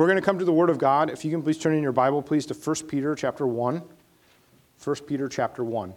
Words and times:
We're 0.00 0.06
going 0.06 0.16
to 0.16 0.22
come 0.22 0.38
to 0.38 0.46
the 0.46 0.52
Word 0.52 0.70
of 0.70 0.78
God. 0.78 1.10
If 1.10 1.26
you 1.26 1.30
can 1.30 1.42
please 1.42 1.58
turn 1.58 1.74
in 1.74 1.82
your 1.82 1.92
Bible, 1.92 2.22
please, 2.22 2.46
to 2.46 2.54
1 2.54 2.88
Peter 2.88 3.14
chapter 3.14 3.46
1. 3.46 3.82
1 4.82 4.96
Peter 5.06 5.28
chapter 5.28 5.62
1. 5.62 5.92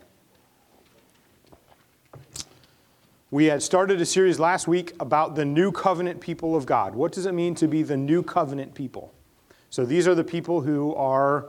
We 3.31 3.45
had 3.45 3.63
started 3.63 4.01
a 4.01 4.05
series 4.05 4.41
last 4.41 4.67
week 4.67 4.91
about 4.99 5.35
the 5.35 5.45
new 5.45 5.71
covenant 5.71 6.19
people 6.19 6.53
of 6.53 6.65
God. 6.65 6.95
What 6.95 7.13
does 7.13 7.25
it 7.25 7.31
mean 7.33 7.55
to 7.55 7.65
be 7.65 7.81
the 7.81 7.95
new 7.95 8.23
covenant 8.23 8.73
people? 8.73 9.13
So 9.69 9.85
these 9.85 10.05
are 10.05 10.15
the 10.15 10.23
people 10.25 10.59
who 10.59 10.93
are 10.95 11.47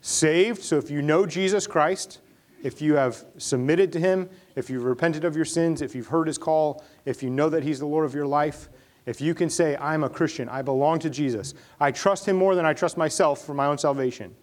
saved. 0.00 0.62
So 0.62 0.78
if 0.78 0.90
you 0.90 1.02
know 1.02 1.26
Jesus 1.26 1.66
Christ, 1.66 2.20
if 2.62 2.80
you 2.80 2.94
have 2.94 3.22
submitted 3.36 3.92
to 3.92 4.00
him, 4.00 4.30
if 4.56 4.70
you've 4.70 4.84
repented 4.84 5.26
of 5.26 5.36
your 5.36 5.44
sins, 5.44 5.82
if 5.82 5.94
you've 5.94 6.06
heard 6.06 6.26
his 6.26 6.38
call, 6.38 6.82
if 7.04 7.22
you 7.22 7.28
know 7.28 7.50
that 7.50 7.62
he's 7.62 7.80
the 7.80 7.86
Lord 7.86 8.06
of 8.06 8.14
your 8.14 8.26
life, 8.26 8.70
if 9.06 9.20
you 9.20 9.34
can 9.34 9.50
say, 9.50 9.76
I'm 9.76 10.04
a 10.04 10.08
Christian, 10.08 10.48
I 10.48 10.62
belong 10.62 10.98
to 11.00 11.10
Jesus, 11.10 11.54
I 11.80 11.90
trust 11.90 12.26
him 12.26 12.36
more 12.36 12.54
than 12.54 12.64
I 12.64 12.72
trust 12.72 12.96
myself 12.96 13.44
for 13.44 13.54
my 13.54 13.66
own 13.66 13.78
salvation. 13.78 14.34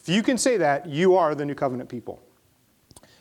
If 0.00 0.08
you 0.08 0.22
can 0.22 0.38
say 0.38 0.56
that, 0.56 0.86
you 0.86 1.16
are 1.16 1.34
the 1.34 1.44
new 1.44 1.54
covenant 1.54 1.88
people. 1.88 2.22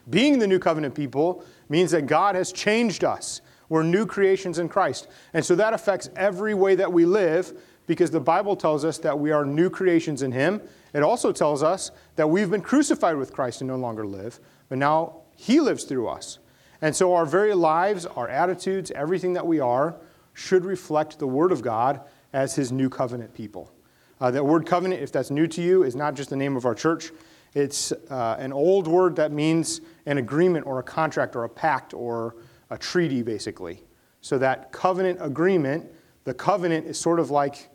Being 0.09 0.39
the 0.39 0.47
new 0.47 0.59
covenant 0.59 0.95
people 0.95 1.43
means 1.69 1.91
that 1.91 2.07
God 2.07 2.35
has 2.35 2.51
changed 2.51 3.03
us. 3.03 3.41
We're 3.69 3.83
new 3.83 4.05
creations 4.05 4.59
in 4.59 4.69
Christ. 4.69 5.07
And 5.33 5.45
so 5.45 5.55
that 5.55 5.73
affects 5.73 6.09
every 6.15 6.53
way 6.53 6.75
that 6.75 6.91
we 6.91 7.05
live 7.05 7.53
because 7.87 8.11
the 8.11 8.19
Bible 8.19 8.55
tells 8.55 8.85
us 8.85 8.97
that 8.99 9.17
we 9.17 9.31
are 9.31 9.45
new 9.45 9.69
creations 9.69 10.21
in 10.21 10.31
Him. 10.31 10.61
It 10.93 11.03
also 11.03 11.31
tells 11.31 11.63
us 11.63 11.91
that 12.15 12.29
we've 12.29 12.49
been 12.49 12.61
crucified 12.61 13.17
with 13.17 13.33
Christ 13.33 13.61
and 13.61 13.67
no 13.67 13.75
longer 13.75 14.05
live, 14.05 14.39
but 14.69 14.77
now 14.77 15.21
He 15.35 15.59
lives 15.59 15.83
through 15.83 16.07
us. 16.07 16.39
And 16.81 16.95
so 16.95 17.13
our 17.13 17.25
very 17.25 17.53
lives, 17.53 18.05
our 18.05 18.29
attitudes, 18.29 18.91
everything 18.91 19.33
that 19.33 19.45
we 19.45 19.59
are 19.59 19.95
should 20.37 20.63
reflect 20.63 21.17
the 21.17 21.25
Word 21.25 21.51
of 21.51 21.63
God 21.63 22.01
as 22.31 22.53
His 22.53 22.71
new 22.71 22.89
covenant 22.89 23.33
people. 23.33 23.73
Uh, 24.21 24.29
that 24.29 24.45
word 24.45 24.67
covenant, 24.67 25.01
if 25.01 25.11
that's 25.11 25.31
new 25.31 25.47
to 25.47 25.61
you, 25.63 25.81
is 25.81 25.95
not 25.95 26.13
just 26.13 26.29
the 26.29 26.35
name 26.35 26.55
of 26.55 26.65
our 26.65 26.75
church. 26.75 27.11
It's 27.55 27.91
uh, 27.91 28.35
an 28.37 28.53
old 28.53 28.87
word 28.87 29.15
that 29.15 29.31
means 29.31 29.81
an 30.05 30.19
agreement 30.19 30.67
or 30.67 30.77
a 30.77 30.83
contract 30.83 31.35
or 31.35 31.43
a 31.43 31.49
pact 31.49 31.93
or 31.95 32.35
a 32.69 32.77
treaty, 32.77 33.23
basically. 33.23 33.83
So 34.21 34.37
that 34.37 34.71
covenant 34.71 35.17
agreement, 35.21 35.89
the 36.23 36.35
covenant 36.35 36.85
is 36.85 36.99
sort 36.99 37.19
of 37.19 37.31
like 37.31 37.69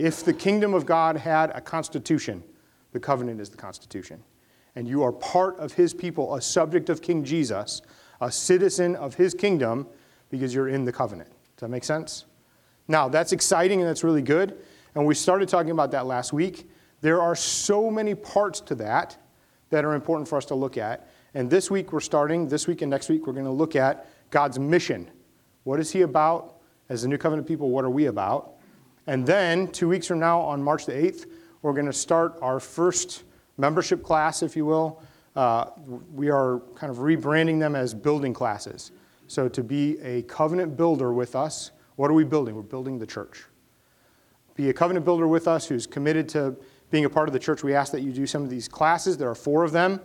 if 0.00 0.24
the 0.24 0.32
kingdom 0.32 0.74
of 0.74 0.84
God 0.84 1.16
had 1.16 1.50
a 1.50 1.60
constitution, 1.60 2.42
the 2.90 3.00
covenant 3.00 3.40
is 3.40 3.48
the 3.48 3.56
constitution. 3.56 4.24
And 4.74 4.88
you 4.88 5.04
are 5.04 5.12
part 5.12 5.56
of 5.58 5.72
his 5.72 5.94
people, 5.94 6.34
a 6.34 6.42
subject 6.42 6.90
of 6.90 7.00
King 7.00 7.22
Jesus, 7.22 7.80
a 8.20 8.32
citizen 8.32 8.96
of 8.96 9.14
his 9.14 9.34
kingdom, 9.34 9.86
because 10.30 10.52
you're 10.52 10.68
in 10.68 10.84
the 10.84 10.92
covenant. 10.92 11.30
That 11.62 11.68
make 11.68 11.84
sense? 11.84 12.24
Now, 12.88 13.08
that's 13.08 13.32
exciting 13.32 13.80
and 13.80 13.88
that's 13.88 14.02
really 14.02 14.20
good. 14.20 14.58
And 14.96 15.06
we 15.06 15.14
started 15.14 15.48
talking 15.48 15.70
about 15.70 15.92
that 15.92 16.06
last 16.06 16.32
week. 16.32 16.68
There 17.02 17.22
are 17.22 17.36
so 17.36 17.88
many 17.88 18.16
parts 18.16 18.60
to 18.62 18.74
that 18.74 19.16
that 19.70 19.84
are 19.84 19.94
important 19.94 20.26
for 20.26 20.36
us 20.36 20.44
to 20.46 20.56
look 20.56 20.76
at. 20.76 21.08
And 21.34 21.48
this 21.48 21.70
week 21.70 21.92
we're 21.92 22.00
starting, 22.00 22.48
this 22.48 22.66
week 22.66 22.82
and 22.82 22.90
next 22.90 23.08
week, 23.08 23.28
we're 23.28 23.32
going 23.32 23.44
to 23.44 23.52
look 23.52 23.76
at 23.76 24.08
God's 24.30 24.58
mission. 24.58 25.08
What 25.62 25.78
is 25.78 25.92
He 25.92 26.02
about? 26.02 26.56
As 26.88 27.02
the 27.02 27.08
New 27.08 27.16
Covenant 27.16 27.46
people, 27.46 27.70
what 27.70 27.84
are 27.84 27.90
we 27.90 28.06
about? 28.06 28.54
And 29.06 29.24
then, 29.24 29.68
two 29.68 29.88
weeks 29.88 30.08
from 30.08 30.18
now, 30.18 30.40
on 30.40 30.60
March 30.60 30.84
the 30.84 30.92
8th, 30.92 31.26
we're 31.62 31.74
going 31.74 31.86
to 31.86 31.92
start 31.92 32.36
our 32.42 32.58
first 32.58 33.22
membership 33.56 34.02
class, 34.02 34.42
if 34.42 34.56
you 34.56 34.66
will. 34.66 35.00
Uh, 35.36 35.66
we 36.12 36.28
are 36.28 36.58
kind 36.74 36.90
of 36.90 36.98
rebranding 36.98 37.60
them 37.60 37.76
as 37.76 37.94
building 37.94 38.34
classes. 38.34 38.90
So, 39.26 39.48
to 39.48 39.62
be 39.62 39.98
a 40.00 40.22
covenant 40.22 40.76
builder 40.76 41.12
with 41.12 41.34
us, 41.34 41.70
what 41.96 42.10
are 42.10 42.14
we 42.14 42.24
building? 42.24 42.54
We're 42.54 42.62
building 42.62 42.98
the 42.98 43.06
church. 43.06 43.44
Be 44.54 44.68
a 44.68 44.72
covenant 44.72 45.04
builder 45.04 45.26
with 45.26 45.48
us 45.48 45.66
who's 45.66 45.86
committed 45.86 46.28
to 46.30 46.56
being 46.92 47.06
a 47.06 47.10
part 47.10 47.28
of 47.28 47.32
the 47.32 47.38
church, 47.38 47.64
we 47.64 47.74
ask 47.74 47.90
that 47.92 48.02
you 48.02 48.12
do 48.12 48.26
some 48.26 48.44
of 48.44 48.50
these 48.50 48.68
classes. 48.68 49.16
There 49.16 49.30
are 49.30 49.34
four 49.34 49.64
of 49.64 49.72
them. 49.72 49.98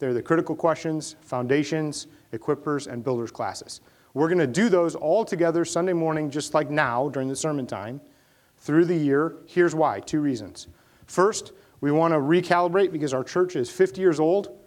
They're 0.00 0.12
the 0.12 0.20
critical 0.20 0.56
questions, 0.56 1.14
foundations, 1.22 2.08
equippers, 2.32 2.88
and 2.88 3.04
builders 3.04 3.30
classes. 3.30 3.80
We're 4.14 4.26
going 4.26 4.38
to 4.38 4.46
do 4.48 4.68
those 4.68 4.96
all 4.96 5.24
together 5.24 5.64
Sunday 5.64 5.92
morning, 5.92 6.30
just 6.30 6.52
like 6.52 6.70
now 6.70 7.08
during 7.08 7.28
the 7.28 7.36
sermon 7.36 7.68
time, 7.68 8.00
through 8.58 8.86
the 8.86 8.96
year. 8.96 9.36
Here's 9.46 9.76
why 9.76 10.00
two 10.00 10.20
reasons. 10.20 10.66
First, 11.06 11.52
we 11.80 11.92
want 11.92 12.12
to 12.12 12.18
recalibrate 12.18 12.90
because 12.90 13.14
our 13.14 13.22
church 13.22 13.54
is 13.54 13.70
50 13.70 14.00
years 14.00 14.18
old 14.18 14.58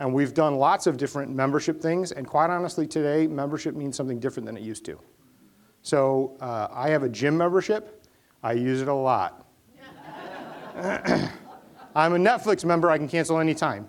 and 0.00 0.12
we've 0.12 0.34
done 0.34 0.56
lots 0.56 0.86
of 0.86 0.96
different 0.96 1.34
membership 1.34 1.80
things. 1.80 2.12
And 2.12 2.26
quite 2.26 2.50
honestly, 2.50 2.86
today, 2.86 3.26
membership 3.26 3.74
means 3.74 3.96
something 3.96 4.20
different 4.20 4.46
than 4.46 4.56
it 4.56 4.62
used 4.62 4.84
to. 4.86 5.00
So 5.82 6.36
uh, 6.40 6.68
I 6.70 6.90
have 6.90 7.02
a 7.02 7.08
gym 7.08 7.36
membership, 7.36 8.04
I 8.42 8.52
use 8.52 8.82
it 8.82 8.88
a 8.88 8.94
lot. 8.94 9.46
I'm 11.94 12.12
a 12.14 12.18
Netflix 12.18 12.64
member, 12.64 12.90
I 12.90 12.98
can 12.98 13.08
cancel 13.08 13.38
anytime. 13.38 13.88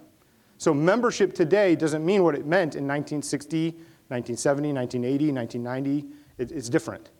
So 0.57 0.73
membership 0.73 1.33
today 1.33 1.75
doesn't 1.75 2.05
mean 2.05 2.23
what 2.23 2.35
it 2.35 2.45
meant 2.45 2.75
in 2.75 2.87
1960, 2.87 3.71
1970, 4.07 4.73
1980, 4.73 5.31
1990. 5.31 6.15
It, 6.37 6.51
it's 6.51 6.69
different. 6.69 7.11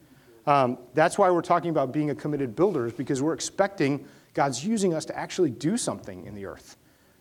Um, 0.48 0.80
that's 0.94 1.18
why 1.18 1.30
we're 1.30 1.42
talking 1.42 1.70
about 1.70 1.94
being 1.94 2.10
a 2.10 2.16
committed 2.16 2.56
builders 2.56 2.92
because 2.94 3.22
we're 3.22 3.34
expecting 3.34 4.06
God's 4.34 4.66
using 4.66 4.94
us 4.94 5.06
to 5.06 5.18
actually 5.18 5.52
do 5.52 5.78
something 5.78 6.26
in 6.26 6.34
the 6.34 6.46
earth. 6.46 6.78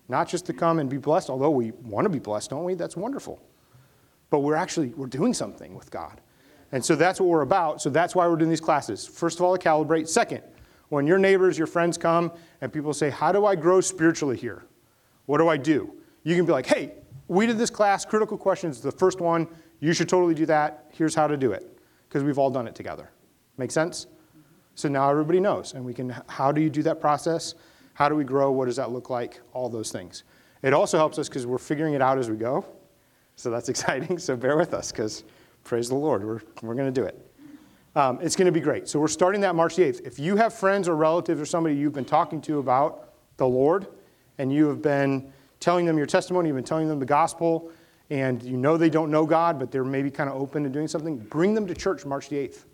Not 0.08 0.28
just 0.28 0.46
to 0.46 0.52
come 0.52 0.78
and 0.78 0.88
be 0.88 0.96
blessed, 0.96 1.28
although 1.28 1.50
we 1.50 1.72
want 1.82 2.06
to 2.06 2.08
be 2.08 2.18
blessed, 2.18 2.50
don't 2.50 2.64
we? 2.64 2.74
That's 2.74 2.96
wonderful. 2.96 3.42
But 4.30 4.40
we're 4.40 4.54
actually 4.54 4.88
we're 4.88 5.06
doing 5.06 5.34
something 5.34 5.74
with 5.74 5.90
God. 5.90 6.20
And 6.72 6.84
so 6.84 6.96
that's 6.96 7.20
what 7.20 7.28
we're 7.28 7.42
about. 7.42 7.80
So 7.80 7.90
that's 7.90 8.14
why 8.14 8.26
we're 8.26 8.36
doing 8.36 8.50
these 8.50 8.60
classes. 8.60 9.06
First 9.06 9.38
of 9.38 9.44
all, 9.44 9.56
to 9.56 9.62
calibrate. 9.62 10.08
Second, 10.08 10.42
when 10.88 11.06
your 11.06 11.18
neighbors, 11.18 11.56
your 11.56 11.66
friends 11.66 11.96
come 11.98 12.32
and 12.60 12.72
people 12.72 12.92
say, 12.92 13.10
How 13.10 13.32
do 13.32 13.46
I 13.46 13.54
grow 13.54 13.80
spiritually 13.80 14.36
here? 14.36 14.64
What 15.26 15.38
do 15.38 15.48
I 15.48 15.56
do? 15.56 15.94
You 16.24 16.36
can 16.36 16.44
be 16.44 16.52
like, 16.52 16.66
Hey, 16.66 16.92
we 17.28 17.46
did 17.46 17.58
this 17.58 17.70
class, 17.70 18.04
critical 18.04 18.38
questions, 18.38 18.80
the 18.80 18.92
first 18.92 19.20
one. 19.20 19.46
You 19.80 19.92
should 19.92 20.08
totally 20.08 20.34
do 20.34 20.46
that. 20.46 20.90
Here's 20.92 21.14
how 21.14 21.26
to 21.26 21.36
do 21.36 21.52
it. 21.52 21.78
Because 22.08 22.24
we've 22.24 22.38
all 22.38 22.50
done 22.50 22.66
it 22.66 22.74
together. 22.74 23.10
Make 23.58 23.70
sense? 23.70 24.06
So 24.74 24.88
now 24.88 25.10
everybody 25.10 25.40
knows. 25.40 25.74
And 25.74 25.84
we 25.84 25.92
can, 25.92 26.14
how 26.28 26.52
do 26.52 26.60
you 26.60 26.70
do 26.70 26.82
that 26.84 27.00
process? 27.00 27.54
How 27.98 28.08
do 28.08 28.14
we 28.14 28.22
grow? 28.22 28.52
What 28.52 28.66
does 28.66 28.76
that 28.76 28.92
look 28.92 29.10
like? 29.10 29.40
All 29.52 29.68
those 29.68 29.90
things. 29.90 30.22
It 30.62 30.72
also 30.72 30.98
helps 30.98 31.18
us 31.18 31.28
because 31.28 31.48
we're 31.48 31.58
figuring 31.58 31.94
it 31.94 32.00
out 32.00 32.16
as 32.16 32.30
we 32.30 32.36
go. 32.36 32.64
So 33.34 33.50
that's 33.50 33.68
exciting. 33.74 34.18
So 34.20 34.36
bear 34.36 34.56
with 34.56 34.72
us 34.72 34.92
because 34.92 35.24
praise 35.64 35.88
the 35.88 35.96
Lord, 35.96 36.24
we're, 36.24 36.40
we're 36.62 36.76
going 36.76 36.86
to 36.86 37.00
do 37.00 37.04
it. 37.04 37.20
Um, 37.96 38.20
it's 38.22 38.36
going 38.36 38.46
to 38.46 38.52
be 38.52 38.60
great. 38.60 38.88
So 38.88 39.00
we're 39.00 39.08
starting 39.08 39.40
that 39.40 39.56
March 39.56 39.74
the 39.74 39.82
8th. 39.82 40.06
If 40.06 40.20
you 40.20 40.36
have 40.36 40.54
friends 40.54 40.86
or 40.86 40.94
relatives 40.94 41.40
or 41.40 41.44
somebody 41.44 41.74
you've 41.74 41.92
been 41.92 42.04
talking 42.04 42.40
to 42.42 42.60
about 42.60 43.14
the 43.36 43.48
Lord 43.48 43.88
and 44.38 44.52
you 44.52 44.68
have 44.68 44.80
been 44.80 45.32
telling 45.58 45.84
them 45.84 45.98
your 45.98 46.06
testimony, 46.06 46.50
you've 46.50 46.56
been 46.56 46.62
telling 46.62 46.86
them 46.86 47.00
the 47.00 47.04
gospel, 47.04 47.72
and 48.10 48.40
you 48.44 48.56
know 48.56 48.76
they 48.76 48.90
don't 48.90 49.10
know 49.10 49.26
God, 49.26 49.58
but 49.58 49.72
they're 49.72 49.82
maybe 49.82 50.08
kind 50.08 50.30
of 50.30 50.40
open 50.40 50.62
to 50.62 50.68
doing 50.68 50.86
something, 50.86 51.18
bring 51.18 51.52
them 51.52 51.66
to 51.66 51.74
church 51.74 52.06
March 52.06 52.28
the 52.28 52.36
8th. 52.36 52.64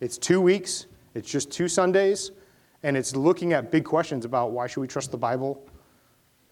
It's 0.00 0.18
two 0.18 0.42
weeks, 0.42 0.84
it's 1.14 1.30
just 1.30 1.50
two 1.50 1.66
Sundays, 1.66 2.30
and 2.86 2.96
it's 2.96 3.16
looking 3.16 3.52
at 3.52 3.72
big 3.72 3.84
questions 3.84 4.24
about 4.24 4.52
why 4.52 4.68
should 4.68 4.80
we 4.80 4.86
trust 4.86 5.10
the 5.10 5.16
Bible? 5.16 5.68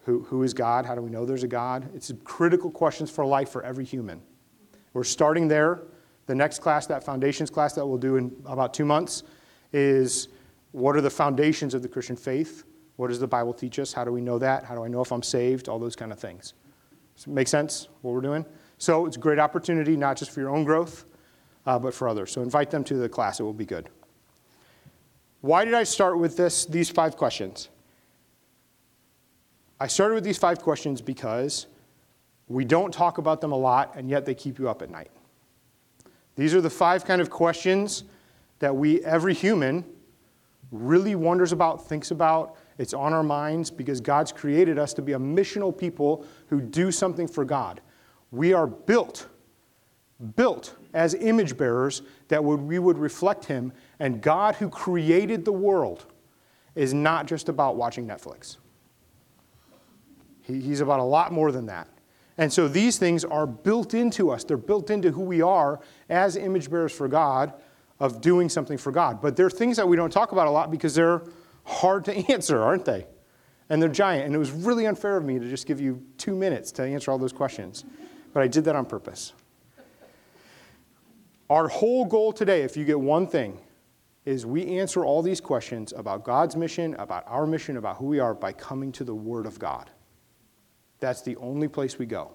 Who, 0.03 0.23
who 0.23 0.43
is 0.43 0.53
God? 0.53 0.85
How 0.85 0.93
do 0.93 0.99
we 0.99 1.09
know 1.09 1.25
there's 1.25 1.43
a 1.43 1.47
God? 1.47 1.89
It's 1.95 2.11
critical 2.25 2.69
questions 2.69 3.09
for 3.09 3.25
life 3.25 3.47
for 3.47 3.63
every 3.63 3.85
human. 3.85 4.21
We're 4.91 5.05
starting 5.05 5.47
there. 5.47 5.83
The 6.25 6.35
next 6.35 6.59
class, 6.59 6.87
that 6.87 7.05
foundations 7.05 7.49
class 7.49 7.71
that 7.75 7.87
we'll 7.87 7.97
do 7.97 8.17
in 8.17 8.35
about 8.47 8.73
two 8.73 8.83
months, 8.83 9.23
is 9.71 10.27
what 10.73 10.97
are 10.97 11.01
the 11.01 11.09
foundations 11.09 11.73
of 11.73 11.81
the 11.81 11.87
Christian 11.87 12.17
faith? 12.17 12.65
What 12.97 13.07
does 13.07 13.19
the 13.21 13.27
Bible 13.27 13.53
teach 13.53 13.79
us? 13.79 13.93
How 13.93 14.03
do 14.03 14.11
we 14.11 14.19
know 14.19 14.37
that? 14.39 14.65
How 14.65 14.75
do 14.75 14.83
I 14.83 14.89
know 14.89 14.99
if 14.99 15.13
I'm 15.13 15.23
saved? 15.23 15.69
All 15.69 15.79
those 15.79 15.95
kind 15.95 16.11
of 16.11 16.19
things. 16.19 16.53
Does 17.15 17.27
make 17.27 17.47
sense 17.47 17.87
what 18.01 18.13
we're 18.13 18.19
doing? 18.19 18.45
So 18.77 19.05
it's 19.05 19.15
a 19.15 19.21
great 19.21 19.39
opportunity, 19.39 19.95
not 19.95 20.17
just 20.17 20.31
for 20.31 20.41
your 20.41 20.49
own 20.49 20.65
growth, 20.65 21.05
uh, 21.65 21.79
but 21.79 21.93
for 21.93 22.09
others. 22.09 22.33
So 22.33 22.41
invite 22.41 22.71
them 22.71 22.83
to 22.83 22.95
the 22.95 23.07
class, 23.07 23.39
it 23.39 23.43
will 23.43 23.53
be 23.53 23.65
good. 23.65 23.89
Why 25.45 25.63
did 25.63 25.75
I 25.75 25.83
start 25.83 26.17
with 26.17 26.35
this, 26.37 26.65
these 26.65 26.89
five 26.89 27.17
questions? 27.17 27.69
I 29.79 29.85
started 29.85 30.15
with 30.15 30.23
these 30.23 30.39
five 30.39 30.59
questions 30.59 31.03
because 31.03 31.67
we 32.47 32.65
don't 32.65 32.91
talk 32.91 33.19
about 33.19 33.41
them 33.41 33.51
a 33.51 33.55
lot, 33.55 33.93
and 33.95 34.09
yet 34.09 34.25
they 34.25 34.33
keep 34.33 34.57
you 34.57 34.67
up 34.67 34.81
at 34.81 34.89
night. 34.89 35.11
These 36.35 36.55
are 36.55 36.61
the 36.61 36.69
five 36.71 37.05
kind 37.05 37.21
of 37.21 37.29
questions 37.29 38.05
that 38.57 38.75
we, 38.75 39.05
every 39.05 39.35
human, 39.35 39.85
really 40.71 41.13
wonders 41.13 41.51
about, 41.51 41.87
thinks 41.87 42.09
about. 42.09 42.55
It's 42.79 42.95
on 42.95 43.13
our 43.13 43.21
minds 43.21 43.69
because 43.69 44.01
God's 44.01 44.31
created 44.31 44.79
us 44.79 44.95
to 44.95 45.03
be 45.03 45.13
a 45.13 45.19
missional 45.19 45.77
people 45.77 46.25
who 46.47 46.59
do 46.59 46.91
something 46.91 47.27
for 47.27 47.45
God. 47.45 47.81
We 48.31 48.53
are 48.53 48.65
built, 48.65 49.27
built 50.35 50.75
as 50.93 51.13
image 51.13 51.57
bearers 51.57 52.01
that 52.29 52.43
would, 52.43 52.61
we 52.61 52.79
would 52.79 52.97
reflect 52.97 53.45
Him. 53.45 53.73
And 53.99 54.21
God, 54.21 54.55
who 54.55 54.69
created 54.69 55.45
the 55.45 55.51
world, 55.51 56.05
is 56.75 56.93
not 56.93 57.25
just 57.25 57.49
about 57.49 57.75
watching 57.75 58.07
Netflix. 58.07 58.57
He, 60.41 60.59
he's 60.59 60.81
about 60.81 60.99
a 60.99 61.03
lot 61.03 61.31
more 61.31 61.51
than 61.51 61.65
that. 61.67 61.87
And 62.37 62.51
so 62.51 62.67
these 62.67 62.97
things 62.97 63.23
are 63.23 63.47
built 63.47 63.93
into 63.93 64.29
us. 64.29 64.43
They're 64.43 64.57
built 64.57 64.89
into 64.89 65.11
who 65.11 65.21
we 65.21 65.41
are 65.41 65.79
as 66.09 66.35
image 66.35 66.69
bearers 66.69 66.91
for 66.91 67.07
God 67.07 67.53
of 67.99 68.19
doing 68.19 68.49
something 68.49 68.77
for 68.77 68.91
God. 68.91 69.21
But 69.21 69.37
they're 69.37 69.49
things 69.49 69.77
that 69.77 69.87
we 69.87 69.95
don't 69.95 70.11
talk 70.11 70.33
about 70.33 70.47
a 70.47 70.51
lot 70.51 70.69
because 70.69 70.93
they're 70.93 71.23
hard 71.63 72.05
to 72.05 72.13
answer, 72.31 72.61
aren't 72.61 72.85
they? 72.85 73.07
And 73.69 73.81
they're 73.81 73.89
giant. 73.89 74.25
And 74.25 74.35
it 74.35 74.37
was 74.37 74.51
really 74.51 74.85
unfair 74.85 75.17
of 75.17 75.23
me 75.23 75.39
to 75.39 75.49
just 75.49 75.65
give 75.65 75.79
you 75.79 76.03
two 76.17 76.35
minutes 76.35 76.71
to 76.73 76.83
answer 76.83 77.09
all 77.09 77.17
those 77.17 77.33
questions. 77.33 77.85
But 78.33 78.43
I 78.43 78.47
did 78.47 78.65
that 78.65 78.75
on 78.75 78.85
purpose. 78.85 79.33
Our 81.49 81.67
whole 81.67 82.05
goal 82.05 82.33
today, 82.33 82.63
if 82.63 82.75
you 82.75 82.85
get 82.85 82.99
one 82.99 83.27
thing, 83.27 83.59
is 84.25 84.45
we 84.45 84.79
answer 84.79 85.05
all 85.05 85.21
these 85.21 85.39
questions 85.39 85.93
about 85.95 86.23
God's 86.23 86.55
mission, 86.55 86.95
about 86.95 87.23
our 87.27 87.45
mission, 87.45 87.77
about 87.77 87.97
who 87.97 88.05
we 88.05 88.19
are 88.19 88.33
by 88.33 88.51
coming 88.51 88.91
to 88.93 89.03
the 89.03 89.13
Word 89.13 89.45
of 89.45 89.59
God. 89.59 89.91
That's 90.99 91.21
the 91.21 91.35
only 91.35 91.67
place 91.67 91.99
we 91.99 92.07
go. 92.07 92.33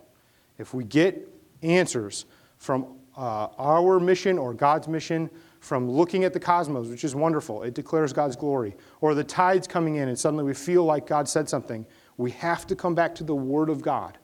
If 0.59 0.73
we 0.73 0.85
get 0.85 1.29
answers 1.63 2.27
from 2.59 2.99
uh, 3.17 3.49
our 3.59 3.99
mission 3.99 4.39
or 4.39 4.55
God's 4.55 4.87
mission 4.87 5.29
from 5.59 5.91
looking 5.91 6.23
at 6.23 6.33
the 6.33 6.39
cosmos, 6.39 6.89
which 6.89 7.03
is 7.03 7.17
wonderful, 7.17 7.65
it 7.65 7.75
declares 7.75 8.13
God's 8.13 8.37
glory, 8.37 8.77
or 9.01 9.15
the 9.15 9.25
tides 9.25 9.67
coming 9.67 9.97
in 9.97 10.09
and 10.09 10.17
suddenly 10.19 10.45
we 10.45 10.55
feel 10.55 10.85
like 10.85 11.07
God 11.07 11.29
said 11.29 11.49
something, 11.49 11.85
we 12.17 12.31
have 12.33 12.67
to 12.69 12.77
come 12.77 12.95
back 12.95 13.17
to 13.17 13.25
the 13.25 13.35
Word 13.35 13.69
of 13.69 13.83
God 13.83 14.19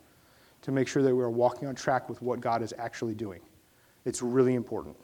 to 0.63 0.71
make 0.71 0.87
sure 0.87 1.03
that 1.03 1.15
we're 1.15 1.29
walking 1.29 1.67
on 1.67 1.75
track 1.75 2.09
with 2.09 2.23
what 2.23 2.41
God 2.41 2.63
is 2.63 2.73
actually 2.79 3.15
doing. 3.15 3.41
It's 4.07 4.23
really 4.23 4.55
important. 4.55 4.97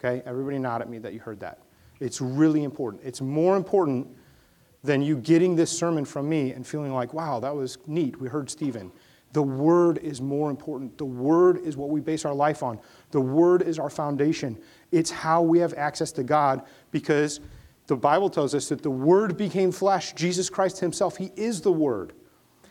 Okay? 0.00 0.22
Everybody 0.26 0.58
nod 0.58 0.80
at 0.80 0.88
me 0.88 0.98
that 0.98 1.12
you 1.12 1.20
heard 1.20 1.38
that. 1.40 1.60
It's 2.00 2.20
really 2.20 2.64
important. 2.64 3.04
It's 3.04 3.20
more 3.20 3.56
important 3.56 4.08
than 4.82 5.02
you 5.02 5.16
getting 5.16 5.54
this 5.54 5.70
sermon 5.70 6.06
from 6.06 6.28
me 6.28 6.52
and 6.52 6.66
feeling 6.66 6.92
like, 6.92 7.12
wow, 7.12 7.38
that 7.38 7.54
was 7.54 7.78
neat. 7.86 8.18
We 8.18 8.28
heard 8.28 8.50
Steven. 8.50 8.90
The 9.32 9.42
Word 9.42 9.98
is 9.98 10.20
more 10.20 10.50
important. 10.50 10.96
The 10.98 11.04
Word 11.04 11.58
is 11.58 11.76
what 11.76 11.90
we 11.90 12.00
base 12.00 12.24
our 12.24 12.34
life 12.34 12.62
on. 12.62 12.80
The 13.10 13.20
Word 13.20 13.62
is 13.62 13.78
our 13.78 13.90
foundation. 13.90 14.58
It's 14.90 15.10
how 15.10 15.42
we 15.42 15.58
have 15.58 15.74
access 15.74 16.10
to 16.12 16.24
God 16.24 16.62
because 16.90 17.40
the 17.86 17.96
Bible 17.96 18.30
tells 18.30 18.54
us 18.54 18.70
that 18.70 18.82
the 18.82 18.90
Word 18.90 19.36
became 19.36 19.70
flesh. 19.70 20.14
Jesus 20.14 20.48
Christ 20.48 20.80
Himself, 20.80 21.16
He 21.16 21.30
is 21.36 21.60
the 21.60 21.70
Word. 21.70 22.14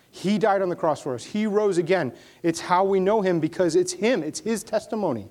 He 0.10 0.40
died 0.40 0.64
on 0.64 0.70
the 0.70 0.76
cross 0.76 1.02
for 1.02 1.14
us, 1.14 1.24
He 1.24 1.46
rose 1.46 1.78
again. 1.78 2.12
It's 2.42 2.60
how 2.60 2.84
we 2.84 3.00
know 3.00 3.22
Him 3.22 3.40
because 3.40 3.76
it's 3.76 3.94
Him, 3.94 4.24
it's 4.24 4.40
His 4.40 4.64
testimony. 4.64 5.30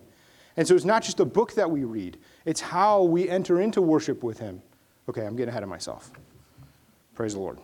And 0.59 0.67
so 0.67 0.75
it's 0.75 0.85
not 0.85 1.05
just 1.05 1.21
a 1.21 1.25
book 1.25 1.55
that 1.55 1.71
we 1.71 1.85
read, 1.85 2.19
it's 2.45 2.61
how 2.61 3.05
we 3.05 3.29
enter 3.29 3.61
into 3.61 3.81
worship 3.81 4.25
with 4.25 4.41
Him. 4.41 4.61
Okay, 5.09 5.25
I'm 5.25 5.37
getting 5.37 5.51
ahead 5.51 5.63
of 5.63 5.69
myself. 5.69 6.11
Praise 7.15 7.35
the 7.35 7.39
Lord. 7.39 7.61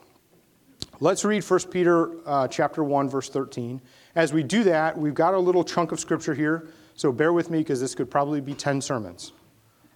Let's 1.00 1.24
read 1.24 1.42
1 1.42 1.60
Peter 1.72 2.12
uh, 2.24 2.46
chapter 2.46 2.84
1, 2.84 3.08
verse 3.08 3.28
13. 3.28 3.82
As 4.14 4.32
we 4.32 4.44
do 4.44 4.62
that, 4.62 4.96
we've 4.96 5.12
got 5.12 5.34
a 5.34 5.38
little 5.38 5.64
chunk 5.64 5.90
of 5.90 5.98
scripture 5.98 6.34
here, 6.34 6.68
so 6.94 7.10
bear 7.10 7.32
with 7.32 7.50
me 7.50 7.58
because 7.58 7.80
this 7.80 7.96
could 7.96 8.08
probably 8.08 8.40
be 8.40 8.54
10 8.54 8.80
sermons. 8.80 9.32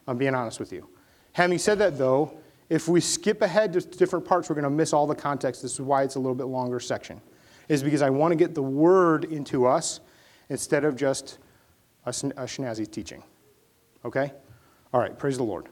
I'm 0.09 0.19
being 0.19 0.35
honest 0.35 0.59
with 0.59 0.73
you. 0.73 0.89
Having 1.35 1.59
said 1.59 1.79
that, 1.79 1.99
though, 1.99 2.37
if 2.69 2.89
we 2.89 3.00
skip 3.00 3.43
ahead 3.43 3.75
to 3.75 3.81
different 3.81 4.25
parts, 4.25 4.50
we're 4.50 4.56
going 4.56 4.65
to 4.65 4.71
miss 4.71 4.93
all 4.93 5.06
the 5.06 5.15
context. 5.15 5.62
This 5.62 5.75
is 5.75 5.81
why 5.81 6.03
it's 6.03 6.17
a 6.17 6.19
little 6.19 6.35
bit 6.35 6.49
longer 6.49 6.81
section, 6.81 7.21
is 7.69 7.81
because 7.81 8.03
I 8.03 8.11
want 8.11 8.33
to 8.33 8.37
get 8.37 8.56
the 8.56 8.62
word 8.62 9.25
into 9.27 9.67
us 9.67 10.00
instead 10.49 10.85
of 10.85 10.97
just 10.97 11.39
a, 12.09 12.87
teaching. 12.87 13.23
Okay? 14.05 14.33
All 14.93 15.01
right, 15.01 15.19
praise 15.19 15.37
the 15.37 15.45
Lord. 15.45 15.69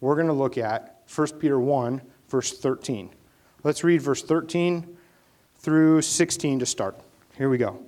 We're 0.00 0.14
going 0.14 0.26
to 0.26 0.32
look 0.32 0.58
at 0.58 1.02
1 1.14 1.38
Peter 1.38 1.58
1, 1.58 2.00
verse 2.28 2.58
13. 2.58 3.10
Let's 3.64 3.82
read 3.82 4.02
verse 4.02 4.22
13 4.22 4.96
through 5.56 6.02
16 6.02 6.60
to 6.60 6.66
start. 6.66 7.00
Here 7.36 7.48
we 7.48 7.58
go. 7.58 7.82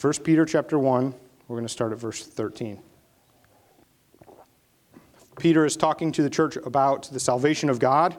1 0.00 0.12
Peter 0.24 0.44
chapter 0.44 0.78
1, 0.78 1.14
we're 1.48 1.56
going 1.56 1.66
to 1.66 1.72
start 1.72 1.92
at 1.92 1.98
verse 1.98 2.26
13. 2.26 2.80
Peter 5.38 5.64
is 5.64 5.76
talking 5.76 6.12
to 6.12 6.22
the 6.22 6.30
church 6.30 6.56
about 6.56 7.04
the 7.12 7.20
salvation 7.20 7.68
of 7.68 7.78
God. 7.78 8.16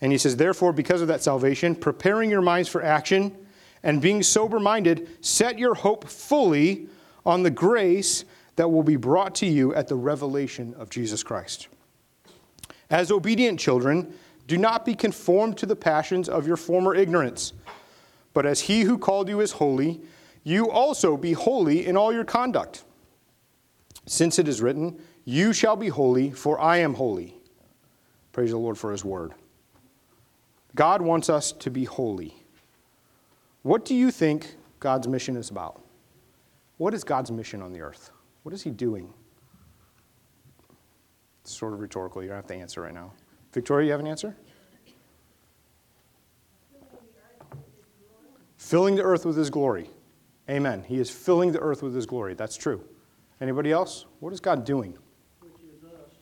And 0.00 0.12
he 0.12 0.18
says, 0.18 0.36
Therefore, 0.36 0.72
because 0.72 1.00
of 1.00 1.08
that 1.08 1.22
salvation, 1.22 1.74
preparing 1.74 2.30
your 2.30 2.42
minds 2.42 2.68
for 2.68 2.82
action 2.82 3.36
and 3.82 4.00
being 4.00 4.22
sober 4.22 4.58
minded, 4.58 5.08
set 5.24 5.58
your 5.58 5.74
hope 5.74 6.08
fully 6.08 6.88
on 7.28 7.42
the 7.42 7.50
grace 7.50 8.24
that 8.56 8.70
will 8.70 8.82
be 8.82 8.96
brought 8.96 9.34
to 9.34 9.46
you 9.46 9.74
at 9.74 9.86
the 9.86 9.94
revelation 9.94 10.74
of 10.78 10.88
Jesus 10.88 11.22
Christ. 11.22 11.68
As 12.88 13.12
obedient 13.12 13.60
children, 13.60 14.14
do 14.46 14.56
not 14.56 14.86
be 14.86 14.94
conformed 14.94 15.58
to 15.58 15.66
the 15.66 15.76
passions 15.76 16.30
of 16.30 16.46
your 16.46 16.56
former 16.56 16.94
ignorance, 16.94 17.52
but 18.32 18.46
as 18.46 18.60
he 18.62 18.80
who 18.80 18.96
called 18.96 19.28
you 19.28 19.40
is 19.40 19.52
holy, 19.52 20.00
you 20.42 20.70
also 20.70 21.18
be 21.18 21.34
holy 21.34 21.86
in 21.86 21.98
all 21.98 22.14
your 22.14 22.24
conduct. 22.24 22.84
Since 24.06 24.38
it 24.38 24.48
is 24.48 24.62
written, 24.62 24.98
You 25.26 25.52
shall 25.52 25.76
be 25.76 25.88
holy, 25.88 26.30
for 26.30 26.58
I 26.58 26.78
am 26.78 26.94
holy. 26.94 27.36
Praise 28.32 28.52
the 28.52 28.56
Lord 28.56 28.78
for 28.78 28.90
his 28.90 29.04
word. 29.04 29.34
God 30.74 31.02
wants 31.02 31.28
us 31.28 31.52
to 31.52 31.70
be 31.70 31.84
holy. 31.84 32.42
What 33.60 33.84
do 33.84 33.94
you 33.94 34.10
think 34.10 34.54
God's 34.80 35.06
mission 35.06 35.36
is 35.36 35.50
about? 35.50 35.82
What 36.78 36.94
is 36.94 37.04
God's 37.04 37.30
mission 37.30 37.60
on 37.60 37.72
the 37.72 37.80
earth? 37.80 38.12
What 38.44 38.54
is 38.54 38.62
he 38.62 38.70
doing? 38.70 39.12
It's 41.42 41.54
sort 41.54 41.72
of 41.72 41.80
rhetorical. 41.80 42.22
You 42.22 42.28
don't 42.28 42.36
have 42.36 42.46
to 42.46 42.54
answer 42.54 42.80
right 42.82 42.94
now. 42.94 43.12
Victoria, 43.52 43.86
you 43.86 43.92
have 43.92 44.00
an 44.00 44.06
answer? 44.06 44.36
Filling 48.56 48.96
the 48.96 49.02
earth 49.02 49.24
with 49.24 49.36
his 49.36 49.50
glory. 49.50 49.90
Amen. 50.48 50.84
He 50.86 50.98
is 50.98 51.10
filling 51.10 51.52
the 51.52 51.58
earth 51.58 51.82
with 51.82 51.94
his 51.94 52.06
glory. 52.06 52.34
That's 52.34 52.56
true. 52.56 52.84
Anybody 53.40 53.72
else? 53.72 54.06
What 54.20 54.32
is 54.32 54.40
God 54.40 54.64
doing? 54.64 54.96
Which 55.40 55.52
is 55.54 55.84
us 55.84 56.16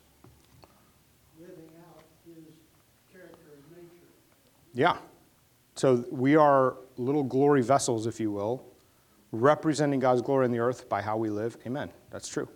living 1.39 1.69
out 1.79 2.03
his 2.25 2.53
character 3.11 3.37
and 3.53 3.77
nature. 3.77 4.07
Yeah. 4.73 4.97
So 5.75 6.05
we 6.11 6.35
are 6.35 6.77
little 6.97 7.23
glory 7.23 7.61
vessels, 7.61 8.07
if 8.07 8.19
you 8.19 8.31
will, 8.31 8.63
representing 9.31 9.99
God's 9.99 10.21
glory 10.21 10.45
in 10.45 10.51
the 10.51 10.59
earth 10.59 10.87
by 10.89 11.01
how 11.01 11.17
we 11.17 11.29
live. 11.29 11.57
Amen. 11.65 11.91
That's 12.09 12.27
true. 12.27 12.47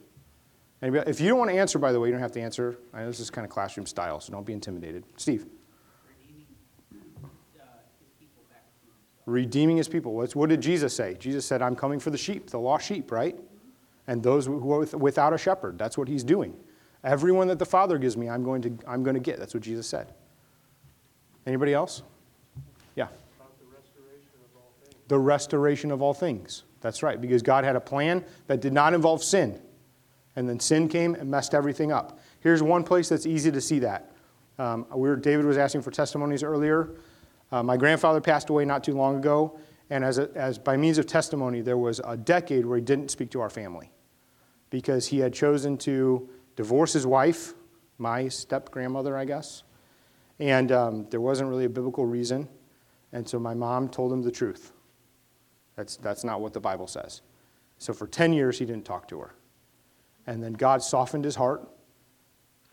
If 0.82 1.22
you 1.22 1.30
don't 1.30 1.38
want 1.38 1.52
to 1.52 1.58
answer, 1.58 1.78
by 1.78 1.92
the 1.92 2.00
way, 2.00 2.08
you 2.08 2.12
don't 2.12 2.22
have 2.22 2.32
to 2.32 2.42
answer. 2.42 2.78
I 2.94 3.02
know 3.02 3.08
this 3.08 3.20
is 3.20 3.30
kind 3.30 3.46
of 3.46 3.52
classroom 3.52 3.86
style, 3.86 4.20
so 4.20 4.34
don't 4.34 4.46
be 4.46 4.54
intimidated. 4.54 5.04
Steve. 5.18 5.46
Redeeming 9.28 9.78
his 9.78 9.88
people. 9.88 10.14
What 10.16 10.50
did 10.50 10.62
Jesus 10.62 10.96
say? 10.96 11.16
Jesus 11.20 11.46
said, 11.46 11.62
I'm 11.62 11.76
coming 11.76 12.00
for 12.00 12.10
the 12.10 12.18
sheep, 12.18 12.50
the 12.50 12.58
lost 12.58 12.88
sheep, 12.88 13.12
right? 13.12 13.38
And 14.08 14.24
those 14.24 14.48
who 14.48 14.74
are 14.74 14.86
without 14.98 15.34
a 15.34 15.38
shepherd. 15.38 15.78
That's 15.78 15.98
what 15.98 16.08
he's 16.08 16.24
doing. 16.24 16.56
Everyone 17.04 17.48
that 17.48 17.60
the 17.60 17.66
Father 17.66 18.00
gives 18.00 18.18
me, 18.18 18.28
I'm 18.28 18.44
going 18.44 18.64
to, 18.64 18.76
I'm 18.88 19.04
going 19.04 19.14
to 19.14 19.20
get. 19.20 19.38
That's 19.38 19.54
what 19.54 19.62
Jesus 19.62 19.86
said. 19.86 20.14
Anybody 21.46 21.74
else? 21.74 22.02
Yeah. 22.96 23.06
About 23.40 23.58
the 23.60 23.66
restoration 23.66 24.40
of 24.44 24.56
all 24.56 24.74
things. 24.84 24.96
The 25.12 25.20
restoration 25.20 25.92
of 25.92 26.02
all 26.02 26.14
things. 26.14 26.64
That's 26.80 27.04
right, 27.04 27.20
because 27.20 27.42
God 27.42 27.66
had 27.66 27.76
a 27.76 27.82
plan 27.82 28.24
that 28.48 28.62
did 28.62 28.72
not 28.72 28.94
involve 28.94 29.22
sin. 29.22 29.60
And 30.38 30.48
then 30.48 30.58
sin 30.58 30.88
came 30.88 31.16
and 31.16 31.30
messed 31.30 31.54
everything 31.54 31.92
up. 31.92 32.22
Here's 32.40 32.64
one 32.64 32.86
place 32.86 33.10
that's 33.10 33.26
easy 33.26 33.52
to 33.52 33.60
see 33.60 33.80
that. 33.80 34.14
Um, 34.58 34.86
we 34.96 35.10
were, 35.10 35.18
David 35.18 35.44
was 35.44 35.58
asking 35.58 35.82
for 35.82 35.92
testimonies 35.92 36.44
earlier. 36.44 36.92
Uh, 37.52 37.62
my 37.62 37.76
grandfather 37.76 38.22
passed 38.22 38.50
away 38.50 38.64
not 38.64 38.86
too 38.86 38.94
long 38.94 39.18
ago, 39.18 39.60
and 39.90 40.06
as, 40.06 40.18
a, 40.18 40.30
as 40.34 40.58
by 40.58 40.78
means 40.78 40.98
of 40.98 41.08
testimony, 41.08 41.60
there 41.60 41.78
was 41.78 42.00
a 42.06 42.16
decade 42.16 42.66
where 42.66 42.78
he 42.78 42.82
didn't 42.82 43.12
speak 43.12 43.32
to 43.32 43.42
our 43.42 43.50
family 43.50 43.92
because 44.70 45.08
he 45.08 45.20
had 45.20 45.34
chosen 45.34 45.78
to 45.80 46.30
divorce 46.56 46.94
his 46.94 47.06
wife, 47.06 47.54
my 47.98 48.30
step 48.30 48.72
grandmother, 48.72 49.18
I 49.18 49.26
guess, 49.26 49.64
and 50.40 50.72
um, 50.72 51.06
there 51.10 51.20
wasn't 51.20 51.50
really 51.50 51.66
a 51.66 51.70
biblical 51.70 52.06
reason. 52.06 52.48
And 53.12 53.28
so 53.28 53.40
my 53.40 53.54
mom 53.54 53.90
told 53.90 54.14
him 54.14 54.22
the 54.22 54.32
truth. 54.32 54.72
That's, 55.76 55.98
that's 55.98 56.24
not 56.24 56.42
what 56.42 56.54
the 56.54 56.60
Bible 56.60 56.88
says. 56.88 57.22
So 57.78 57.94
for 57.94 58.08
10 58.08 58.34
years, 58.34 58.60
he 58.60 58.66
didn't 58.66 58.86
talk 58.86 59.08
to 59.10 59.20
her. 59.20 59.34
And 60.28 60.44
then 60.44 60.54
God 60.54 60.84
softened 60.84 61.26
his 61.26 61.36
heart, 61.36 61.68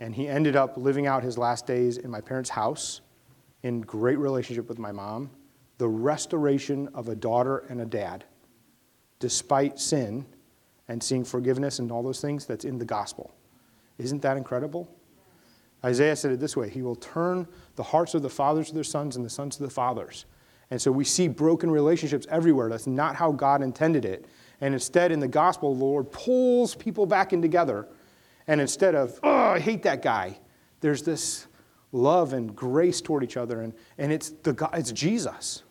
and 0.00 0.14
he 0.14 0.28
ended 0.28 0.54
up 0.54 0.76
living 0.76 1.06
out 1.06 1.22
his 1.22 1.38
last 1.38 1.66
days 1.66 1.96
in 1.96 2.10
my 2.10 2.20
parents' 2.20 2.50
house 2.50 3.00
in 3.62 3.80
great 3.80 4.18
relationship 4.18 4.68
with 4.68 4.78
my 4.78 4.92
mom. 4.92 5.30
The 5.78 5.88
restoration 5.88 6.88
of 6.94 7.08
a 7.08 7.14
daughter 7.14 7.64
and 7.68 7.80
a 7.80 7.86
dad, 7.86 8.24
despite 9.18 9.78
sin 9.78 10.26
and 10.88 11.02
seeing 11.02 11.24
forgiveness 11.24 11.78
and 11.78 11.90
all 11.90 12.02
those 12.02 12.20
things 12.20 12.46
that's 12.46 12.64
in 12.64 12.78
the 12.78 12.84
gospel. 12.84 13.34
Isn't 13.98 14.22
that 14.22 14.36
incredible? 14.36 14.88
Isaiah 15.84 16.16
said 16.16 16.32
it 16.32 16.40
this 16.40 16.56
way 16.56 16.68
He 16.68 16.82
will 16.82 16.96
turn 16.96 17.46
the 17.76 17.82
hearts 17.82 18.14
of 18.14 18.22
the 18.22 18.30
fathers 18.30 18.68
to 18.68 18.74
their 18.74 18.84
sons 18.84 19.16
and 19.16 19.24
the 19.24 19.30
sons 19.30 19.56
to 19.56 19.62
the 19.62 19.70
fathers. 19.70 20.24
And 20.70 20.80
so 20.80 20.92
we 20.92 21.04
see 21.04 21.28
broken 21.28 21.70
relationships 21.70 22.26
everywhere. 22.30 22.68
That's 22.68 22.86
not 22.86 23.16
how 23.16 23.32
God 23.32 23.62
intended 23.62 24.04
it. 24.04 24.26
And 24.60 24.74
instead, 24.74 25.12
in 25.12 25.20
the 25.20 25.28
gospel, 25.28 25.74
the 25.74 25.84
Lord 25.84 26.10
pulls 26.10 26.74
people 26.74 27.06
back 27.06 27.32
in 27.32 27.40
together. 27.40 27.88
And 28.46 28.60
instead 28.60 28.94
of, 28.94 29.18
oh, 29.22 29.52
I 29.52 29.60
hate 29.60 29.82
that 29.84 30.02
guy, 30.02 30.38
there's 30.80 31.02
this 31.02 31.46
love 31.92 32.32
and 32.32 32.54
grace 32.54 33.00
toward 33.00 33.22
each 33.22 33.36
other. 33.36 33.62
And, 33.62 33.72
and 33.96 34.12
it's, 34.12 34.30
the, 34.42 34.68
it's 34.74 34.92
Jesus. 34.92 35.62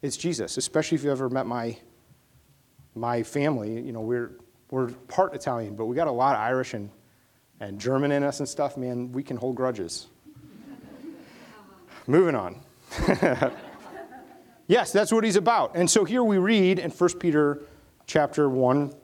It's 0.00 0.16
Jesus, 0.16 0.56
especially 0.56 0.96
if 0.96 1.04
you 1.04 1.10
ever 1.10 1.28
met 1.28 1.46
my, 1.46 1.76
my 2.94 3.22
family. 3.22 3.72
You 3.72 3.92
know, 3.92 4.00
we're, 4.00 4.38
we're 4.70 4.88
part 5.08 5.34
Italian, 5.34 5.74
but 5.74 5.86
we 5.86 5.96
got 5.96 6.06
a 6.06 6.12
lot 6.12 6.34
of 6.34 6.40
Irish 6.40 6.74
and, 6.74 6.90
and 7.60 7.80
German 7.80 8.12
in 8.12 8.22
us 8.22 8.38
and 8.38 8.48
stuff. 8.48 8.76
Man, 8.76 9.12
we 9.12 9.22
can 9.22 9.36
hold 9.36 9.56
grudges. 9.56 10.06
moving 12.06 12.36
on. 12.36 12.60
yes, 14.68 14.92
that's 14.92 15.10
what 15.10 15.24
he's 15.24 15.34
about. 15.34 15.74
And 15.74 15.90
so 15.90 16.04
here 16.04 16.22
we 16.22 16.38
read 16.38 16.78
in 16.78 16.92
1 16.92 17.18
Peter 17.18 17.62
chapter 18.06 18.48
1 18.48 18.94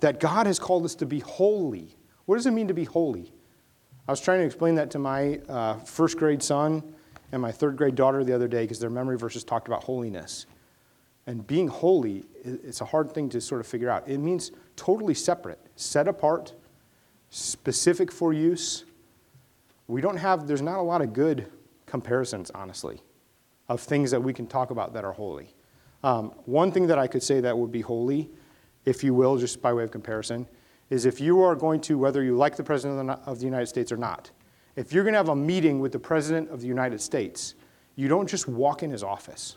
that 0.00 0.20
God 0.20 0.46
has 0.46 0.58
called 0.58 0.84
us 0.84 0.94
to 0.96 1.06
be 1.06 1.20
holy. 1.20 1.96
What 2.26 2.36
does 2.36 2.46
it 2.46 2.50
mean 2.50 2.68
to 2.68 2.74
be 2.74 2.84
holy? 2.84 3.32
I 4.06 4.12
was 4.12 4.20
trying 4.20 4.40
to 4.40 4.44
explain 4.44 4.74
that 4.74 4.90
to 4.90 4.98
my 4.98 5.40
uh, 5.48 5.78
first 5.78 6.18
grade 6.18 6.42
son 6.42 6.82
and 7.30 7.40
my 7.40 7.52
third 7.52 7.76
grade 7.76 7.94
daughter 7.94 8.24
the 8.24 8.34
other 8.34 8.48
day 8.48 8.64
because 8.64 8.78
their 8.78 8.90
memory 8.90 9.16
verses 9.16 9.44
talked 9.44 9.68
about 9.68 9.84
holiness. 9.84 10.46
And 11.26 11.46
being 11.46 11.68
holy, 11.68 12.24
it's 12.44 12.80
a 12.80 12.84
hard 12.84 13.12
thing 13.12 13.28
to 13.30 13.40
sort 13.40 13.60
of 13.60 13.66
figure 13.66 13.88
out. 13.88 14.08
It 14.08 14.18
means 14.18 14.50
totally 14.74 15.14
separate, 15.14 15.60
set 15.76 16.08
apart, 16.08 16.52
specific 17.30 18.10
for 18.10 18.32
use. 18.32 18.84
We 19.86 20.00
don't 20.00 20.16
have, 20.16 20.48
there's 20.48 20.62
not 20.62 20.78
a 20.78 20.82
lot 20.82 21.00
of 21.00 21.12
good 21.12 21.46
comparisons, 21.86 22.50
honestly, 22.50 23.00
of 23.72 23.80
things 23.80 24.10
that 24.10 24.22
we 24.22 24.34
can 24.34 24.46
talk 24.46 24.70
about 24.70 24.92
that 24.92 25.02
are 25.02 25.12
holy. 25.12 25.54
Um, 26.04 26.32
one 26.44 26.70
thing 26.70 26.86
that 26.88 26.98
I 26.98 27.06
could 27.06 27.22
say 27.22 27.40
that 27.40 27.56
would 27.56 27.72
be 27.72 27.80
holy, 27.80 28.28
if 28.84 29.02
you 29.02 29.14
will, 29.14 29.38
just 29.38 29.62
by 29.62 29.72
way 29.72 29.82
of 29.82 29.90
comparison, 29.90 30.46
is 30.90 31.06
if 31.06 31.20
you 31.20 31.40
are 31.40 31.56
going 31.56 31.80
to, 31.82 31.96
whether 31.96 32.22
you 32.22 32.36
like 32.36 32.54
the 32.54 32.62
President 32.62 33.08
of 33.24 33.38
the 33.38 33.44
United 33.46 33.66
States 33.66 33.90
or 33.90 33.96
not, 33.96 34.30
if 34.76 34.92
you're 34.92 35.04
going 35.04 35.14
to 35.14 35.18
have 35.18 35.30
a 35.30 35.36
meeting 35.36 35.80
with 35.80 35.90
the 35.90 35.98
President 35.98 36.50
of 36.50 36.60
the 36.60 36.66
United 36.66 37.00
States, 37.00 37.54
you 37.96 38.08
don't 38.08 38.28
just 38.28 38.46
walk 38.46 38.82
in 38.82 38.90
his 38.90 39.02
office. 39.02 39.56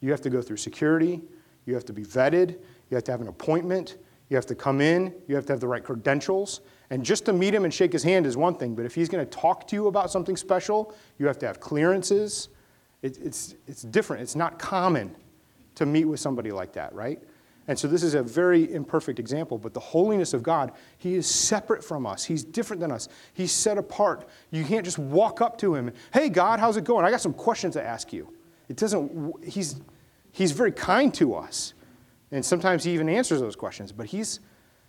You 0.00 0.12
have 0.12 0.20
to 0.20 0.30
go 0.30 0.40
through 0.40 0.58
security, 0.58 1.20
you 1.66 1.74
have 1.74 1.84
to 1.86 1.92
be 1.92 2.04
vetted, 2.04 2.50
you 2.90 2.94
have 2.94 3.04
to 3.04 3.10
have 3.10 3.20
an 3.20 3.28
appointment, 3.28 3.96
you 4.28 4.36
have 4.36 4.46
to 4.46 4.54
come 4.54 4.80
in, 4.80 5.12
you 5.26 5.34
have 5.34 5.46
to 5.46 5.52
have 5.52 5.60
the 5.60 5.68
right 5.68 5.82
credentials. 5.82 6.60
And 6.90 7.04
just 7.04 7.24
to 7.24 7.32
meet 7.32 7.54
him 7.54 7.64
and 7.64 7.74
shake 7.74 7.92
his 7.92 8.04
hand 8.04 8.24
is 8.24 8.36
one 8.36 8.54
thing, 8.54 8.74
but 8.76 8.84
if 8.84 8.94
he's 8.94 9.08
going 9.08 9.24
to 9.24 9.30
talk 9.30 9.66
to 9.68 9.76
you 9.76 9.88
about 9.88 10.10
something 10.10 10.36
special, 10.36 10.94
you 11.18 11.26
have 11.26 11.38
to 11.38 11.46
have 11.46 11.58
clearances. 11.58 12.50
It, 13.04 13.18
it's, 13.22 13.54
it's 13.66 13.82
different, 13.82 14.22
it's 14.22 14.34
not 14.34 14.58
common 14.58 15.14
to 15.74 15.84
meet 15.84 16.06
with 16.06 16.20
somebody 16.20 16.50
like 16.50 16.72
that, 16.72 16.94
right? 16.94 17.20
And 17.68 17.78
so 17.78 17.86
this 17.86 18.02
is 18.02 18.14
a 18.14 18.22
very 18.22 18.72
imperfect 18.72 19.18
example, 19.18 19.58
but 19.58 19.74
the 19.74 19.80
holiness 19.80 20.32
of 20.32 20.42
God, 20.42 20.72
He 20.96 21.14
is 21.14 21.26
separate 21.26 21.84
from 21.84 22.06
us. 22.06 22.24
He's 22.24 22.42
different 22.42 22.80
than 22.80 22.90
us. 22.90 23.10
He's 23.34 23.52
set 23.52 23.76
apart. 23.76 24.26
You 24.50 24.64
can't 24.64 24.86
just 24.86 24.98
walk 24.98 25.42
up 25.42 25.58
to 25.58 25.74
Him, 25.74 25.92
hey, 26.14 26.30
God, 26.30 26.60
how's 26.60 26.78
it 26.78 26.84
going? 26.84 27.04
I 27.04 27.10
got 27.10 27.20
some 27.20 27.34
questions 27.34 27.74
to 27.74 27.82
ask 27.82 28.10
you. 28.10 28.32
It 28.70 28.78
doesn't, 28.78 29.44
He's, 29.44 29.82
he's 30.32 30.52
very 30.52 30.72
kind 30.72 31.12
to 31.14 31.34
us. 31.34 31.74
And 32.32 32.42
sometimes 32.42 32.84
He 32.84 32.92
even 32.92 33.10
answers 33.10 33.42
those 33.42 33.54
questions, 33.54 33.92
but 33.92 34.06
He's, 34.06 34.40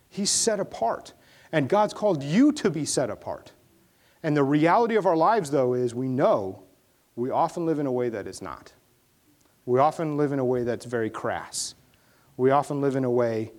he's 0.08 0.30
set 0.30 0.58
apart. 0.58 1.12
And 1.52 1.68
God's 1.68 1.92
called 1.92 2.22
you 2.22 2.50
to 2.52 2.70
be 2.70 2.86
set 2.86 3.10
apart. 3.10 3.52
And 4.22 4.34
the 4.34 4.42
reality 4.42 4.96
of 4.96 5.04
our 5.04 5.16
lives, 5.16 5.50
though, 5.50 5.74
is 5.74 5.94
we 5.94 6.08
know 6.08 6.62
we 7.16 7.30
often 7.30 7.66
live 7.66 7.78
in 7.78 7.86
a 7.86 7.92
way 7.92 8.08
that 8.10 8.26
is 8.26 8.40
not. 8.40 8.72
We 9.64 9.80
often 9.80 10.16
live 10.16 10.32
in 10.32 10.38
a 10.38 10.44
way 10.44 10.62
that's 10.62 10.84
very 10.84 11.10
crass 11.10 11.74
we 12.36 12.50
often 12.50 12.80
live 12.80 12.96
in 12.96 13.04
a 13.04 13.10
way 13.10 13.52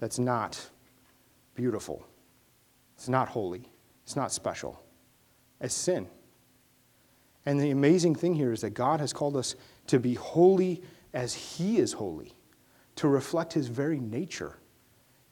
that's 0.00 0.18
not 0.18 0.70
beautiful. 1.54 2.04
It's 2.96 3.08
not 3.08 3.28
holy. 3.28 3.70
It's 4.02 4.16
not 4.16 4.32
special. 4.32 4.82
It's 5.60 5.74
sin. 5.74 6.08
And 7.46 7.60
the 7.60 7.70
amazing 7.70 8.14
thing 8.14 8.34
here 8.34 8.52
is 8.52 8.62
that 8.62 8.70
God 8.70 9.00
has 9.00 9.12
called 9.12 9.36
us 9.36 9.54
to 9.88 9.98
be 9.98 10.14
holy 10.14 10.82
as 11.12 11.34
He 11.34 11.78
is 11.78 11.92
holy, 11.92 12.34
to 12.96 13.08
reflect 13.08 13.52
His 13.52 13.68
very 13.68 14.00
nature. 14.00 14.58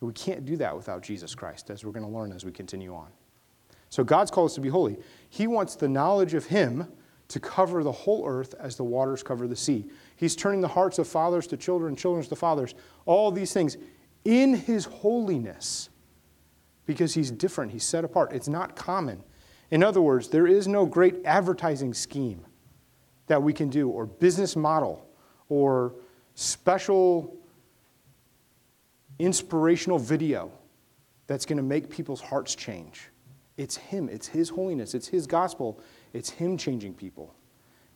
We 0.00 0.12
can't 0.12 0.44
do 0.44 0.56
that 0.56 0.76
without 0.76 1.02
Jesus 1.02 1.34
Christ, 1.34 1.70
as 1.70 1.84
we're 1.84 1.92
going 1.92 2.04
to 2.04 2.10
learn 2.10 2.32
as 2.32 2.44
we 2.44 2.52
continue 2.52 2.94
on. 2.94 3.08
So 3.88 4.02
God's 4.02 4.30
called 4.30 4.50
us 4.50 4.54
to 4.56 4.60
be 4.60 4.68
holy. 4.68 4.98
He 5.28 5.46
wants 5.46 5.76
the 5.76 5.88
knowledge 5.88 6.34
of 6.34 6.46
Him 6.46 6.88
to 7.32 7.40
cover 7.40 7.82
the 7.82 7.92
whole 7.92 8.26
earth 8.26 8.54
as 8.58 8.76
the 8.76 8.84
waters 8.84 9.22
cover 9.22 9.46
the 9.46 9.56
sea. 9.56 9.86
He's 10.16 10.36
turning 10.36 10.60
the 10.60 10.68
hearts 10.68 10.98
of 10.98 11.08
fathers 11.08 11.46
to 11.48 11.56
children, 11.56 11.96
children 11.96 12.24
to 12.24 12.36
fathers, 12.36 12.74
all 13.06 13.30
these 13.30 13.52
things 13.52 13.76
in 14.24 14.54
His 14.54 14.84
holiness 14.84 15.88
because 16.86 17.14
He's 17.14 17.30
different, 17.30 17.72
He's 17.72 17.84
set 17.84 18.04
apart. 18.04 18.32
It's 18.32 18.48
not 18.48 18.76
common. 18.76 19.22
In 19.70 19.82
other 19.82 20.02
words, 20.02 20.28
there 20.28 20.46
is 20.46 20.68
no 20.68 20.84
great 20.84 21.16
advertising 21.24 21.94
scheme 21.94 22.44
that 23.26 23.42
we 23.42 23.52
can 23.52 23.70
do, 23.70 23.88
or 23.88 24.04
business 24.04 24.56
model, 24.56 25.08
or 25.48 25.94
special 26.34 27.36
inspirational 29.18 29.98
video 29.98 30.50
that's 31.26 31.46
going 31.46 31.56
to 31.56 31.62
make 31.62 31.88
people's 31.88 32.20
hearts 32.20 32.54
change. 32.54 33.08
It's 33.56 33.76
Him, 33.76 34.08
it's 34.08 34.26
His 34.26 34.50
holiness, 34.50 34.94
it's 34.94 35.08
His 35.08 35.26
gospel, 35.26 35.80
it's 36.12 36.30
Him 36.30 36.56
changing 36.56 36.94
people. 36.94 37.34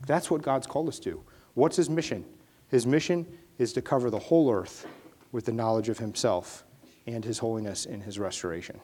That's 0.07 0.31
what 0.31 0.43
God's 0.43 0.67
called 0.67 0.89
us 0.89 0.99
to. 1.01 1.23
What's 1.55 1.77
His 1.77 1.89
mission? 1.89 2.25
His 2.69 2.87
mission 2.87 3.27
is 3.59 3.73
to 3.75 3.83
cover 3.83 4.11
the 4.11 4.19
whole 4.19 4.51
earth 4.53 4.87
with 5.33 5.45
the 5.45 5.53
knowledge 5.53 5.89
of 5.89 5.99
Himself 5.99 6.65
and 7.07 7.25
His 7.25 7.39
holiness 7.39 7.87
in 7.87 8.01
His 8.01 8.19
restoration. 8.19 8.81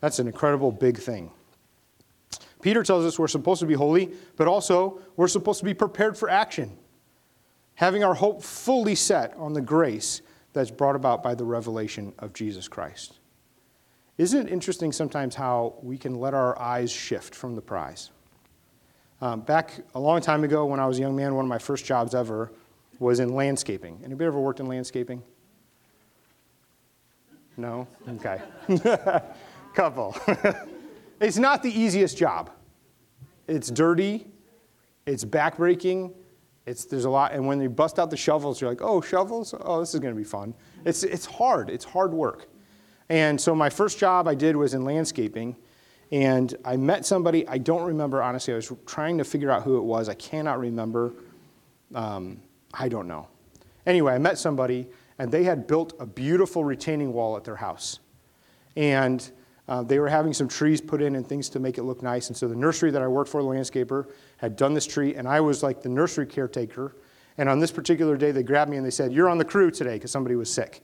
That's 0.00 0.18
an 0.18 0.26
incredible 0.26 0.70
big 0.70 0.98
thing. 0.98 1.30
Peter 2.62 2.82
tells 2.82 3.04
us 3.04 3.18
we're 3.18 3.28
supposed 3.28 3.60
to 3.60 3.66
be 3.66 3.74
holy, 3.74 4.12
but 4.36 4.48
also 4.48 5.00
we're 5.16 5.28
supposed 5.28 5.58
to 5.60 5.64
be 5.64 5.74
prepared 5.74 6.16
for 6.16 6.28
action, 6.28 6.76
having 7.74 8.02
our 8.02 8.14
hope 8.14 8.42
fully 8.42 8.94
set 8.94 9.34
on 9.36 9.52
the 9.52 9.60
grace 9.60 10.22
that's 10.52 10.70
brought 10.70 10.96
about 10.96 11.22
by 11.22 11.34
the 11.34 11.44
revelation 11.44 12.12
of 12.18 12.32
Jesus 12.32 12.66
Christ. 12.66 13.18
Isn't 14.18 14.48
it 14.48 14.52
interesting 14.52 14.92
sometimes 14.92 15.34
how 15.34 15.74
we 15.82 15.98
can 15.98 16.14
let 16.14 16.32
our 16.32 16.58
eyes 16.58 16.90
shift 16.90 17.34
from 17.34 17.54
the 17.54 17.60
prize? 17.60 18.10
Um, 19.20 19.40
back 19.40 19.72
a 19.94 20.00
long 20.00 20.20
time 20.20 20.44
ago 20.44 20.66
when 20.66 20.78
I 20.78 20.86
was 20.86 20.98
a 20.98 21.00
young 21.00 21.16
man, 21.16 21.34
one 21.34 21.44
of 21.44 21.48
my 21.48 21.58
first 21.58 21.84
jobs 21.84 22.14
ever 22.14 22.52
was 22.98 23.18
in 23.18 23.34
landscaping. 23.34 24.00
Anybody 24.04 24.26
ever 24.26 24.40
worked 24.40 24.60
in 24.60 24.66
landscaping? 24.66 25.22
No? 27.56 27.88
Okay. 28.08 28.40
Couple. 29.74 30.14
it's 31.20 31.38
not 31.38 31.62
the 31.62 31.70
easiest 31.70 32.18
job. 32.18 32.50
It's 33.48 33.70
dirty, 33.70 34.26
it's 35.06 35.24
backbreaking, 35.24 36.12
it's, 36.66 36.84
there's 36.84 37.04
a 37.04 37.10
lot, 37.10 37.32
and 37.32 37.46
when 37.46 37.60
you 37.60 37.70
bust 37.70 37.98
out 37.98 38.10
the 38.10 38.16
shovels, 38.16 38.60
you're 38.60 38.68
like, 38.68 38.82
oh, 38.82 39.00
shovels? 39.00 39.54
Oh, 39.60 39.80
this 39.80 39.94
is 39.94 40.00
going 40.00 40.12
to 40.12 40.18
be 40.18 40.24
fun. 40.24 40.52
It's, 40.84 41.04
it's 41.04 41.24
hard, 41.24 41.70
it's 41.70 41.84
hard 41.84 42.12
work. 42.12 42.48
And 43.08 43.40
so 43.40 43.54
my 43.54 43.70
first 43.70 43.98
job 43.98 44.26
I 44.26 44.34
did 44.34 44.56
was 44.56 44.74
in 44.74 44.84
landscaping. 44.84 45.56
And 46.12 46.54
I 46.64 46.76
met 46.76 47.04
somebody, 47.04 47.46
I 47.48 47.58
don't 47.58 47.82
remember, 47.82 48.22
honestly, 48.22 48.52
I 48.52 48.56
was 48.56 48.72
trying 48.86 49.18
to 49.18 49.24
figure 49.24 49.50
out 49.50 49.62
who 49.62 49.76
it 49.78 49.82
was. 49.82 50.08
I 50.08 50.14
cannot 50.14 50.60
remember. 50.60 51.14
Um, 51.94 52.40
I 52.72 52.88
don't 52.88 53.08
know. 53.08 53.28
Anyway, 53.86 54.12
I 54.12 54.18
met 54.18 54.38
somebody, 54.38 54.86
and 55.18 55.30
they 55.30 55.44
had 55.44 55.66
built 55.66 55.94
a 55.98 56.06
beautiful 56.06 56.64
retaining 56.64 57.12
wall 57.12 57.36
at 57.36 57.44
their 57.44 57.56
house. 57.56 58.00
And 58.76 59.28
uh, 59.68 59.82
they 59.82 59.98
were 59.98 60.08
having 60.08 60.32
some 60.32 60.46
trees 60.46 60.80
put 60.80 61.02
in 61.02 61.16
and 61.16 61.26
things 61.26 61.48
to 61.50 61.58
make 61.58 61.78
it 61.78 61.82
look 61.82 62.02
nice. 62.02 62.28
And 62.28 62.36
so 62.36 62.46
the 62.46 62.54
nursery 62.54 62.90
that 62.92 63.02
I 63.02 63.08
worked 63.08 63.30
for, 63.30 63.42
the 63.42 63.48
landscaper, 63.48 64.08
had 64.36 64.56
done 64.56 64.74
this 64.74 64.86
tree, 64.86 65.14
and 65.14 65.26
I 65.26 65.40
was 65.40 65.62
like 65.62 65.82
the 65.82 65.88
nursery 65.88 66.26
caretaker. 66.26 66.94
And 67.38 67.48
on 67.48 67.58
this 67.58 67.72
particular 67.72 68.16
day, 68.16 68.30
they 68.30 68.42
grabbed 68.42 68.70
me 68.70 68.76
and 68.76 68.86
they 68.86 68.90
said, 68.90 69.12
You're 69.12 69.28
on 69.28 69.38
the 69.38 69.44
crew 69.44 69.70
today 69.70 69.94
because 69.94 70.10
somebody 70.10 70.36
was 70.36 70.52
sick. 70.52 70.82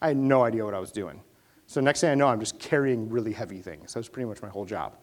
I 0.00 0.08
had 0.08 0.16
no 0.16 0.44
idea 0.44 0.64
what 0.64 0.74
I 0.74 0.78
was 0.78 0.92
doing. 0.92 1.22
So 1.70 1.80
next 1.80 2.00
thing 2.00 2.10
I 2.10 2.16
know, 2.16 2.26
I'm 2.26 2.40
just 2.40 2.58
carrying 2.58 3.08
really 3.08 3.32
heavy 3.32 3.60
things. 3.60 3.94
That 3.94 4.00
was 4.00 4.08
pretty 4.08 4.28
much 4.28 4.42
my 4.42 4.48
whole 4.48 4.64
job. 4.64 4.96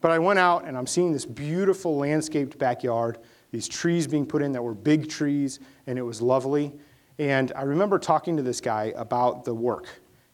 But 0.00 0.10
I 0.10 0.18
went 0.18 0.40
out 0.40 0.64
and 0.64 0.76
I'm 0.76 0.88
seeing 0.88 1.12
this 1.12 1.24
beautiful 1.24 1.96
landscaped 1.96 2.58
backyard, 2.58 3.18
these 3.52 3.68
trees 3.68 4.08
being 4.08 4.26
put 4.26 4.42
in 4.42 4.50
that 4.50 4.60
were 4.60 4.74
big 4.74 5.08
trees, 5.08 5.60
and 5.86 5.96
it 5.96 6.02
was 6.02 6.20
lovely. 6.20 6.72
And 7.20 7.52
I 7.54 7.62
remember 7.62 8.00
talking 8.00 8.36
to 8.36 8.42
this 8.42 8.60
guy 8.60 8.92
about 8.96 9.44
the 9.44 9.54
work 9.54 9.86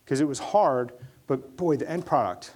because 0.07 0.23
it 0.23 0.25
was 0.25 0.39
hard, 0.39 0.93
but 1.27 1.59
boy, 1.59 1.77
the 1.77 1.91
end 1.91 2.07
product, 2.07 2.55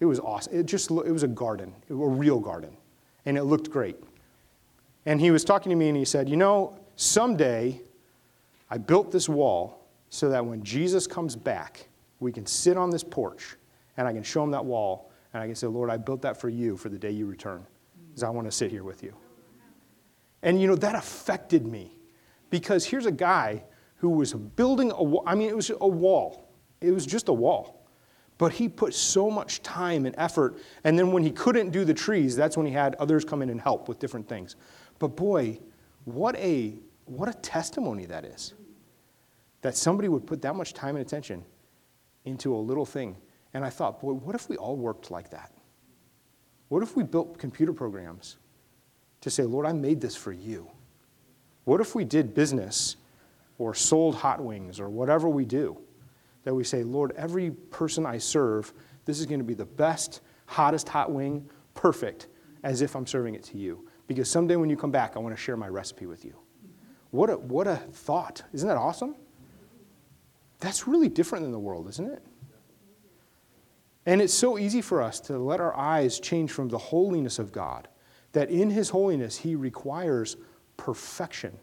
it 0.00 0.04
was 0.04 0.20
awesome. 0.20 0.54
It 0.54 0.66
just 0.66 0.90
it 0.90 1.12
was 1.12 1.22
a 1.22 1.28
garden, 1.28 1.72
a 1.88 1.94
real 1.94 2.40
garden, 2.40 2.76
and 3.24 3.38
it 3.38 3.44
looked 3.44 3.70
great. 3.70 3.96
And 5.06 5.18
he 5.18 5.30
was 5.30 5.44
talking 5.44 5.70
to 5.70 5.76
me 5.76 5.88
and 5.88 5.96
he 5.96 6.04
said, 6.04 6.28
"You 6.28 6.36
know, 6.36 6.78
someday 6.96 7.80
I 8.68 8.76
built 8.76 9.12
this 9.12 9.30
wall 9.30 9.86
so 10.10 10.28
that 10.28 10.44
when 10.44 10.62
Jesus 10.62 11.06
comes 11.06 11.36
back, 11.36 11.88
we 12.24 12.32
can 12.32 12.46
sit 12.46 12.76
on 12.76 12.90
this 12.90 13.04
porch 13.04 13.56
and 13.96 14.08
I 14.08 14.12
can 14.12 14.22
show 14.22 14.42
him 14.42 14.50
that 14.52 14.64
wall 14.64 15.12
and 15.32 15.42
I 15.42 15.46
can 15.46 15.54
say, 15.54 15.66
Lord, 15.66 15.90
I 15.90 15.96
built 15.96 16.22
that 16.22 16.40
for 16.40 16.48
you 16.48 16.76
for 16.76 16.88
the 16.88 16.98
day 16.98 17.10
you 17.10 17.26
return 17.26 17.64
because 18.08 18.22
I 18.22 18.30
want 18.30 18.46
to 18.46 18.52
sit 18.52 18.70
here 18.70 18.82
with 18.82 19.02
you. 19.02 19.14
And 20.42 20.60
you 20.60 20.66
know, 20.66 20.76
that 20.76 20.94
affected 20.94 21.66
me 21.66 21.96
because 22.50 22.84
here's 22.84 23.06
a 23.06 23.12
guy 23.12 23.64
who 23.96 24.10
was 24.10 24.32
building 24.32 24.90
a 24.90 25.02
wall. 25.02 25.22
I 25.26 25.34
mean, 25.34 25.48
it 25.48 25.56
was 25.56 25.70
a 25.70 25.86
wall, 25.86 26.48
it 26.80 26.90
was 26.90 27.06
just 27.06 27.28
a 27.28 27.32
wall. 27.32 27.82
But 28.36 28.52
he 28.52 28.68
put 28.68 28.94
so 28.94 29.30
much 29.30 29.62
time 29.62 30.06
and 30.06 30.14
effort. 30.18 30.56
And 30.82 30.98
then 30.98 31.12
when 31.12 31.22
he 31.22 31.30
couldn't 31.30 31.70
do 31.70 31.84
the 31.84 31.94
trees, 31.94 32.34
that's 32.34 32.56
when 32.56 32.66
he 32.66 32.72
had 32.72 32.96
others 32.96 33.24
come 33.24 33.42
in 33.42 33.50
and 33.50 33.60
help 33.60 33.86
with 33.88 34.00
different 34.00 34.28
things. 34.28 34.56
But 34.98 35.14
boy, 35.14 35.60
what 36.04 36.34
a, 36.34 36.74
what 37.04 37.28
a 37.28 37.34
testimony 37.34 38.06
that 38.06 38.24
is. 38.24 38.54
That 39.62 39.76
somebody 39.76 40.08
would 40.08 40.26
put 40.26 40.42
that 40.42 40.56
much 40.56 40.74
time 40.74 40.96
and 40.96 41.06
attention 41.06 41.44
into 42.24 42.54
a 42.54 42.58
little 42.58 42.86
thing. 42.86 43.16
And 43.52 43.64
I 43.64 43.70
thought, 43.70 44.00
boy, 44.00 44.12
what 44.12 44.34
if 44.34 44.48
we 44.48 44.56
all 44.56 44.76
worked 44.76 45.10
like 45.10 45.30
that? 45.30 45.52
What 46.68 46.82
if 46.82 46.96
we 46.96 47.02
built 47.04 47.38
computer 47.38 47.72
programs 47.72 48.36
to 49.20 49.30
say, 49.30 49.44
Lord, 49.44 49.66
I 49.66 49.72
made 49.72 50.00
this 50.00 50.16
for 50.16 50.32
you? 50.32 50.70
What 51.64 51.80
if 51.80 51.94
we 51.94 52.04
did 52.04 52.34
business 52.34 52.96
or 53.58 53.74
sold 53.74 54.16
hot 54.16 54.42
wings 54.42 54.80
or 54.80 54.88
whatever 54.88 55.28
we 55.28 55.44
do? 55.44 55.78
That 56.44 56.54
we 56.54 56.64
say, 56.64 56.82
Lord, 56.82 57.12
every 57.16 57.50
person 57.50 58.04
I 58.04 58.18
serve, 58.18 58.72
this 59.04 59.20
is 59.20 59.26
going 59.26 59.40
to 59.40 59.44
be 59.44 59.54
the 59.54 59.64
best, 59.64 60.20
hottest 60.46 60.88
hot 60.88 61.10
wing, 61.10 61.48
perfect, 61.74 62.26
as 62.62 62.82
if 62.82 62.94
I'm 62.94 63.06
serving 63.06 63.34
it 63.34 63.44
to 63.44 63.58
you. 63.58 63.88
Because 64.06 64.30
someday 64.30 64.56
when 64.56 64.68
you 64.68 64.76
come 64.76 64.90
back, 64.90 65.16
I 65.16 65.20
want 65.20 65.34
to 65.34 65.40
share 65.40 65.56
my 65.56 65.68
recipe 65.68 66.06
with 66.06 66.24
you. 66.24 66.36
What 67.10 67.30
a, 67.30 67.38
what 67.38 67.66
a 67.66 67.76
thought. 67.76 68.42
Isn't 68.52 68.68
that 68.68 68.76
awesome? 68.76 69.14
That's 70.64 70.88
really 70.88 71.10
different 71.10 71.44
than 71.44 71.52
the 71.52 71.58
world, 71.58 71.90
isn't 71.90 72.10
it? 72.10 72.22
And 74.06 74.22
it's 74.22 74.32
so 74.32 74.58
easy 74.58 74.80
for 74.80 75.02
us 75.02 75.20
to 75.20 75.36
let 75.36 75.60
our 75.60 75.76
eyes 75.76 76.18
change 76.18 76.52
from 76.52 76.68
the 76.68 76.78
holiness 76.78 77.38
of 77.38 77.52
God, 77.52 77.86
that 78.32 78.48
in 78.48 78.70
His 78.70 78.88
holiness, 78.88 79.36
He 79.36 79.56
requires 79.56 80.36
perfection 80.76 81.58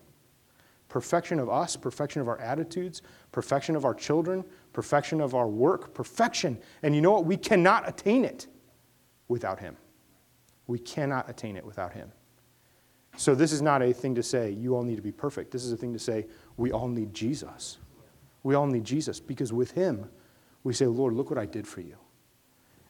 perfection 0.87 1.39
of 1.39 1.49
us, 1.49 1.77
perfection 1.77 2.21
of 2.21 2.27
our 2.27 2.37
attitudes, 2.41 3.01
perfection 3.31 3.77
of 3.77 3.85
our 3.85 3.93
children, 3.93 4.43
perfection 4.73 5.21
of 5.21 5.33
our 5.33 5.47
work, 5.47 5.93
perfection. 5.93 6.59
And 6.83 6.93
you 6.93 6.99
know 6.99 7.13
what? 7.13 7.25
We 7.25 7.37
cannot 7.37 7.87
attain 7.87 8.25
it 8.25 8.47
without 9.29 9.57
Him. 9.57 9.77
We 10.67 10.79
cannot 10.79 11.29
attain 11.29 11.55
it 11.55 11.65
without 11.65 11.93
Him. 11.93 12.11
So, 13.15 13.33
this 13.33 13.53
is 13.53 13.61
not 13.61 13.81
a 13.81 13.93
thing 13.93 14.15
to 14.15 14.23
say, 14.23 14.51
you 14.51 14.75
all 14.75 14.83
need 14.83 14.97
to 14.97 15.01
be 15.01 15.13
perfect. 15.13 15.51
This 15.51 15.63
is 15.63 15.71
a 15.71 15.77
thing 15.77 15.93
to 15.93 15.99
say, 15.99 16.27
we 16.57 16.73
all 16.73 16.89
need 16.89 17.13
Jesus. 17.13 17.77
We 18.43 18.55
all 18.55 18.67
need 18.67 18.83
Jesus 18.83 19.19
because 19.19 19.53
with 19.53 19.71
Him, 19.71 20.09
we 20.63 20.73
say, 20.73 20.85
Lord, 20.85 21.13
look 21.13 21.29
what 21.29 21.39
I 21.39 21.45
did 21.45 21.67
for 21.67 21.81
you. 21.81 21.97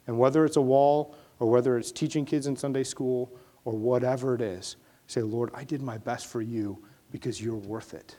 And 0.07 0.17
whether 0.17 0.45
it's 0.45 0.57
a 0.57 0.61
wall 0.61 1.15
or 1.39 1.49
whether 1.49 1.77
it's 1.77 1.91
teaching 1.91 2.25
kids 2.25 2.47
in 2.47 2.55
Sunday 2.55 2.83
school 2.83 3.31
or 3.65 3.73
whatever 3.73 4.35
it 4.35 4.41
is, 4.41 4.77
say, 5.07 5.21
Lord, 5.21 5.51
I 5.53 5.63
did 5.63 5.81
my 5.81 5.97
best 5.97 6.27
for 6.27 6.41
you 6.41 6.83
because 7.11 7.41
you're 7.41 7.55
worth 7.55 7.93
it. 7.93 8.15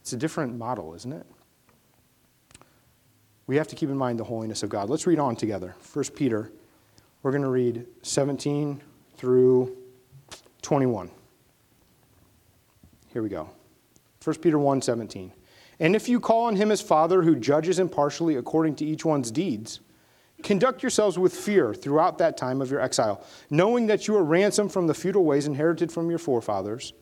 It's 0.00 0.12
a 0.12 0.16
different 0.16 0.56
model, 0.56 0.94
isn't 0.94 1.12
it? 1.12 1.26
We 3.46 3.56
have 3.56 3.68
to 3.68 3.76
keep 3.76 3.88
in 3.88 3.96
mind 3.96 4.18
the 4.18 4.24
holiness 4.24 4.62
of 4.62 4.68
God. 4.68 4.90
Let's 4.90 5.06
read 5.06 5.18
on 5.18 5.34
together. 5.34 5.74
1 5.92 6.04
Peter, 6.14 6.52
we're 7.22 7.30
going 7.30 7.42
to 7.42 7.50
read 7.50 7.86
17 8.02 8.80
through 9.16 9.76
21. 10.62 11.10
Here 13.12 13.22
we 13.22 13.28
go. 13.28 13.48
1 14.22 14.36
Peter 14.36 14.58
1 14.58 14.82
17. 14.82 15.32
And 15.80 15.94
if 15.94 16.08
you 16.08 16.18
call 16.20 16.46
on 16.46 16.56
him 16.56 16.70
as 16.70 16.80
Father 16.80 17.22
who 17.22 17.36
judges 17.36 17.78
impartially 17.78 18.36
according 18.36 18.76
to 18.76 18.84
each 18.84 19.04
one's 19.04 19.30
deeds, 19.30 19.80
conduct 20.42 20.82
yourselves 20.82 21.18
with 21.18 21.34
fear 21.34 21.74
throughout 21.74 22.18
that 22.18 22.36
time 22.36 22.60
of 22.60 22.70
your 22.70 22.80
exile, 22.80 23.24
knowing 23.50 23.86
that 23.86 24.08
you 24.08 24.16
are 24.16 24.24
ransomed 24.24 24.72
from 24.72 24.86
the 24.86 24.94
futile 24.94 25.24
ways 25.24 25.46
inherited 25.46 25.92
from 25.92 26.10
your 26.10 26.18
forefathers, 26.18 26.92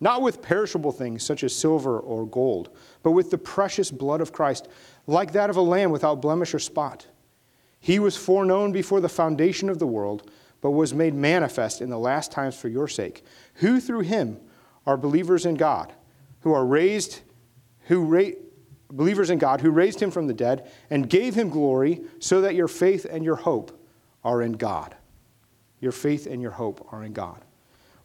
not 0.00 0.22
with 0.22 0.42
perishable 0.42 0.92
things 0.92 1.22
such 1.22 1.44
as 1.44 1.54
silver 1.54 1.98
or 1.98 2.26
gold, 2.26 2.70
but 3.02 3.12
with 3.12 3.30
the 3.30 3.38
precious 3.38 3.90
blood 3.90 4.20
of 4.20 4.32
Christ, 4.32 4.68
like 5.06 5.32
that 5.32 5.50
of 5.50 5.56
a 5.56 5.62
lamb 5.62 5.90
without 5.90 6.22
blemish 6.22 6.54
or 6.54 6.58
spot. 6.58 7.06
He 7.78 7.98
was 7.98 8.16
foreknown 8.16 8.72
before 8.72 9.00
the 9.00 9.08
foundation 9.08 9.68
of 9.68 9.78
the 9.78 9.86
world, 9.86 10.30
but 10.62 10.70
was 10.70 10.94
made 10.94 11.14
manifest 11.14 11.82
in 11.82 11.90
the 11.90 11.98
last 11.98 12.32
times 12.32 12.56
for 12.56 12.68
your 12.68 12.88
sake, 12.88 13.22
who 13.56 13.80
through 13.80 14.00
him 14.00 14.40
are 14.86 14.96
believers 14.96 15.44
in 15.44 15.54
God, 15.54 15.92
who 16.40 16.52
are 16.52 16.64
raised 16.64 17.20
who 17.84 18.04
ra- 18.04 18.32
believers 18.90 19.30
in 19.30 19.38
God, 19.38 19.60
who 19.60 19.70
raised 19.70 20.00
him 20.00 20.10
from 20.10 20.26
the 20.26 20.34
dead 20.34 20.70
and 20.90 21.08
gave 21.08 21.34
him 21.34 21.48
glory, 21.50 22.02
so 22.18 22.40
that 22.40 22.54
your 22.54 22.68
faith 22.68 23.06
and 23.08 23.24
your 23.24 23.36
hope 23.36 23.80
are 24.22 24.42
in 24.42 24.52
God. 24.52 24.96
Your 25.80 25.92
faith 25.92 26.26
and 26.26 26.40
your 26.40 26.52
hope 26.52 26.86
are 26.92 27.02
in 27.02 27.12
God. 27.12 27.44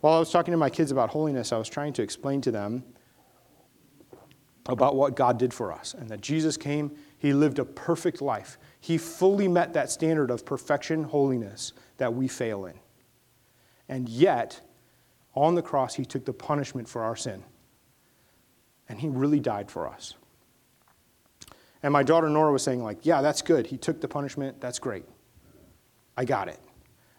While 0.01 0.13
I 0.13 0.19
was 0.19 0.31
talking 0.31 0.51
to 0.51 0.57
my 0.57 0.69
kids 0.69 0.91
about 0.91 1.09
holiness, 1.09 1.51
I 1.51 1.57
was 1.57 1.69
trying 1.69 1.93
to 1.93 2.01
explain 2.01 2.41
to 2.41 2.51
them 2.51 2.83
about 4.65 4.95
what 4.95 5.15
God 5.15 5.37
did 5.37 5.53
for 5.53 5.71
us 5.71 5.93
and 5.93 6.09
that 6.09 6.21
Jesus 6.21 6.55
came, 6.55 6.95
he 7.17 7.33
lived 7.33 7.59
a 7.59 7.65
perfect 7.65 8.21
life. 8.21 8.57
He 8.79 8.97
fully 8.97 9.47
met 9.47 9.73
that 9.73 9.89
standard 9.89 10.29
of 10.31 10.45
perfection, 10.45 11.03
holiness 11.03 11.73
that 11.97 12.13
we 12.13 12.27
fail 12.27 12.65
in. 12.65 12.79
And 13.89 14.07
yet, 14.07 14.61
on 15.35 15.55
the 15.55 15.61
cross, 15.61 15.95
he 15.95 16.05
took 16.05 16.25
the 16.25 16.33
punishment 16.33 16.87
for 16.87 17.01
our 17.01 17.15
sin. 17.15 17.43
And 18.89 18.99
he 18.99 19.07
really 19.07 19.39
died 19.39 19.71
for 19.71 19.87
us. 19.87 20.15
And 21.81 21.93
my 21.93 22.03
daughter 22.03 22.29
Nora 22.29 22.51
was 22.51 22.63
saying, 22.63 22.83
like, 22.83 23.05
yeah, 23.05 23.21
that's 23.21 23.41
good. 23.41 23.67
He 23.67 23.77
took 23.77 24.01
the 24.01 24.07
punishment. 24.07 24.59
That's 24.59 24.79
great. 24.79 25.05
I 26.17 26.25
got 26.25 26.49
it. 26.49 26.59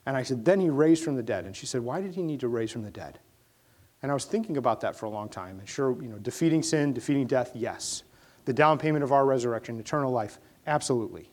And 0.04 0.16
I 0.16 0.22
said, 0.22 0.44
then 0.44 0.60
he 0.60 0.68
raised 0.68 1.02
from 1.02 1.16
the 1.16 1.22
dead. 1.22 1.46
And 1.46 1.56
she 1.56 1.66
said, 1.66 1.80
why 1.82 2.00
did 2.00 2.14
he 2.14 2.22
need 2.22 2.40
to 2.40 2.48
raise 2.48 2.70
from 2.70 2.82
the 2.82 2.90
dead? 2.90 3.18
And 4.02 4.10
I 4.10 4.14
was 4.14 4.24
thinking 4.24 4.56
about 4.56 4.80
that 4.80 4.96
for 4.96 5.06
a 5.06 5.10
long 5.10 5.28
time. 5.28 5.58
And 5.58 5.68
sure, 5.68 6.00
you 6.02 6.08
know, 6.08 6.18
defeating 6.18 6.62
sin, 6.62 6.92
defeating 6.92 7.26
death, 7.26 7.52
yes. 7.54 8.02
The 8.44 8.52
down 8.52 8.78
payment 8.78 9.04
of 9.04 9.12
our 9.12 9.24
resurrection, 9.24 9.78
eternal 9.78 10.10
life, 10.10 10.38
absolutely. 10.66 11.30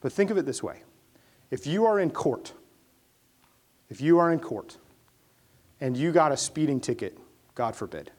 But 0.00 0.12
think 0.12 0.30
of 0.30 0.38
it 0.38 0.46
this 0.46 0.62
way 0.62 0.82
if 1.50 1.66
you 1.66 1.86
are 1.86 1.98
in 1.98 2.10
court, 2.10 2.52
if 3.88 4.00
you 4.00 4.18
are 4.18 4.32
in 4.32 4.38
court 4.38 4.78
and 5.80 5.96
you 5.96 6.12
got 6.12 6.32
a 6.32 6.36
speeding 6.36 6.80
ticket, 6.80 7.18
God 7.54 7.74
forbid, 7.74 8.12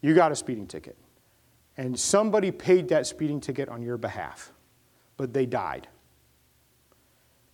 you 0.00 0.14
got 0.14 0.32
a 0.32 0.36
speeding 0.36 0.66
ticket, 0.66 0.96
and 1.76 1.98
somebody 1.98 2.50
paid 2.50 2.88
that 2.88 3.06
speeding 3.06 3.40
ticket 3.40 3.68
on 3.68 3.82
your 3.82 3.96
behalf, 3.96 4.52
but 5.16 5.32
they 5.32 5.46
died. 5.46 5.88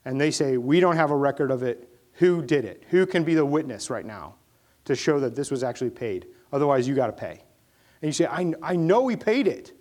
And 0.04 0.20
they 0.20 0.30
say, 0.30 0.56
We 0.56 0.80
don't 0.80 0.96
have 0.96 1.10
a 1.10 1.16
record 1.16 1.50
of 1.50 1.62
it. 1.62 1.88
Who 2.14 2.40
did 2.42 2.64
it? 2.64 2.84
Who 2.90 3.04
can 3.06 3.24
be 3.24 3.34
the 3.34 3.44
witness 3.44 3.90
right 3.90 4.06
now 4.06 4.36
to 4.86 4.94
show 4.94 5.20
that 5.20 5.34
this 5.34 5.50
was 5.50 5.62
actually 5.62 5.90
paid? 5.90 6.26
Otherwise, 6.52 6.88
you 6.88 6.94
got 6.94 7.08
to 7.08 7.12
pay. 7.12 7.42
And 8.00 8.08
you 8.08 8.12
say, 8.12 8.26
I, 8.26 8.52
I 8.62 8.76
know 8.76 9.08
he 9.08 9.16
paid 9.16 9.48
it. 9.48 9.72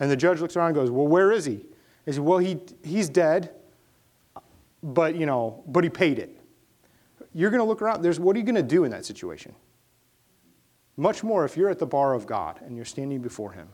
And 0.00 0.10
the 0.10 0.16
judge 0.16 0.40
looks 0.40 0.56
around 0.56 0.68
and 0.68 0.74
goes, 0.74 0.90
Well, 0.90 1.06
where 1.06 1.32
is 1.32 1.44
he? 1.44 1.66
He 2.04 2.12
says, 2.12 2.20
Well, 2.20 2.38
he, 2.38 2.58
he's 2.82 3.08
dead, 3.08 3.52
but, 4.82 5.14
you 5.14 5.26
know, 5.26 5.62
but 5.66 5.84
he 5.84 5.90
paid 5.90 6.18
it. 6.18 6.38
You're 7.34 7.50
going 7.50 7.60
to 7.60 7.64
look 7.64 7.82
around. 7.82 8.02
There's, 8.02 8.18
what 8.18 8.34
are 8.36 8.38
you 8.38 8.44
going 8.44 8.54
to 8.56 8.62
do 8.62 8.84
in 8.84 8.90
that 8.90 9.04
situation? 9.04 9.54
Much 10.98 11.22
more 11.22 11.44
if 11.44 11.56
you're 11.56 11.70
at 11.70 11.78
the 11.78 11.86
bar 11.86 12.12
of 12.12 12.26
God 12.26 12.60
and 12.60 12.74
you're 12.74 12.84
standing 12.84 13.22
before 13.22 13.52
Him, 13.52 13.68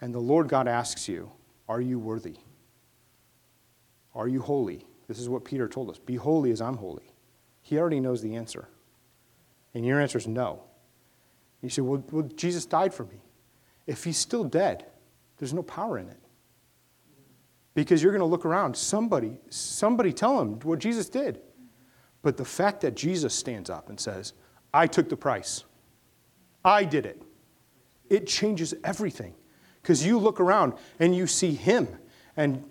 and 0.00 0.14
the 0.14 0.20
Lord 0.20 0.48
God 0.48 0.68
asks 0.68 1.08
you, 1.08 1.28
Are 1.68 1.80
you 1.80 1.98
worthy? 1.98 2.36
Are 4.14 4.28
you 4.28 4.40
holy? 4.40 4.86
This 5.08 5.18
is 5.18 5.28
what 5.28 5.44
Peter 5.44 5.66
told 5.66 5.90
us 5.90 5.98
Be 5.98 6.14
holy 6.14 6.52
as 6.52 6.60
I'm 6.60 6.76
holy. 6.76 7.12
He 7.62 7.78
already 7.78 7.98
knows 7.98 8.22
the 8.22 8.36
answer. 8.36 8.68
And 9.74 9.84
your 9.84 10.00
answer 10.00 10.18
is 10.18 10.28
no. 10.28 10.62
You 11.62 11.68
say, 11.68 11.82
well, 11.82 12.02
well, 12.10 12.28
Jesus 12.36 12.64
died 12.64 12.94
for 12.94 13.04
me. 13.04 13.22
If 13.86 14.04
he's 14.04 14.16
still 14.16 14.44
dead, 14.44 14.86
there's 15.38 15.52
no 15.52 15.62
power 15.62 15.98
in 15.98 16.08
it. 16.08 16.18
Because 17.74 18.02
you're 18.02 18.12
going 18.12 18.20
to 18.20 18.26
look 18.26 18.46
around, 18.46 18.76
somebody, 18.76 19.38
somebody 19.50 20.12
tell 20.12 20.40
him 20.40 20.60
what 20.60 20.78
Jesus 20.78 21.08
did. 21.08 21.40
But 22.22 22.36
the 22.36 22.44
fact 22.44 22.80
that 22.80 22.96
Jesus 22.96 23.34
stands 23.34 23.68
up 23.68 23.88
and 23.88 23.98
says, 23.98 24.32
I 24.72 24.86
took 24.86 25.08
the 25.08 25.16
price. 25.16 25.64
I 26.64 26.84
did 26.84 27.06
it. 27.06 27.22
It 28.08 28.26
changes 28.26 28.74
everything. 28.84 29.34
Because 29.82 30.04
you 30.04 30.18
look 30.18 30.40
around 30.40 30.74
and 30.98 31.14
you 31.14 31.26
see 31.26 31.54
Him, 31.54 31.88
and 32.36 32.64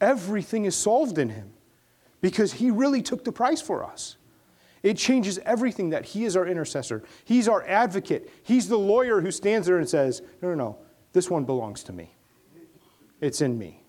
everything 0.00 0.64
is 0.64 0.74
solved 0.74 1.18
in 1.18 1.28
Him 1.28 1.52
because 2.20 2.54
He 2.54 2.70
really 2.70 3.02
took 3.02 3.24
the 3.24 3.32
price 3.32 3.60
for 3.60 3.84
us. 3.84 4.16
It 4.82 4.96
changes 4.96 5.38
everything 5.44 5.90
that 5.90 6.06
He 6.06 6.24
is 6.24 6.36
our 6.36 6.46
intercessor, 6.46 7.02
He's 7.24 7.48
our 7.48 7.66
advocate, 7.66 8.30
He's 8.42 8.68
the 8.68 8.78
lawyer 8.78 9.20
who 9.20 9.30
stands 9.30 9.66
there 9.66 9.78
and 9.78 9.88
says, 9.88 10.22
No, 10.40 10.48
no, 10.48 10.54
no, 10.54 10.78
this 11.12 11.28
one 11.28 11.44
belongs 11.44 11.82
to 11.84 11.92
me. 11.92 12.14
It's 13.20 13.42
in 13.42 13.58
me. 13.58 13.82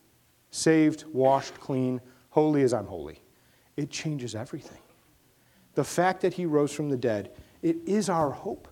Saved, 0.49 1.05
washed, 1.13 1.57
clean, 1.61 2.01
holy 2.31 2.63
as 2.63 2.73
I'm 2.73 2.87
holy. 2.87 3.21
It 3.77 3.89
changes 3.89 4.35
everything. 4.35 4.79
The 5.75 5.85
fact 5.85 6.21
that 6.21 6.33
He 6.33 6.45
rose 6.45 6.73
from 6.73 6.89
the 6.89 6.97
dead, 6.97 7.31
it 7.61 7.77
is 7.85 8.09
our 8.09 8.31
hope. 8.31 8.67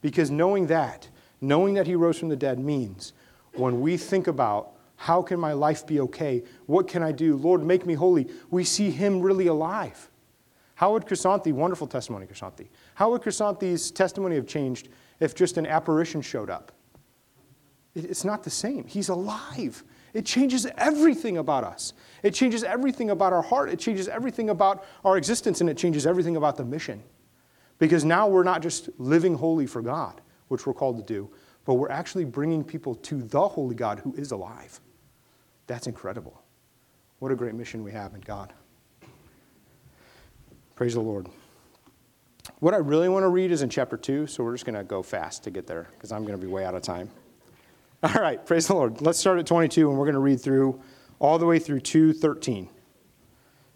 Because 0.00 0.30
knowing 0.30 0.66
that, 0.68 1.08
knowing 1.40 1.74
that 1.74 1.86
he 1.86 1.94
rose 1.94 2.18
from 2.18 2.28
the 2.28 2.36
dead 2.36 2.58
means 2.58 3.12
when 3.54 3.80
we 3.80 3.96
think 3.96 4.26
about 4.26 4.72
how 4.96 5.22
can 5.22 5.38
my 5.38 5.52
life 5.52 5.86
be 5.86 6.00
okay? 6.00 6.42
What 6.66 6.88
can 6.88 7.02
I 7.02 7.12
do? 7.12 7.36
Lord, 7.36 7.64
make 7.64 7.86
me 7.86 7.94
holy. 7.94 8.28
We 8.50 8.64
see 8.64 8.90
him 8.90 9.20
really 9.20 9.46
alive. 9.46 10.10
How 10.74 10.92
would 10.92 11.06
Chrysanthi, 11.06 11.52
wonderful 11.52 11.86
testimony, 11.86 12.26
Chrysanthi, 12.26 12.68
how 12.94 13.10
would 13.10 13.22
Chrysanthi's 13.22 13.90
testimony 13.90 14.36
have 14.36 14.46
changed 14.46 14.88
if 15.20 15.34
just 15.34 15.56
an 15.56 15.66
apparition 15.66 16.20
showed 16.20 16.50
up? 16.50 16.72
It's 17.94 18.24
not 18.24 18.44
the 18.44 18.50
same. 18.50 18.86
He's 18.86 19.08
alive. 19.08 19.82
It 20.14 20.24
changes 20.24 20.66
everything 20.76 21.38
about 21.38 21.64
us. 21.64 21.92
It 22.22 22.32
changes 22.32 22.62
everything 22.64 23.10
about 23.10 23.32
our 23.32 23.42
heart. 23.42 23.70
It 23.70 23.78
changes 23.78 24.08
everything 24.08 24.50
about 24.50 24.84
our 25.04 25.16
existence, 25.16 25.60
and 25.60 25.68
it 25.68 25.76
changes 25.76 26.06
everything 26.06 26.36
about 26.36 26.56
the 26.56 26.64
mission. 26.64 27.02
Because 27.78 28.04
now 28.04 28.28
we're 28.28 28.44
not 28.44 28.62
just 28.62 28.88
living 28.98 29.34
holy 29.34 29.66
for 29.66 29.82
God, 29.82 30.20
which 30.48 30.66
we're 30.66 30.74
called 30.74 30.96
to 30.98 31.02
do, 31.02 31.30
but 31.64 31.74
we're 31.74 31.90
actually 31.90 32.24
bringing 32.24 32.64
people 32.64 32.94
to 32.94 33.22
the 33.22 33.48
holy 33.48 33.74
God 33.74 34.00
who 34.00 34.14
is 34.14 34.32
alive. 34.32 34.80
That's 35.66 35.86
incredible. 35.86 36.42
What 37.18 37.30
a 37.30 37.36
great 37.36 37.54
mission 37.54 37.84
we 37.84 37.92
have 37.92 38.14
in 38.14 38.20
God. 38.20 38.52
Praise 40.74 40.94
the 40.94 41.00
Lord. 41.00 41.28
What 42.60 42.74
I 42.74 42.78
really 42.78 43.08
want 43.08 43.24
to 43.24 43.28
read 43.28 43.50
is 43.50 43.62
in 43.62 43.68
chapter 43.68 43.96
2, 43.96 44.26
so 44.26 44.42
we're 44.42 44.54
just 44.54 44.64
going 44.64 44.76
to 44.76 44.84
go 44.84 45.02
fast 45.02 45.44
to 45.44 45.50
get 45.50 45.66
there 45.66 45.88
because 45.92 46.10
I'm 46.10 46.22
going 46.22 46.38
to 46.38 46.44
be 46.44 46.50
way 46.50 46.64
out 46.64 46.74
of 46.74 46.82
time. 46.82 47.10
All 48.02 48.14
right, 48.14 48.44
praise 48.44 48.68
the 48.68 48.74
Lord. 48.74 49.00
Let's 49.00 49.18
start 49.18 49.38
at 49.38 49.46
22 49.46 49.90
and 49.90 49.98
we're 49.98 50.04
going 50.04 50.14
to 50.14 50.20
read 50.20 50.40
through 50.40 50.80
all 51.18 51.38
the 51.38 51.46
way 51.46 51.58
through 51.58 51.80
2:13. 51.80 52.68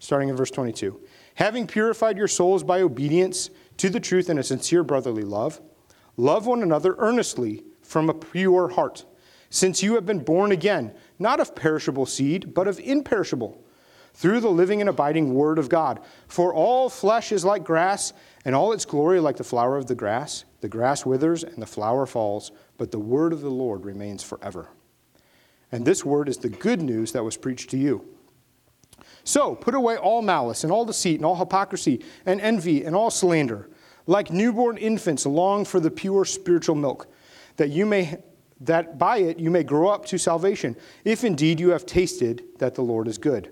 Starting 0.03 0.27
in 0.27 0.35
verse 0.35 0.51
22. 0.51 0.99
Having 1.35 1.65
purified 1.65 2.17
your 2.17 2.27
souls 2.27 2.61
by 2.61 2.81
obedience 2.81 3.49
to 3.77 3.89
the 3.89 4.01
truth 4.01 4.27
and 4.27 4.37
a 4.37 4.43
sincere 4.43 4.83
brotherly 4.83 5.23
love, 5.23 5.61
love 6.17 6.45
one 6.45 6.61
another 6.61 6.95
earnestly 6.97 7.63
from 7.81 8.09
a 8.09 8.13
pure 8.13 8.67
heart, 8.67 9.05
since 9.49 9.81
you 9.81 9.95
have 9.95 10.05
been 10.05 10.19
born 10.19 10.51
again, 10.51 10.93
not 11.19 11.39
of 11.39 11.55
perishable 11.55 12.05
seed, 12.05 12.53
but 12.53 12.67
of 12.67 12.81
imperishable, 12.81 13.63
through 14.13 14.41
the 14.41 14.49
living 14.49 14.81
and 14.81 14.89
abiding 14.89 15.33
word 15.33 15.57
of 15.57 15.69
God. 15.69 16.01
For 16.27 16.53
all 16.53 16.89
flesh 16.89 17.31
is 17.31 17.45
like 17.45 17.63
grass, 17.63 18.11
and 18.43 18.53
all 18.53 18.73
its 18.73 18.83
glory 18.83 19.21
like 19.21 19.37
the 19.37 19.45
flower 19.45 19.77
of 19.77 19.87
the 19.87 19.95
grass. 19.95 20.43
The 20.59 20.67
grass 20.67 21.05
withers 21.05 21.45
and 21.45 21.61
the 21.61 21.65
flower 21.65 22.05
falls, 22.05 22.51
but 22.77 22.91
the 22.91 22.99
word 22.99 23.31
of 23.31 23.39
the 23.39 23.49
Lord 23.49 23.85
remains 23.85 24.21
forever. 24.21 24.67
And 25.71 25.85
this 25.85 26.03
word 26.03 26.27
is 26.27 26.39
the 26.39 26.49
good 26.49 26.81
news 26.81 27.13
that 27.13 27.23
was 27.23 27.37
preached 27.37 27.69
to 27.69 27.77
you. 27.77 28.13
So 29.23 29.55
put 29.55 29.75
away 29.75 29.97
all 29.97 30.21
malice 30.21 30.63
and 30.63 30.71
all 30.71 30.85
deceit 30.85 31.15
and 31.15 31.25
all 31.25 31.35
hypocrisy 31.35 32.03
and 32.25 32.41
envy 32.41 32.83
and 32.83 32.95
all 32.95 33.09
slander. 33.09 33.69
Like 34.05 34.31
newborn 34.31 34.77
infants, 34.77 35.25
long 35.25 35.63
for 35.63 35.79
the 35.79 35.91
pure 35.91 36.25
spiritual 36.25 36.75
milk, 36.75 37.07
that 37.55 37.69
you 37.69 37.85
may 37.85 38.21
that 38.59 38.97
by 38.97 39.17
it 39.17 39.39
you 39.39 39.51
may 39.51 39.63
grow 39.63 39.89
up 39.89 40.05
to 40.05 40.17
salvation, 40.17 40.75
if 41.03 41.23
indeed 41.23 41.59
you 41.59 41.69
have 41.69 41.85
tasted 41.85 42.43
that 42.59 42.75
the 42.75 42.81
Lord 42.81 43.07
is 43.07 43.17
good. 43.17 43.51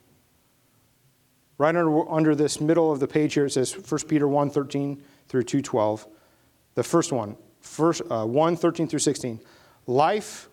Right 1.61 1.75
under, 1.75 2.09
under 2.09 2.33
this 2.33 2.59
middle 2.59 2.91
of 2.91 2.99
the 2.99 3.07
page 3.07 3.35
here, 3.35 3.45
it 3.45 3.51
says 3.51 3.71
1 3.71 4.07
Peter 4.07 4.27
1 4.27 4.49
13 4.49 4.99
through 5.27 5.43
212. 5.43 6.07
The 6.73 6.81
first 6.81 7.11
one, 7.11 7.37
first, 7.59 8.01
uh, 8.09 8.25
1 8.25 8.55
13 8.55 8.87
through 8.87 8.97
16. 8.97 9.39
Life 9.85 10.49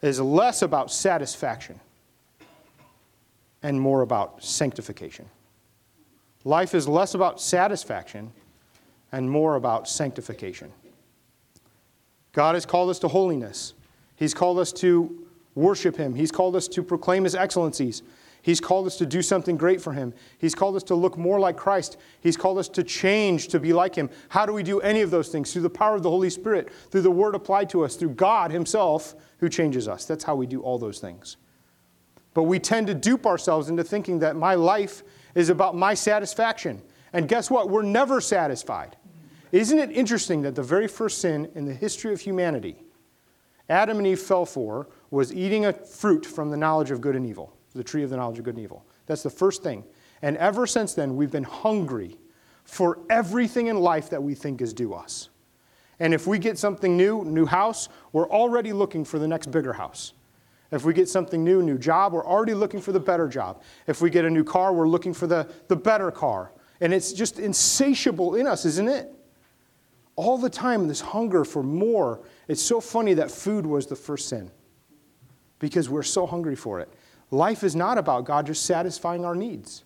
is 0.00 0.20
less 0.20 0.62
about 0.62 0.92
satisfaction 0.92 1.80
and 3.64 3.80
more 3.80 4.02
about 4.02 4.40
sanctification. 4.40 5.28
Life 6.44 6.76
is 6.76 6.86
less 6.86 7.14
about 7.14 7.40
satisfaction 7.40 8.30
and 9.10 9.28
more 9.28 9.56
about 9.56 9.88
sanctification. 9.88 10.70
God 12.32 12.54
has 12.54 12.64
called 12.64 12.90
us 12.90 13.00
to 13.00 13.08
holiness. 13.08 13.74
He's 14.14 14.32
called 14.32 14.60
us 14.60 14.70
to 14.74 15.26
worship 15.56 15.96
Him. 15.96 16.14
He's 16.14 16.30
called 16.30 16.54
us 16.54 16.68
to 16.68 16.84
proclaim 16.84 17.24
His 17.24 17.34
excellencies. 17.34 18.04
He's 18.42 18.60
called 18.60 18.86
us 18.86 18.96
to 18.98 19.06
do 19.06 19.20
something 19.20 19.56
great 19.56 19.80
for 19.80 19.92
Him. 19.92 20.14
He's 20.38 20.54
called 20.54 20.76
us 20.76 20.82
to 20.84 20.94
look 20.94 21.18
more 21.18 21.40
like 21.40 21.56
Christ. 21.56 21.96
He's 22.20 22.36
called 22.36 22.58
us 22.58 22.68
to 22.70 22.82
change, 22.82 23.48
to 23.48 23.60
be 23.60 23.72
like 23.72 23.94
Him. 23.94 24.10
How 24.28 24.46
do 24.46 24.52
we 24.52 24.62
do 24.62 24.80
any 24.80 25.00
of 25.00 25.10
those 25.10 25.28
things? 25.28 25.52
Through 25.52 25.62
the 25.62 25.70
power 25.70 25.96
of 25.96 26.02
the 26.02 26.10
Holy 26.10 26.30
Spirit, 26.30 26.70
through 26.90 27.02
the 27.02 27.10
Word 27.10 27.34
applied 27.34 27.68
to 27.70 27.84
us, 27.84 27.96
through 27.96 28.10
God 28.10 28.50
Himself 28.50 29.14
who 29.38 29.48
changes 29.48 29.88
us. 29.88 30.04
That's 30.04 30.24
how 30.24 30.34
we 30.34 30.46
do 30.46 30.62
all 30.62 30.78
those 30.78 30.98
things. 30.98 31.36
But 32.34 32.44
we 32.44 32.58
tend 32.58 32.86
to 32.86 32.94
dupe 32.94 33.26
ourselves 33.26 33.68
into 33.68 33.82
thinking 33.82 34.20
that 34.20 34.36
my 34.36 34.54
life 34.54 35.02
is 35.34 35.48
about 35.48 35.74
my 35.76 35.94
satisfaction. 35.94 36.80
And 37.12 37.28
guess 37.28 37.50
what? 37.50 37.68
We're 37.68 37.82
never 37.82 38.20
satisfied. 38.20 38.96
Isn't 39.50 39.78
it 39.78 39.90
interesting 39.90 40.42
that 40.42 40.54
the 40.54 40.62
very 40.62 40.88
first 40.88 41.20
sin 41.20 41.50
in 41.54 41.64
the 41.64 41.74
history 41.74 42.12
of 42.12 42.20
humanity, 42.20 42.76
Adam 43.68 43.98
and 43.98 44.06
Eve 44.06 44.20
fell 44.20 44.46
for, 44.46 44.88
was 45.10 45.32
eating 45.32 45.66
a 45.66 45.72
fruit 45.72 46.24
from 46.24 46.50
the 46.50 46.56
knowledge 46.56 46.90
of 46.90 47.00
good 47.00 47.16
and 47.16 47.26
evil? 47.26 47.57
The 47.78 47.84
tree 47.84 48.02
of 48.02 48.10
the 48.10 48.16
knowledge 48.16 48.38
of 48.38 48.44
good 48.44 48.56
and 48.56 48.62
evil. 48.62 48.84
That's 49.06 49.22
the 49.22 49.30
first 49.30 49.62
thing. 49.62 49.84
And 50.20 50.36
ever 50.36 50.66
since 50.66 50.92
then, 50.92 51.16
we've 51.16 51.30
been 51.30 51.44
hungry 51.44 52.18
for 52.64 52.98
everything 53.08 53.68
in 53.68 53.78
life 53.78 54.10
that 54.10 54.22
we 54.22 54.34
think 54.34 54.60
is 54.60 54.74
due 54.74 54.92
us. 54.92 55.30
And 56.00 56.12
if 56.12 56.26
we 56.26 56.38
get 56.38 56.58
something 56.58 56.96
new, 56.96 57.24
new 57.24 57.46
house, 57.46 57.88
we're 58.12 58.28
already 58.28 58.72
looking 58.72 59.04
for 59.04 59.18
the 59.18 59.26
next 59.26 59.50
bigger 59.50 59.72
house. 59.72 60.12
If 60.70 60.84
we 60.84 60.92
get 60.92 61.08
something 61.08 61.42
new, 61.42 61.62
new 61.62 61.78
job, 61.78 62.12
we're 62.12 62.26
already 62.26 62.54
looking 62.54 62.80
for 62.80 62.92
the 62.92 63.00
better 63.00 63.26
job. 63.26 63.62
If 63.86 64.02
we 64.02 64.10
get 64.10 64.24
a 64.24 64.30
new 64.30 64.44
car, 64.44 64.72
we're 64.74 64.88
looking 64.88 65.14
for 65.14 65.26
the, 65.26 65.48
the 65.68 65.76
better 65.76 66.10
car. 66.10 66.52
And 66.80 66.92
it's 66.92 67.12
just 67.12 67.38
insatiable 67.38 68.34
in 68.34 68.46
us, 68.46 68.64
isn't 68.64 68.88
it? 68.88 69.12
All 70.14 70.36
the 70.36 70.50
time, 70.50 70.88
this 70.88 71.00
hunger 71.00 71.44
for 71.44 71.62
more. 71.62 72.20
It's 72.48 72.62
so 72.62 72.80
funny 72.80 73.14
that 73.14 73.30
food 73.30 73.64
was 73.64 73.86
the 73.86 73.96
first 73.96 74.28
sin 74.28 74.50
because 75.58 75.88
we're 75.88 76.02
so 76.02 76.26
hungry 76.26 76.54
for 76.54 76.80
it. 76.80 76.88
Life 77.30 77.62
is 77.62 77.76
not 77.76 77.98
about 77.98 78.24
God 78.24 78.46
just 78.46 78.64
satisfying 78.64 79.24
our 79.24 79.34
needs. 79.34 79.84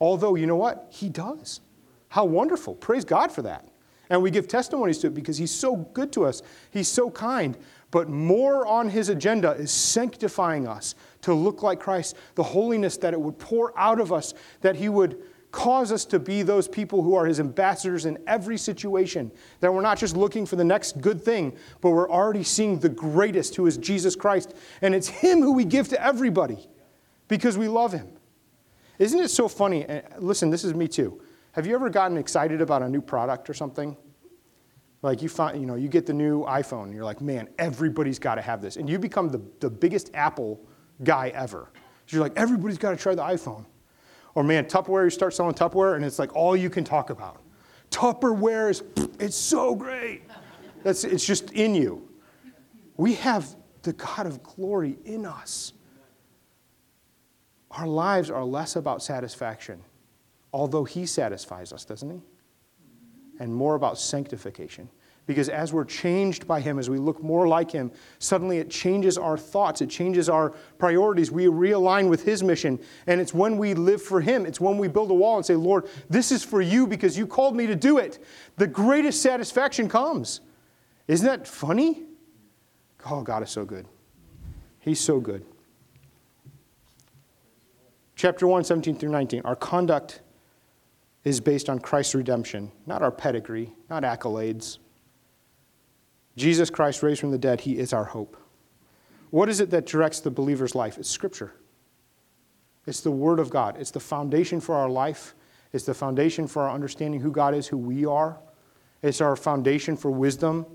Although, 0.00 0.34
you 0.34 0.46
know 0.46 0.56
what? 0.56 0.86
He 0.90 1.08
does. 1.08 1.60
How 2.08 2.24
wonderful. 2.24 2.74
Praise 2.74 3.04
God 3.04 3.32
for 3.32 3.42
that. 3.42 3.68
And 4.10 4.22
we 4.22 4.30
give 4.30 4.46
testimonies 4.46 4.98
to 4.98 5.06
it 5.06 5.14
because 5.14 5.38
He's 5.38 5.54
so 5.54 5.76
good 5.76 6.12
to 6.12 6.26
us. 6.26 6.42
He's 6.70 6.88
so 6.88 7.10
kind. 7.10 7.56
But 7.90 8.08
more 8.08 8.66
on 8.66 8.88
His 8.88 9.08
agenda 9.08 9.52
is 9.52 9.70
sanctifying 9.70 10.68
us 10.68 10.94
to 11.22 11.32
look 11.32 11.62
like 11.62 11.80
Christ, 11.80 12.16
the 12.34 12.42
holiness 12.42 12.96
that 12.98 13.14
it 13.14 13.20
would 13.20 13.38
pour 13.38 13.78
out 13.78 14.00
of 14.00 14.12
us, 14.12 14.34
that 14.60 14.76
He 14.76 14.88
would 14.88 15.22
cause 15.52 15.92
us 15.92 16.04
to 16.06 16.18
be 16.18 16.42
those 16.42 16.66
people 16.66 17.02
who 17.02 17.14
are 17.14 17.26
his 17.26 17.38
ambassadors 17.38 18.06
in 18.06 18.18
every 18.26 18.56
situation. 18.58 19.30
That 19.60 19.72
we're 19.72 19.82
not 19.82 19.98
just 19.98 20.16
looking 20.16 20.46
for 20.46 20.56
the 20.56 20.64
next 20.64 21.00
good 21.00 21.22
thing, 21.22 21.56
but 21.80 21.90
we're 21.90 22.10
already 22.10 22.42
seeing 22.42 22.78
the 22.78 22.88
greatest, 22.88 23.54
who 23.54 23.66
is 23.66 23.76
Jesus 23.76 24.16
Christ. 24.16 24.54
And 24.80 24.94
it's 24.94 25.08
him 25.08 25.40
who 25.40 25.52
we 25.52 25.64
give 25.64 25.88
to 25.88 26.04
everybody 26.04 26.68
because 27.28 27.56
we 27.56 27.68
love 27.68 27.92
him. 27.92 28.08
Isn't 28.98 29.20
it 29.20 29.28
so 29.28 29.46
funny? 29.46 29.84
Eh, 29.84 30.02
listen, 30.18 30.50
this 30.50 30.64
is 30.64 30.74
me 30.74 30.88
too. 30.88 31.22
Have 31.52 31.66
you 31.66 31.74
ever 31.74 31.90
gotten 31.90 32.16
excited 32.16 32.60
about 32.62 32.82
a 32.82 32.88
new 32.88 33.02
product 33.02 33.48
or 33.50 33.54
something? 33.54 33.96
Like 35.02 35.20
you 35.20 35.28
find, 35.28 35.60
you 35.60 35.66
know, 35.66 35.74
you 35.74 35.88
get 35.88 36.06
the 36.06 36.14
new 36.14 36.44
iPhone 36.44 36.84
and 36.84 36.94
you're 36.94 37.04
like, 37.04 37.20
man, 37.20 37.48
everybody's 37.58 38.18
got 38.18 38.36
to 38.36 38.42
have 38.42 38.62
this. 38.62 38.76
And 38.76 38.88
you 38.88 38.98
become 38.98 39.28
the, 39.28 39.42
the 39.60 39.68
biggest 39.68 40.10
Apple 40.14 40.64
guy 41.04 41.28
ever. 41.34 41.70
So 42.06 42.16
you're 42.16 42.24
like, 42.24 42.36
everybody's 42.36 42.78
got 42.78 42.90
to 42.90 42.96
try 42.96 43.14
the 43.14 43.22
iPhone. 43.22 43.66
Or 44.34 44.42
man, 44.42 44.64
Tupperware, 44.64 45.04
you 45.04 45.10
start 45.10 45.34
selling 45.34 45.54
Tupperware 45.54 45.96
and 45.96 46.04
it's 46.04 46.18
like 46.18 46.34
all 46.34 46.56
you 46.56 46.70
can 46.70 46.84
talk 46.84 47.10
about. 47.10 47.42
Tupperware 47.90 48.70
is, 48.70 48.82
it's 49.18 49.36
so 49.36 49.74
great. 49.74 50.22
That's, 50.82 51.04
it's 51.04 51.24
just 51.24 51.50
in 51.52 51.74
you. 51.74 52.08
We 52.96 53.14
have 53.14 53.54
the 53.82 53.92
God 53.92 54.26
of 54.26 54.42
glory 54.42 54.96
in 55.04 55.26
us. 55.26 55.72
Our 57.70 57.86
lives 57.86 58.30
are 58.30 58.44
less 58.44 58.76
about 58.76 59.02
satisfaction, 59.02 59.82
although 60.52 60.84
He 60.84 61.06
satisfies 61.06 61.72
us, 61.72 61.84
doesn't 61.84 62.10
He? 62.10 62.20
And 63.38 63.54
more 63.54 63.74
about 63.74 63.98
sanctification. 63.98 64.88
Because 65.26 65.48
as 65.48 65.72
we're 65.72 65.84
changed 65.84 66.48
by 66.48 66.60
Him, 66.60 66.78
as 66.78 66.90
we 66.90 66.98
look 66.98 67.22
more 67.22 67.46
like 67.46 67.70
Him, 67.70 67.92
suddenly 68.18 68.58
it 68.58 68.70
changes 68.70 69.16
our 69.16 69.38
thoughts, 69.38 69.80
it 69.80 69.88
changes 69.88 70.28
our 70.28 70.50
priorities. 70.78 71.30
We 71.30 71.46
realign 71.46 72.08
with 72.08 72.24
His 72.24 72.42
mission. 72.42 72.80
And 73.06 73.20
it's 73.20 73.32
when 73.32 73.56
we 73.56 73.74
live 73.74 74.02
for 74.02 74.20
Him, 74.20 74.46
it's 74.46 74.60
when 74.60 74.78
we 74.78 74.88
build 74.88 75.10
a 75.10 75.14
wall 75.14 75.36
and 75.36 75.46
say, 75.46 75.54
Lord, 75.54 75.88
this 76.10 76.32
is 76.32 76.44
for 76.44 76.60
you 76.60 76.86
because 76.86 77.16
you 77.16 77.26
called 77.26 77.54
me 77.54 77.66
to 77.68 77.76
do 77.76 77.98
it. 77.98 78.18
The 78.56 78.66
greatest 78.66 79.22
satisfaction 79.22 79.88
comes. 79.88 80.40
Isn't 81.06 81.26
that 81.26 81.46
funny? 81.46 82.02
Oh, 83.08 83.22
God 83.22 83.42
is 83.42 83.50
so 83.50 83.64
good. 83.64 83.86
He's 84.80 85.00
so 85.00 85.20
good. 85.20 85.44
Chapter 88.16 88.46
1, 88.46 88.64
17 88.64 88.96
through 88.96 89.10
19. 89.10 89.42
Our 89.44 89.56
conduct 89.56 90.20
is 91.24 91.40
based 91.40 91.68
on 91.68 91.78
Christ's 91.78 92.14
redemption, 92.14 92.72
not 92.86 93.02
our 93.02 93.10
pedigree, 93.12 93.72
not 93.88 94.02
accolades. 94.02 94.78
Jesus 96.36 96.70
Christ 96.70 97.02
raised 97.02 97.20
from 97.20 97.30
the 97.30 97.38
dead, 97.38 97.60
He 97.60 97.78
is 97.78 97.92
our 97.92 98.04
hope. 98.04 98.36
What 99.30 99.48
is 99.48 99.60
it 99.60 99.70
that 99.70 99.86
directs 99.86 100.20
the 100.20 100.30
believer's 100.30 100.74
life? 100.74 100.98
It's 100.98 101.08
Scripture. 101.08 101.52
It's 102.86 103.00
the 103.00 103.10
Word 103.10 103.38
of 103.38 103.50
God. 103.50 103.76
It's 103.78 103.90
the 103.90 104.00
foundation 104.00 104.60
for 104.60 104.74
our 104.74 104.88
life. 104.88 105.34
It's 105.72 105.84
the 105.84 105.94
foundation 105.94 106.46
for 106.46 106.62
our 106.62 106.70
understanding 106.70 107.20
who 107.20 107.30
God 107.30 107.54
is, 107.54 107.66
who 107.66 107.78
we 107.78 108.04
are. 108.04 108.38
It's 109.02 109.20
our 109.20 109.36
foundation 109.36 109.96
for 109.96 110.10
wisdom. 110.10 110.66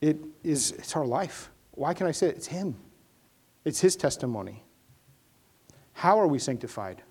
It 0.00 0.18
is, 0.42 0.72
it's 0.72 0.96
our 0.96 1.04
life. 1.04 1.50
Why 1.72 1.94
can 1.94 2.06
I 2.06 2.12
say 2.12 2.28
it? 2.28 2.36
It's 2.36 2.46
Him, 2.46 2.76
it's 3.64 3.80
His 3.80 3.96
testimony. 3.96 4.62
How 5.92 6.18
are 6.18 6.26
we 6.26 6.38
sanctified? 6.38 7.02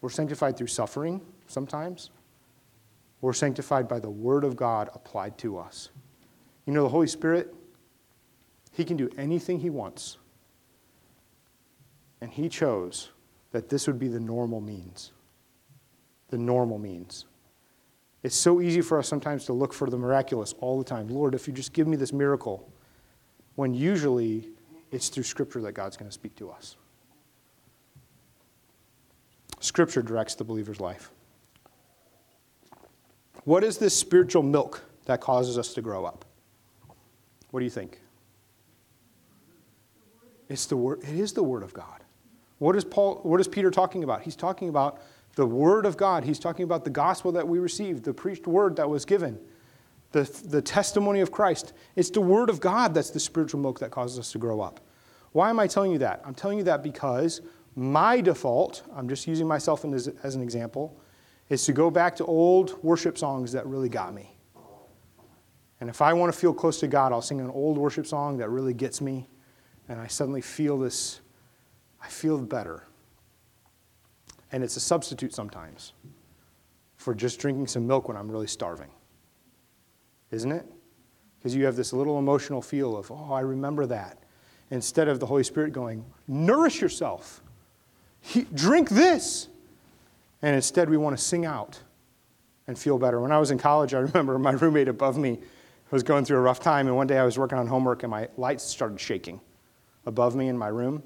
We're 0.00 0.10
sanctified 0.10 0.56
through 0.56 0.68
suffering 0.68 1.20
sometimes. 1.48 2.10
We're 3.20 3.32
sanctified 3.32 3.88
by 3.88 3.98
the 3.98 4.10
Word 4.10 4.44
of 4.44 4.56
God 4.56 4.90
applied 4.94 5.38
to 5.38 5.58
us. 5.58 5.90
You 6.66 6.72
know, 6.72 6.82
the 6.82 6.88
Holy 6.88 7.06
Spirit, 7.06 7.54
He 8.72 8.84
can 8.84 8.96
do 8.96 9.10
anything 9.18 9.60
He 9.60 9.70
wants. 9.70 10.18
And 12.20 12.30
He 12.30 12.48
chose 12.48 13.10
that 13.52 13.68
this 13.68 13.86
would 13.86 13.98
be 13.98 14.08
the 14.08 14.20
normal 14.20 14.60
means. 14.60 15.12
The 16.28 16.38
normal 16.38 16.78
means. 16.78 17.24
It's 18.22 18.36
so 18.36 18.60
easy 18.60 18.80
for 18.80 18.98
us 18.98 19.08
sometimes 19.08 19.46
to 19.46 19.52
look 19.52 19.72
for 19.72 19.88
the 19.88 19.96
miraculous 19.96 20.54
all 20.60 20.78
the 20.78 20.84
time. 20.84 21.08
Lord, 21.08 21.34
if 21.34 21.46
you 21.46 21.54
just 21.54 21.72
give 21.72 21.86
me 21.86 21.96
this 21.96 22.12
miracle, 22.12 22.70
when 23.54 23.74
usually 23.74 24.48
it's 24.90 25.08
through 25.08 25.22
Scripture 25.24 25.60
that 25.62 25.72
God's 25.72 25.96
going 25.96 26.08
to 26.08 26.14
speak 26.14 26.36
to 26.36 26.50
us. 26.50 26.76
Scripture 29.60 30.02
directs 30.02 30.34
the 30.34 30.44
believer's 30.44 30.80
life. 30.80 31.10
What 33.48 33.64
is 33.64 33.78
this 33.78 33.96
spiritual 33.96 34.42
milk 34.42 34.84
that 35.06 35.22
causes 35.22 35.56
us 35.56 35.72
to 35.72 35.80
grow 35.80 36.04
up? 36.04 36.26
What 37.50 37.60
do 37.60 37.64
you 37.64 37.70
think? 37.70 37.98
It's 40.50 40.66
the 40.66 40.76
word, 40.76 41.02
it 41.02 41.18
is 41.18 41.32
the 41.32 41.42
Word 41.42 41.62
of 41.62 41.72
God. 41.72 42.04
What 42.58 42.76
is, 42.76 42.84
Paul, 42.84 43.20
what 43.22 43.40
is 43.40 43.48
Peter 43.48 43.70
talking 43.70 44.04
about? 44.04 44.20
He's 44.20 44.36
talking 44.36 44.68
about 44.68 45.00
the 45.34 45.46
Word 45.46 45.86
of 45.86 45.96
God. 45.96 46.24
He's 46.24 46.38
talking 46.38 46.64
about 46.64 46.84
the 46.84 46.90
gospel 46.90 47.32
that 47.32 47.48
we 47.48 47.58
received, 47.58 48.04
the 48.04 48.12
preached 48.12 48.46
word 48.46 48.76
that 48.76 48.90
was 48.90 49.06
given, 49.06 49.38
the, 50.12 50.24
the 50.44 50.60
testimony 50.60 51.20
of 51.20 51.32
Christ. 51.32 51.72
It's 51.96 52.10
the 52.10 52.20
Word 52.20 52.50
of 52.50 52.60
God 52.60 52.92
that's 52.92 53.08
the 53.08 53.20
spiritual 53.20 53.60
milk 53.60 53.78
that 53.78 53.90
causes 53.90 54.18
us 54.18 54.30
to 54.32 54.38
grow 54.38 54.60
up. 54.60 54.78
Why 55.32 55.48
am 55.48 55.58
I 55.58 55.68
telling 55.68 55.90
you 55.90 55.98
that? 56.00 56.20
I'm 56.26 56.34
telling 56.34 56.58
you 56.58 56.64
that 56.64 56.82
because 56.82 57.40
my 57.74 58.20
default, 58.20 58.82
I'm 58.94 59.08
just 59.08 59.26
using 59.26 59.48
myself 59.48 59.86
as, 59.86 60.08
as 60.22 60.34
an 60.34 60.42
example, 60.42 61.00
is 61.48 61.64
to 61.64 61.72
go 61.72 61.90
back 61.90 62.16
to 62.16 62.24
old 62.24 62.82
worship 62.82 63.16
songs 63.16 63.52
that 63.52 63.66
really 63.66 63.88
got 63.88 64.14
me. 64.14 64.34
And 65.80 65.88
if 65.88 66.02
I 66.02 66.12
want 66.12 66.32
to 66.32 66.38
feel 66.38 66.52
close 66.52 66.80
to 66.80 66.88
God, 66.88 67.12
I'll 67.12 67.22
sing 67.22 67.40
an 67.40 67.50
old 67.50 67.78
worship 67.78 68.06
song 68.06 68.36
that 68.38 68.50
really 68.50 68.74
gets 68.74 69.00
me, 69.00 69.28
and 69.88 70.00
I 70.00 70.08
suddenly 70.08 70.40
feel 70.40 70.76
this, 70.76 71.20
I 72.02 72.08
feel 72.08 72.38
better. 72.38 72.84
And 74.50 74.64
it's 74.64 74.76
a 74.76 74.80
substitute 74.80 75.34
sometimes 75.34 75.92
for 76.96 77.14
just 77.14 77.38
drinking 77.38 77.68
some 77.68 77.86
milk 77.86 78.08
when 78.08 78.16
I'm 78.16 78.30
really 78.30 78.46
starving. 78.46 78.90
Isn't 80.30 80.52
it? 80.52 80.66
Because 81.38 81.54
you 81.54 81.64
have 81.64 81.76
this 81.76 81.92
little 81.92 82.18
emotional 82.18 82.60
feel 82.60 82.96
of, 82.96 83.10
oh, 83.10 83.32
I 83.32 83.40
remember 83.40 83.86
that. 83.86 84.18
Instead 84.70 85.08
of 85.08 85.20
the 85.20 85.26
Holy 85.26 85.44
Spirit 85.44 85.72
going, 85.72 86.04
nourish 86.26 86.80
yourself. 86.80 87.42
He, 88.20 88.42
drink 88.52 88.90
this. 88.90 89.48
And 90.42 90.54
instead, 90.54 90.88
we 90.88 90.96
want 90.96 91.16
to 91.16 91.22
sing 91.22 91.44
out 91.44 91.80
and 92.66 92.78
feel 92.78 92.98
better. 92.98 93.20
When 93.20 93.32
I 93.32 93.38
was 93.38 93.50
in 93.50 93.58
college, 93.58 93.94
I 93.94 93.98
remember 93.98 94.38
my 94.38 94.52
roommate 94.52 94.88
above 94.88 95.16
me 95.18 95.40
was 95.90 96.02
going 96.02 96.24
through 96.24 96.36
a 96.36 96.42
rough 96.42 96.60
time, 96.60 96.86
and 96.86 96.96
one 96.96 97.06
day 97.06 97.18
I 97.18 97.24
was 97.24 97.38
working 97.38 97.58
on 97.58 97.66
homework, 97.66 98.02
and 98.02 98.10
my 98.10 98.28
lights 98.36 98.62
started 98.62 99.00
shaking 99.00 99.40
above 100.06 100.36
me 100.36 100.48
in 100.48 100.56
my 100.56 100.68
room. 100.68 101.02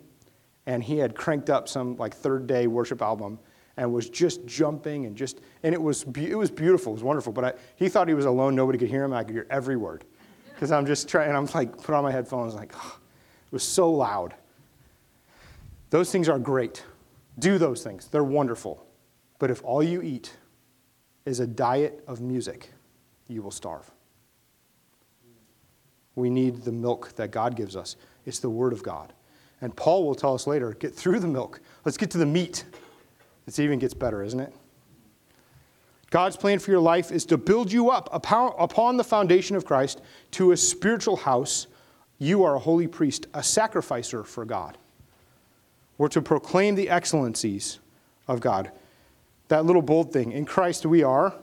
And 0.66 0.82
he 0.82 0.98
had 0.98 1.14
cranked 1.14 1.50
up 1.50 1.68
some 1.68 1.96
like 1.96 2.14
Third 2.14 2.46
Day 2.46 2.66
worship 2.66 3.02
album 3.02 3.38
and 3.76 3.92
was 3.92 4.08
just 4.08 4.44
jumping 4.46 5.06
and 5.06 5.16
just, 5.16 5.40
and 5.62 5.74
it 5.74 5.80
was, 5.80 6.04
it 6.16 6.36
was 6.36 6.50
beautiful, 6.50 6.92
it 6.92 6.96
was 6.96 7.02
wonderful. 7.02 7.32
But 7.32 7.44
I, 7.44 7.52
he 7.76 7.88
thought 7.88 8.06
he 8.06 8.14
was 8.14 8.26
alone, 8.26 8.54
nobody 8.54 8.78
could 8.78 8.88
hear 8.88 9.02
him, 9.02 9.12
I 9.12 9.24
could 9.24 9.34
hear 9.34 9.46
every 9.50 9.76
word. 9.76 10.04
Because 10.50 10.70
I'm 10.70 10.86
just 10.86 11.08
trying, 11.08 11.28
and 11.28 11.36
I'm 11.36 11.46
like, 11.46 11.76
put 11.82 11.94
on 11.94 12.04
my 12.04 12.12
headphones, 12.12 12.54
like, 12.54 12.72
oh, 12.76 12.98
it 13.46 13.52
was 13.52 13.64
so 13.64 13.90
loud. 13.90 14.34
Those 15.90 16.12
things 16.12 16.28
are 16.28 16.38
great. 16.38 16.84
Do 17.38 17.58
those 17.58 17.82
things, 17.82 18.08
they're 18.08 18.22
wonderful. 18.22 18.86
But 19.42 19.50
if 19.50 19.64
all 19.64 19.82
you 19.82 20.02
eat 20.02 20.36
is 21.24 21.40
a 21.40 21.48
diet 21.48 22.04
of 22.06 22.20
music, 22.20 22.70
you 23.26 23.42
will 23.42 23.50
starve. 23.50 23.90
We 26.14 26.30
need 26.30 26.62
the 26.62 26.70
milk 26.70 27.16
that 27.16 27.32
God 27.32 27.56
gives 27.56 27.74
us. 27.74 27.96
It's 28.24 28.38
the 28.38 28.48
Word 28.48 28.72
of 28.72 28.84
God. 28.84 29.12
And 29.60 29.74
Paul 29.74 30.06
will 30.06 30.14
tell 30.14 30.32
us 30.32 30.46
later 30.46 30.74
get 30.74 30.94
through 30.94 31.18
the 31.18 31.26
milk. 31.26 31.60
Let's 31.84 31.96
get 31.96 32.08
to 32.12 32.18
the 32.18 32.24
meat. 32.24 32.62
It 33.48 33.58
even 33.58 33.80
gets 33.80 33.94
better, 33.94 34.22
isn't 34.22 34.38
it? 34.38 34.54
God's 36.10 36.36
plan 36.36 36.60
for 36.60 36.70
your 36.70 36.78
life 36.78 37.10
is 37.10 37.26
to 37.26 37.36
build 37.36 37.72
you 37.72 37.90
up 37.90 38.10
upon 38.12 38.96
the 38.96 39.02
foundation 39.02 39.56
of 39.56 39.64
Christ 39.64 40.02
to 40.30 40.52
a 40.52 40.56
spiritual 40.56 41.16
house. 41.16 41.66
You 42.20 42.44
are 42.44 42.54
a 42.54 42.60
holy 42.60 42.86
priest, 42.86 43.26
a 43.34 43.42
sacrificer 43.42 44.22
for 44.22 44.44
God. 44.44 44.78
We're 45.98 46.06
to 46.10 46.22
proclaim 46.22 46.76
the 46.76 46.88
excellencies 46.88 47.80
of 48.28 48.38
God. 48.38 48.70
That 49.48 49.64
little 49.64 49.82
bold 49.82 50.12
thing. 50.12 50.32
In 50.32 50.44
Christ, 50.44 50.86
we 50.86 51.02
are, 51.02 51.34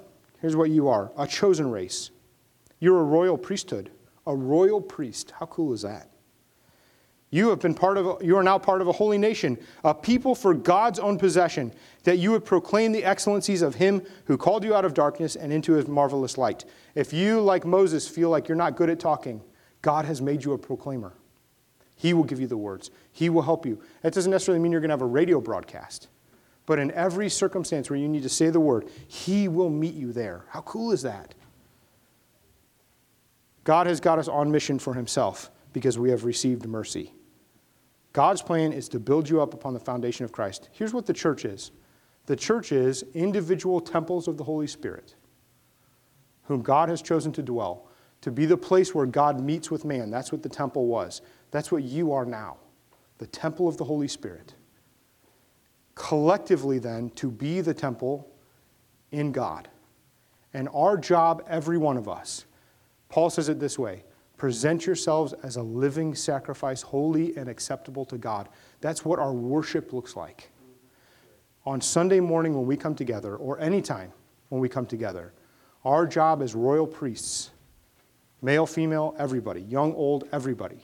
here's 0.42 0.56
what 0.56 0.70
you 0.70 0.88
are 0.88 1.12
a 1.18 1.28
chosen 1.28 1.70
race. 1.70 2.12
You're 2.80 3.00
a 3.00 3.04
royal 3.04 3.38
priesthood, 3.38 3.92
a 4.26 4.36
royal 4.36 4.82
priest. 4.82 5.34
How 5.38 5.46
cool 5.48 5.74
is 5.74 5.82
that? 5.82 6.10
You 7.32 7.50
have 7.50 7.60
been 7.60 7.76
part 7.76 7.98
of, 7.98 8.24
you 8.24 8.38
are 8.38 8.44
now 8.44 8.58
part 8.58 8.82
of 8.82 8.88
a 8.88 8.92
holy 8.92 9.20
nation, 9.20 9.60
a 9.84 9.94
people 9.94 10.34
for 10.34 10.54
God's 10.56 10.98
own 10.98 11.20
possession, 11.20 11.72
that 12.04 12.18
you 12.18 12.32
would 12.32 12.44
proclaim 12.44 12.92
the 12.92 13.04
excellencies 13.04 13.62
of 13.62 13.76
Him 13.76 14.02
who 14.26 14.36
called 14.36 14.64
you 14.64 14.74
out 14.74 14.84
of 14.84 14.96
darkness 14.96 15.36
and 15.36 15.54
into 15.54 15.74
His 15.74 15.88
marvelous 15.88 16.40
light. 16.40 16.66
If 16.96 17.14
you, 17.14 17.40
like 17.40 17.66
Moses, 17.66 18.08
feel 18.08 18.30
like 18.30 18.48
you're 18.48 18.56
not 18.56 18.76
good 18.76 18.90
at 18.90 19.00
talking, 19.00 19.44
God 19.84 20.06
has 20.06 20.22
made 20.22 20.44
you 20.44 20.54
a 20.54 20.58
proclaimer. 20.58 21.14
He 21.96 22.14
will 22.14 22.24
give 22.24 22.40
you 22.40 22.48
the 22.48 22.58
words, 22.58 22.90
He 23.12 23.30
will 23.30 23.44
help 23.44 23.66
you. 23.66 23.80
That 24.02 24.14
doesn't 24.14 24.32
necessarily 24.32 24.62
mean 24.62 24.72
you're 24.72 24.82
going 24.82 24.90
to 24.90 24.94
have 24.94 25.02
a 25.02 25.06
radio 25.06 25.40
broadcast, 25.40 26.08
but 26.70 26.78
in 26.78 26.92
every 26.92 27.30
circumstance 27.30 27.90
where 27.90 27.98
you 27.98 28.08
need 28.08 28.22
to 28.22 28.30
say 28.30 28.52
the 28.52 28.60
word, 28.60 28.88
He 29.08 29.48
will 29.48 29.72
meet 29.72 29.96
you 29.96 30.14
there. 30.14 30.46
How 30.50 30.62
cool 30.62 30.92
is 30.92 31.02
that? 31.02 31.34
God 33.64 33.88
has 33.88 34.00
got 34.00 34.20
us 34.20 34.28
on 34.28 34.52
mission 34.52 34.78
for 34.78 34.94
Himself 34.94 35.50
because 35.74 35.98
we 35.98 36.12
have 36.12 36.26
received 36.26 36.68
mercy. 36.68 37.12
God's 38.14 38.44
plan 38.44 38.72
is 38.72 38.88
to 38.90 39.00
build 39.00 39.28
you 39.28 39.42
up 39.42 39.56
upon 39.56 39.74
the 39.74 39.80
foundation 39.80 40.26
of 40.26 40.32
Christ. 40.32 40.70
Here's 40.72 40.94
what 40.94 41.08
the 41.08 41.14
church 41.14 41.44
is 41.44 41.72
the 42.28 42.36
church 42.36 42.72
is 42.72 43.04
individual 43.16 43.82
temples 43.82 44.28
of 44.28 44.38
the 44.38 44.44
Holy 44.44 44.68
Spirit, 44.68 45.16
whom 46.44 46.62
God 46.62 46.88
has 46.88 47.02
chosen 47.02 47.32
to 47.32 47.42
dwell, 47.42 47.88
to 48.22 48.30
be 48.30 48.46
the 48.46 48.58
place 48.58 48.94
where 48.94 49.08
God 49.08 49.42
meets 49.42 49.72
with 49.72 49.86
man. 49.86 50.12
That's 50.12 50.32
what 50.32 50.44
the 50.44 50.50
temple 50.50 50.86
was. 50.86 51.24
That's 51.50 51.72
what 51.72 51.82
you 51.82 52.14
are 52.14 52.26
now 52.26 52.58
the 53.18 53.26
temple 53.26 53.68
of 53.68 53.78
the 53.78 53.86
Holy 53.86 54.08
Spirit. 54.08 54.54
Collectively, 56.00 56.80
then, 56.80 57.10
to 57.12 57.30
be 57.30 57.60
the 57.60 57.74
temple 57.74 58.26
in 59.12 59.34
God. 59.34 59.68
And 60.54 60.70
our 60.74 60.96
job, 60.96 61.44
every 61.46 61.78
one 61.78 61.98
of 61.98 62.08
us, 62.08 62.46
Paul 63.10 63.30
says 63.30 63.50
it 63.50 63.60
this 63.60 63.78
way 63.78 64.04
present 64.38 64.86
yourselves 64.86 65.34
as 65.44 65.58
a 65.58 65.62
living 65.62 66.16
sacrifice, 66.16 66.82
holy 66.82 67.36
and 67.36 67.50
acceptable 67.50 68.06
to 68.06 68.18
God. 68.18 68.48
That's 68.80 69.04
what 69.04 69.20
our 69.20 69.34
worship 69.34 69.92
looks 69.92 70.16
like. 70.16 70.50
On 71.66 71.82
Sunday 71.82 72.22
morning 72.22 72.56
when 72.56 72.66
we 72.66 72.78
come 72.78 72.96
together, 72.96 73.36
or 73.36 73.60
anytime 73.60 74.14
when 74.48 74.62
we 74.62 74.70
come 74.70 74.86
together, 74.86 75.34
our 75.84 76.08
job 76.08 76.42
as 76.42 76.56
royal 76.56 76.88
priests, 76.88 77.52
male, 78.42 78.66
female, 78.66 79.14
everybody, 79.20 79.64
young, 79.64 79.94
old, 79.96 80.30
everybody, 80.32 80.80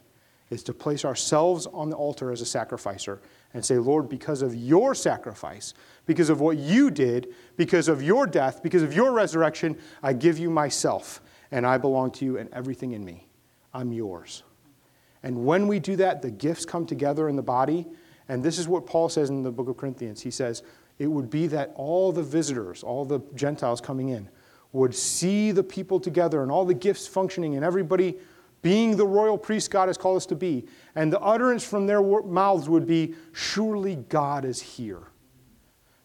is 0.50 0.62
to 0.64 0.74
place 0.74 1.06
ourselves 1.06 1.68
on 1.68 1.90
the 1.90 1.96
altar 1.96 2.34
as 2.34 2.42
a 2.42 2.46
sacrificer 2.46 3.22
and 3.56 3.64
say, 3.64 3.78
Lord, 3.78 4.10
because 4.10 4.42
of 4.42 4.54
your 4.54 4.94
sacrifice, 4.94 5.74
because 6.06 6.30
of 6.30 6.42
what 6.42 6.58
you 6.58 6.92
did, 6.92 7.34
because 7.56 7.88
of 7.88 8.04
your 8.04 8.28
death, 8.28 8.62
because 8.62 8.84
of 8.84 8.94
your 8.94 9.14
resurrection, 9.14 9.78
I 10.04 10.12
give 10.12 10.38
you 10.38 10.50
myself, 10.50 11.22
and 11.52 11.66
I 11.66 11.78
belong 11.78 12.12
to 12.12 12.26
you 12.26 12.38
and 12.38 12.50
everything 12.52 12.92
in 12.92 13.06
me. 13.06 13.30
I'm 13.74 13.94
yours. 13.94 14.44
And 15.24 15.46
when 15.46 15.70
we 15.70 15.80
do 15.80 15.96
that, 15.96 16.22
the 16.22 16.32
gifts 16.32 16.66
come 16.66 16.86
together 16.86 17.30
in 17.30 17.38
the 17.38 17.42
body. 17.42 17.88
And 18.28 18.44
this 18.44 18.60
is 18.60 18.68
what 18.68 18.86
Paul 18.86 19.08
says 19.08 19.30
in 19.30 19.42
the 19.42 19.52
book 19.52 19.70
of 19.70 19.78
Corinthians. 19.78 20.22
He 20.22 20.32
says, 20.32 20.62
it 21.00 21.08
would 21.08 21.30
be 21.30 21.48
that 21.48 21.72
all 21.76 22.12
the 22.12 22.24
visitors, 22.24 22.84
all 22.84 23.06
the 23.06 23.22
Gentiles 23.36 23.80
coming 23.80 24.10
in, 24.10 24.30
would 24.74 24.94
see 24.94 25.52
the 25.52 25.64
people 25.64 26.02
together 26.02 26.44
and 26.44 26.52
all 26.52 26.66
the 26.66 26.74
gifts 26.74 27.08
functioning 27.08 27.56
and 27.56 27.64
everybody 27.64 28.18
being 28.66 28.98
the 28.98 29.06
royal 29.06 29.38
priest 29.38 29.70
God 29.70 29.90
has 29.90 29.96
called 29.96 30.18
us 30.18 30.26
to 30.26 30.36
be. 30.36 30.66
And 30.96 31.14
the 31.14 31.20
utterance 31.20 31.64
from 31.64 31.86
their 31.86 32.02
mouths 32.02 32.68
would 32.68 32.88
be, 32.88 33.14
Surely 33.32 33.98
God 34.10 34.44
is 34.44 34.60
here. 34.60 35.04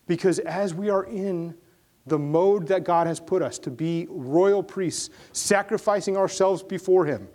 Because 0.07 0.41
as 0.41 0.75
we 0.75 0.91
are 0.91 1.05
in 1.05 1.55
the 2.05 2.19
mode 2.19 2.67
that 2.67 2.85
God 2.85 3.07
has 3.07 3.19
put 3.19 3.41
us 3.41 3.59
to 3.61 3.71
be 3.71 4.07
royal 4.11 4.63
priests, 4.63 5.09
sacrificing 5.33 6.19
ourselves 6.19 6.63
before 6.63 7.07
Him, 7.07 7.29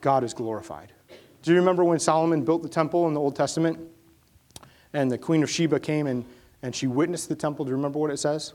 God 0.00 0.22
is 0.22 0.32
glorified. 0.32 0.92
Do 1.42 1.50
you 1.50 1.56
remember 1.58 1.82
when 1.82 1.98
Solomon 1.98 2.44
built 2.44 2.62
the 2.62 2.68
temple 2.68 3.08
in 3.08 3.14
the 3.14 3.20
Old 3.20 3.34
Testament? 3.34 3.80
And 4.92 5.10
the 5.10 5.18
Queen 5.18 5.42
of 5.42 5.50
Sheba 5.50 5.80
came 5.80 6.06
and, 6.06 6.24
and 6.62 6.72
she 6.72 6.86
witnessed 6.86 7.28
the 7.28 7.34
temple. 7.34 7.64
Do 7.64 7.70
you 7.70 7.76
remember 7.76 7.98
what 7.98 8.12
it 8.12 8.18
says? 8.18 8.54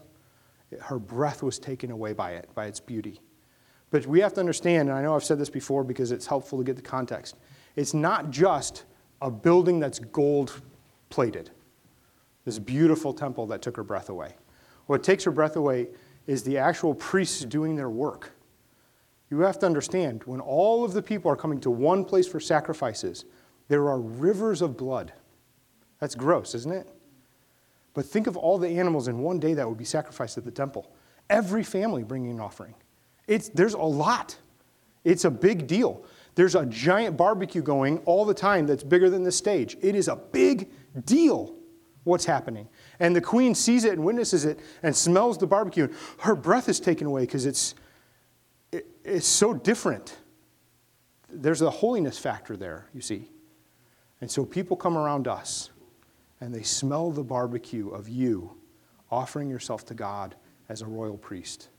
Her 0.79 0.99
breath 0.99 1.43
was 1.43 1.59
taken 1.59 1.91
away 1.91 2.13
by 2.13 2.31
it, 2.31 2.47
by 2.55 2.67
its 2.67 2.79
beauty. 2.79 3.19
But 3.89 4.05
we 4.05 4.19
have 4.19 4.33
to 4.33 4.39
understand, 4.39 4.89
and 4.89 4.97
I 4.97 5.01
know 5.01 5.15
I've 5.15 5.23
said 5.23 5.39
this 5.39 5.49
before 5.49 5.83
because 5.83 6.11
it's 6.11 6.25
helpful 6.25 6.57
to 6.57 6.63
get 6.63 6.75
the 6.75 6.81
context, 6.81 7.35
it's 7.75 7.93
not 7.93 8.31
just 8.31 8.83
a 9.21 9.31
building 9.31 9.79
that's 9.79 9.99
gold 9.99 10.61
plated, 11.09 11.51
this 12.43 12.59
beautiful 12.59 13.13
temple 13.13 13.47
that 13.47 13.61
took 13.61 13.77
her 13.77 13.83
breath 13.83 14.09
away. 14.09 14.35
What 14.87 15.03
takes 15.03 15.23
her 15.23 15.31
breath 15.31 15.55
away 15.55 15.87
is 16.27 16.43
the 16.43 16.57
actual 16.57 16.93
priests 16.93 17.45
doing 17.45 17.75
their 17.75 17.89
work. 17.89 18.31
You 19.29 19.39
have 19.39 19.59
to 19.59 19.65
understand, 19.65 20.23
when 20.25 20.39
all 20.39 20.83
of 20.83 20.93
the 20.93 21.01
people 21.01 21.31
are 21.31 21.35
coming 21.35 21.59
to 21.61 21.71
one 21.71 22.03
place 22.05 22.27
for 22.27 22.39
sacrifices, 22.39 23.25
there 23.67 23.89
are 23.89 23.99
rivers 23.99 24.61
of 24.61 24.77
blood. 24.77 25.13
That's 25.99 26.15
gross, 26.15 26.55
isn't 26.55 26.71
it? 26.71 26.87
But 27.93 28.05
think 28.05 28.27
of 28.27 28.37
all 28.37 28.57
the 28.57 28.69
animals 28.69 29.07
in 29.07 29.19
one 29.19 29.39
day 29.39 29.53
that 29.55 29.67
would 29.67 29.77
be 29.77 29.85
sacrificed 29.85 30.37
at 30.37 30.45
the 30.45 30.51
temple. 30.51 30.91
Every 31.29 31.63
family 31.63 32.03
bringing 32.03 32.31
an 32.31 32.39
offering. 32.39 32.75
It's, 33.27 33.49
there's 33.49 33.73
a 33.73 33.79
lot. 33.79 34.37
It's 35.03 35.25
a 35.25 35.31
big 35.31 35.67
deal. 35.67 36.03
There's 36.35 36.55
a 36.55 36.65
giant 36.65 37.17
barbecue 37.17 37.61
going 37.61 37.99
all 37.99 38.25
the 38.25 38.33
time 38.33 38.67
that's 38.67 38.83
bigger 38.83 39.09
than 39.09 39.23
the 39.23 39.31
stage. 39.31 39.77
It 39.81 39.95
is 39.95 40.07
a 40.07 40.15
big 40.15 40.69
deal 41.05 41.55
what's 42.03 42.25
happening. 42.25 42.67
And 42.99 43.15
the 43.15 43.21
queen 43.21 43.53
sees 43.53 43.83
it 43.83 43.93
and 43.93 44.03
witnesses 44.03 44.45
it 44.45 44.59
and 44.81 44.95
smells 44.95 45.37
the 45.37 45.47
barbecue. 45.47 45.85
And 45.85 45.95
Her 46.19 46.35
breath 46.35 46.69
is 46.69 46.79
taken 46.79 47.05
away 47.05 47.21
because 47.21 47.45
it's, 47.45 47.75
it, 48.71 48.87
it's 49.03 49.27
so 49.27 49.53
different. 49.53 50.17
There's 51.29 51.61
a 51.61 51.69
holiness 51.69 52.17
factor 52.17 52.55
there, 52.55 52.87
you 52.93 53.01
see. 53.01 53.29
And 54.21 54.31
so 54.31 54.45
people 54.45 54.77
come 54.77 54.97
around 54.97 55.27
us 55.27 55.69
and 56.39 56.53
they 56.53 56.63
smell 56.63 57.11
the 57.11 57.23
barbecue 57.23 57.89
of 57.89 58.07
you 58.07 58.55
offering 59.11 59.49
yourself 59.49 59.85
to 59.85 59.93
God 59.93 60.35
as 60.69 60.81
a 60.81 60.85
royal 60.85 61.17
priest. 61.17 61.69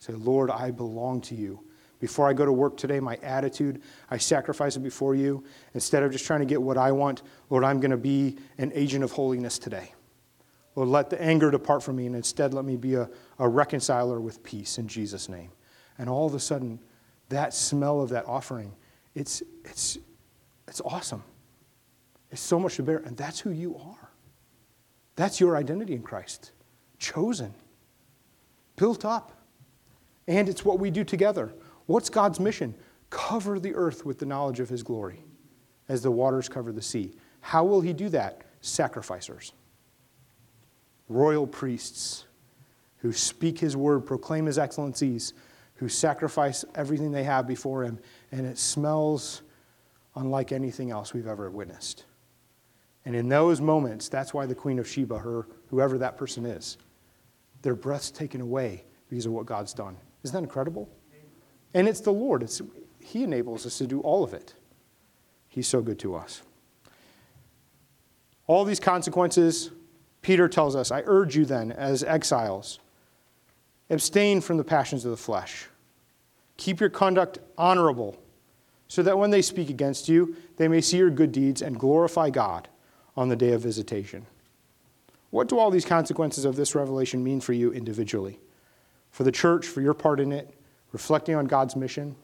Say, 0.00 0.14
Lord, 0.14 0.50
I 0.50 0.70
belong 0.70 1.20
to 1.22 1.34
you. 1.34 1.60
Before 2.00 2.26
I 2.26 2.32
go 2.32 2.46
to 2.46 2.52
work 2.52 2.78
today, 2.78 2.98
my 2.98 3.16
attitude, 3.22 3.82
I 4.10 4.16
sacrifice 4.16 4.74
it 4.76 4.80
before 4.80 5.14
you. 5.14 5.44
Instead 5.74 6.02
of 6.02 6.10
just 6.10 6.24
trying 6.24 6.40
to 6.40 6.46
get 6.46 6.60
what 6.60 6.78
I 6.78 6.90
want, 6.90 7.22
Lord, 7.50 7.62
I'm 7.62 7.78
going 7.78 7.90
to 7.90 7.98
be 7.98 8.38
an 8.56 8.72
agent 8.74 9.04
of 9.04 9.12
holiness 9.12 9.58
today. 9.58 9.92
Lord, 10.74 10.88
let 10.88 11.10
the 11.10 11.20
anger 11.20 11.50
depart 11.50 11.82
from 11.82 11.96
me, 11.96 12.06
and 12.06 12.16
instead 12.16 12.54
let 12.54 12.64
me 12.64 12.76
be 12.76 12.94
a, 12.94 13.10
a 13.38 13.46
reconciler 13.46 14.18
with 14.18 14.42
peace 14.42 14.78
in 14.78 14.88
Jesus' 14.88 15.28
name. 15.28 15.50
And 15.98 16.08
all 16.08 16.26
of 16.26 16.34
a 16.34 16.40
sudden, 16.40 16.80
that 17.28 17.52
smell 17.52 18.00
of 18.00 18.08
that 18.10 18.24
offering, 18.26 18.74
it's, 19.14 19.42
it's, 19.64 19.98
it's 20.66 20.80
awesome. 20.80 21.22
It's 22.30 22.40
so 22.40 22.58
much 22.58 22.76
to 22.76 22.82
bear, 22.82 22.98
and 22.98 23.16
that's 23.16 23.40
who 23.40 23.50
you 23.50 23.76
are. 23.76 24.10
That's 25.16 25.40
your 25.40 25.56
identity 25.56 25.94
in 25.94 26.02
Christ. 26.02 26.52
Chosen, 26.98 27.52
built 28.76 29.04
up. 29.04 29.32
And 30.30 30.48
it's 30.48 30.64
what 30.64 30.78
we 30.78 30.92
do 30.92 31.02
together. 31.02 31.52
What's 31.86 32.08
God's 32.08 32.38
mission? 32.38 32.76
Cover 33.10 33.58
the 33.58 33.74
earth 33.74 34.06
with 34.06 34.20
the 34.20 34.26
knowledge 34.26 34.60
of 34.60 34.68
his 34.68 34.84
glory 34.84 35.24
as 35.88 36.02
the 36.02 36.10
waters 36.12 36.48
cover 36.48 36.70
the 36.70 36.80
sea. 36.80 37.16
How 37.40 37.64
will 37.64 37.80
he 37.80 37.92
do 37.92 38.08
that? 38.10 38.42
Sacrificers, 38.60 39.52
royal 41.08 41.48
priests 41.48 42.26
who 42.98 43.12
speak 43.12 43.58
his 43.58 43.76
word, 43.76 44.06
proclaim 44.06 44.46
his 44.46 44.56
excellencies, 44.56 45.32
who 45.74 45.88
sacrifice 45.88 46.64
everything 46.76 47.10
they 47.10 47.24
have 47.24 47.48
before 47.48 47.82
him, 47.82 47.98
and 48.30 48.46
it 48.46 48.56
smells 48.56 49.42
unlike 50.14 50.52
anything 50.52 50.92
else 50.92 51.12
we've 51.12 51.26
ever 51.26 51.50
witnessed. 51.50 52.04
And 53.04 53.16
in 53.16 53.28
those 53.28 53.60
moments, 53.60 54.08
that's 54.08 54.32
why 54.32 54.46
the 54.46 54.54
Queen 54.54 54.78
of 54.78 54.86
Sheba, 54.86 55.18
her, 55.18 55.48
whoever 55.70 55.98
that 55.98 56.16
person 56.16 56.46
is, 56.46 56.78
their 57.62 57.74
breath's 57.74 58.12
taken 58.12 58.40
away 58.40 58.84
because 59.08 59.26
of 59.26 59.32
what 59.32 59.46
God's 59.46 59.74
done. 59.74 59.96
Isn't 60.22 60.34
that 60.34 60.42
incredible? 60.42 60.88
And 61.74 61.88
it's 61.88 62.00
the 62.00 62.12
Lord. 62.12 62.42
It's, 62.42 62.60
he 63.00 63.22
enables 63.22 63.64
us 63.66 63.78
to 63.78 63.86
do 63.86 64.00
all 64.00 64.24
of 64.24 64.34
it. 64.34 64.54
He's 65.48 65.68
so 65.68 65.80
good 65.80 65.98
to 66.00 66.14
us. 66.14 66.42
All 68.46 68.64
these 68.64 68.80
consequences, 68.80 69.70
Peter 70.22 70.48
tells 70.48 70.74
us 70.74 70.90
I 70.90 71.02
urge 71.06 71.36
you 71.36 71.44
then, 71.44 71.72
as 71.72 72.02
exiles, 72.02 72.80
abstain 73.88 74.40
from 74.40 74.56
the 74.56 74.64
passions 74.64 75.04
of 75.04 75.10
the 75.10 75.16
flesh. 75.16 75.66
Keep 76.56 76.80
your 76.80 76.90
conduct 76.90 77.38
honorable, 77.56 78.16
so 78.88 79.02
that 79.02 79.18
when 79.18 79.30
they 79.30 79.40
speak 79.40 79.70
against 79.70 80.08
you, 80.08 80.36
they 80.56 80.66
may 80.66 80.80
see 80.80 80.96
your 80.96 81.10
good 81.10 81.32
deeds 81.32 81.62
and 81.62 81.78
glorify 81.78 82.28
God 82.28 82.68
on 83.16 83.28
the 83.28 83.36
day 83.36 83.52
of 83.52 83.62
visitation. 83.62 84.26
What 85.30 85.48
do 85.48 85.58
all 85.58 85.70
these 85.70 85.84
consequences 85.84 86.44
of 86.44 86.56
this 86.56 86.74
revelation 86.74 87.22
mean 87.22 87.40
for 87.40 87.52
you 87.52 87.72
individually? 87.72 88.40
For 89.10 89.24
the 89.24 89.32
church, 89.32 89.66
for 89.66 89.80
your 89.80 89.94
part 89.94 90.20
in 90.20 90.32
it, 90.32 90.54
reflecting 90.92 91.34
on 91.34 91.46
God's 91.46 91.76
mission? 91.76 92.14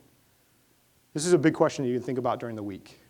This 1.14 1.26
is 1.26 1.32
a 1.32 1.38
big 1.38 1.54
question 1.54 1.84
that 1.84 1.90
you 1.90 1.96
can 1.96 2.04
think 2.04 2.18
about 2.18 2.40
during 2.40 2.56
the 2.56 2.62
week. 2.62 3.00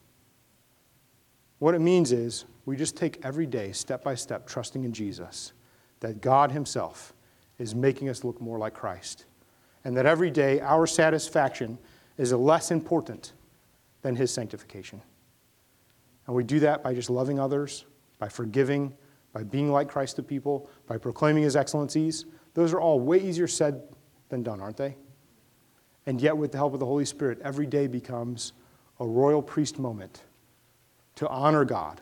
What 1.59 1.75
it 1.75 1.81
means 1.81 2.13
is 2.13 2.45
we 2.65 2.77
just 2.77 2.97
take 2.97 3.19
every 3.25 3.47
day, 3.47 3.73
step 3.73 4.03
by 4.03 4.15
step, 4.15 4.47
trusting 4.47 4.85
in 4.85 4.93
Jesus, 4.93 5.53
that 6.01 6.21
God 6.21 6.53
Himself 6.53 7.15
is 7.59 7.75
making 7.75 8.09
us 8.09 8.25
look 8.25 8.41
more 8.41 8.59
like 8.59 8.75
Christ, 8.75 9.25
and 9.85 9.97
that 9.97 10.07
every 10.07 10.31
day 10.31 10.61
our 10.61 10.87
satisfaction 10.87 11.79
is 12.19 12.33
less 12.33 12.71
important 12.71 13.33
than 14.03 14.17
His 14.17 14.31
sanctification. 14.31 15.01
And 16.27 16.35
we 16.35 16.45
do 16.45 16.61
that 16.61 16.83
by 16.83 16.95
just 16.95 17.09
loving 17.09 17.39
others, 17.39 17.85
by 18.19 18.29
forgiving, 18.29 18.95
by 19.33 19.43
being 19.43 19.71
like 19.71 19.89
Christ 19.89 20.17
to 20.17 20.23
people, 20.23 20.69
by 20.87 20.99
proclaiming 20.99 21.43
his 21.43 21.57
excellencies. 21.57 22.25
Those 22.57 22.73
are 22.73 22.81
all 22.81 22.99
way 22.99 23.19
easier 23.19 23.47
said 23.47 23.83
than 24.31 24.43
done, 24.43 24.63
aren't 24.63 24.79
they? 24.79 24.97
And 26.07 26.23
yet, 26.23 26.39
with 26.39 26.53
the 26.53 26.59
help 26.59 26.73
of 26.73 26.81
the 26.81 26.87
Holy 26.87 27.05
Spirit, 27.05 27.39
every 27.45 27.67
day 27.67 27.87
becomes 27.87 28.55
a 28.99 29.07
royal 29.07 29.43
priest 29.43 29.79
moment 29.79 30.23
to 31.17 31.29
honor 31.29 31.67
God 31.67 32.01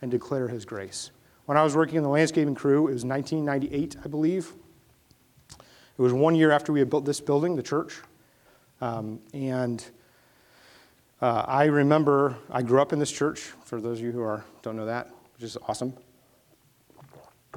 and 0.00 0.10
declare 0.10 0.48
his 0.48 0.64
grace. 0.64 1.10
When 1.44 1.58
I 1.58 1.64
was 1.64 1.76
working 1.76 1.96
in 1.96 2.02
the 2.02 2.08
landscaping 2.08 2.54
crew, 2.54 2.88
it 2.88 2.94
was 2.94 3.04
1998, 3.04 3.96
I 4.02 4.08
believe. 4.08 4.54
It 5.50 6.00
was 6.02 6.14
one 6.14 6.34
year 6.34 6.50
after 6.50 6.72
we 6.72 6.78
had 6.78 6.88
built 6.88 7.04
this 7.04 7.20
building, 7.20 7.54
the 7.54 7.62
church. 7.62 8.00
Um, 8.80 9.20
and 9.34 9.84
uh, 11.20 11.44
I 11.46 11.64
remember 11.66 12.38
I 12.50 12.62
grew 12.62 12.80
up 12.80 12.94
in 12.94 12.98
this 12.98 13.12
church, 13.12 13.40
for 13.64 13.82
those 13.82 13.98
of 13.98 14.04
you 14.06 14.12
who 14.12 14.22
are, 14.22 14.46
don't 14.62 14.76
know 14.76 14.86
that, 14.86 15.10
which 15.34 15.42
is 15.42 15.58
awesome. 15.68 15.92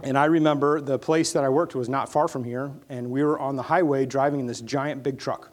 And 0.03 0.17
I 0.17 0.25
remember 0.25 0.81
the 0.81 0.99
place 0.99 1.31
that 1.33 1.43
I 1.43 1.49
worked 1.49 1.73
was 1.75 1.89
not 1.89 2.11
far 2.11 2.27
from 2.27 2.43
here, 2.43 2.71
and 2.89 3.09
we 3.09 3.23
were 3.23 3.39
on 3.39 3.55
the 3.55 3.63
highway 3.63 4.05
driving 4.05 4.39
in 4.39 4.47
this 4.47 4.61
giant 4.61 5.03
big 5.03 5.17
truck. 5.17 5.51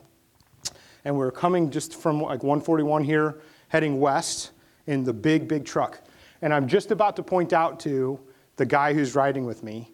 And 1.04 1.14
we 1.14 1.20
were 1.20 1.30
coming 1.30 1.70
just 1.70 1.94
from 1.94 2.20
like 2.20 2.42
141 2.42 3.04
here, 3.04 3.40
heading 3.68 4.00
west 4.00 4.50
in 4.86 5.04
the 5.04 5.12
big, 5.12 5.48
big 5.48 5.64
truck. 5.64 6.00
And 6.42 6.52
I'm 6.52 6.66
just 6.66 6.90
about 6.90 7.16
to 7.16 7.22
point 7.22 7.52
out 7.52 7.78
to 7.80 8.20
the 8.56 8.66
guy 8.66 8.92
who's 8.92 9.14
riding 9.14 9.46
with 9.46 9.62
me, 9.62 9.92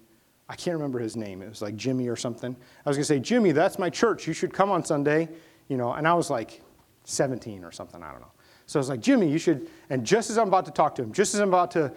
I 0.48 0.56
can't 0.56 0.74
remember 0.74 0.98
his 0.98 1.14
name. 1.14 1.42
It 1.42 1.48
was 1.48 1.60
like 1.60 1.76
Jimmy 1.76 2.08
or 2.08 2.16
something. 2.16 2.56
I 2.84 2.88
was 2.88 2.96
going 2.96 3.02
to 3.02 3.06
say, 3.06 3.20
Jimmy, 3.20 3.52
that's 3.52 3.78
my 3.78 3.90
church. 3.90 4.26
You 4.26 4.32
should 4.32 4.52
come 4.52 4.70
on 4.70 4.84
Sunday. 4.84 5.28
You 5.68 5.76
know, 5.76 5.92
and 5.92 6.08
I 6.08 6.14
was 6.14 6.30
like, 6.30 6.62
17 7.04 7.64
or 7.64 7.72
something, 7.72 8.02
I 8.02 8.10
don't 8.10 8.20
know. 8.20 8.32
So 8.66 8.78
I 8.78 8.80
was 8.80 8.88
like, 8.88 9.00
Jimmy, 9.00 9.30
you 9.30 9.38
should, 9.38 9.68
and 9.88 10.04
just 10.04 10.28
as 10.30 10.36
I'm 10.36 10.48
about 10.48 10.66
to 10.66 10.70
talk 10.70 10.94
to 10.96 11.02
him, 11.02 11.12
just 11.12 11.34
as 11.34 11.40
I'm 11.40 11.48
about 11.48 11.70
to 11.72 11.92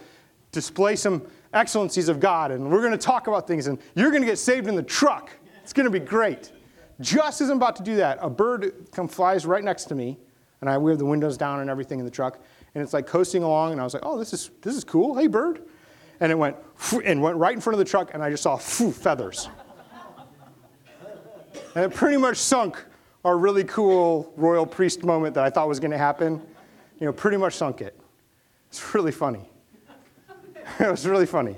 display 0.52 0.96
some 0.96 1.22
excellencies 1.52 2.08
of 2.08 2.20
God, 2.20 2.50
and 2.50 2.70
we're 2.70 2.80
going 2.80 2.92
to 2.92 2.98
talk 2.98 3.26
about 3.26 3.46
things, 3.46 3.66
and 3.66 3.78
you're 3.94 4.10
going 4.10 4.22
to 4.22 4.28
get 4.28 4.38
saved 4.38 4.66
in 4.66 4.74
the 4.74 4.82
truck. 4.82 5.30
It's 5.62 5.72
going 5.72 5.84
to 5.84 5.90
be 5.90 6.00
great. 6.00 6.52
Just 7.00 7.40
as 7.40 7.50
I'm 7.50 7.56
about 7.56 7.76
to 7.76 7.82
do 7.82 7.96
that, 7.96 8.18
a 8.20 8.30
bird 8.30 8.88
come 8.92 9.08
flies 9.08 9.44
right 9.46 9.62
next 9.62 9.84
to 9.86 9.94
me, 9.94 10.18
and 10.60 10.70
I, 10.70 10.78
we 10.78 10.90
have 10.90 10.98
the 10.98 11.06
windows 11.06 11.36
down 11.36 11.60
and 11.60 11.68
everything 11.68 11.98
in 11.98 12.04
the 12.04 12.10
truck, 12.10 12.38
and 12.74 12.82
it's 12.82 12.92
like 12.92 13.06
coasting 13.06 13.42
along, 13.42 13.72
and 13.72 13.80
I 13.80 13.84
was 13.84 13.94
like, 13.94 14.04
oh, 14.06 14.18
this 14.18 14.32
is, 14.32 14.50
this 14.62 14.76
is 14.76 14.84
cool. 14.84 15.16
Hey, 15.16 15.26
bird. 15.26 15.62
And 16.20 16.30
it 16.30 16.36
went, 16.36 16.56
and 17.04 17.20
went 17.20 17.36
right 17.36 17.54
in 17.54 17.60
front 17.60 17.74
of 17.74 17.78
the 17.78 17.84
truck, 17.84 18.14
and 18.14 18.22
I 18.22 18.30
just 18.30 18.44
saw 18.44 18.56
feathers. 18.56 19.48
and 21.74 21.84
it 21.84 21.94
pretty 21.94 22.16
much 22.16 22.36
sunk 22.36 22.82
our 23.24 23.36
really 23.36 23.64
cool 23.64 24.32
royal 24.36 24.66
priest 24.66 25.04
moment 25.04 25.34
that 25.34 25.44
I 25.44 25.50
thought 25.50 25.68
was 25.68 25.80
going 25.80 25.90
to 25.90 25.98
happen. 25.98 26.40
You 26.98 27.06
know, 27.06 27.12
pretty 27.12 27.36
much 27.36 27.54
sunk 27.54 27.80
it. 27.80 27.98
It's 28.68 28.94
really 28.94 29.12
funny. 29.12 29.48
it 30.80 30.90
was 30.90 31.06
really 31.06 31.26
funny. 31.26 31.56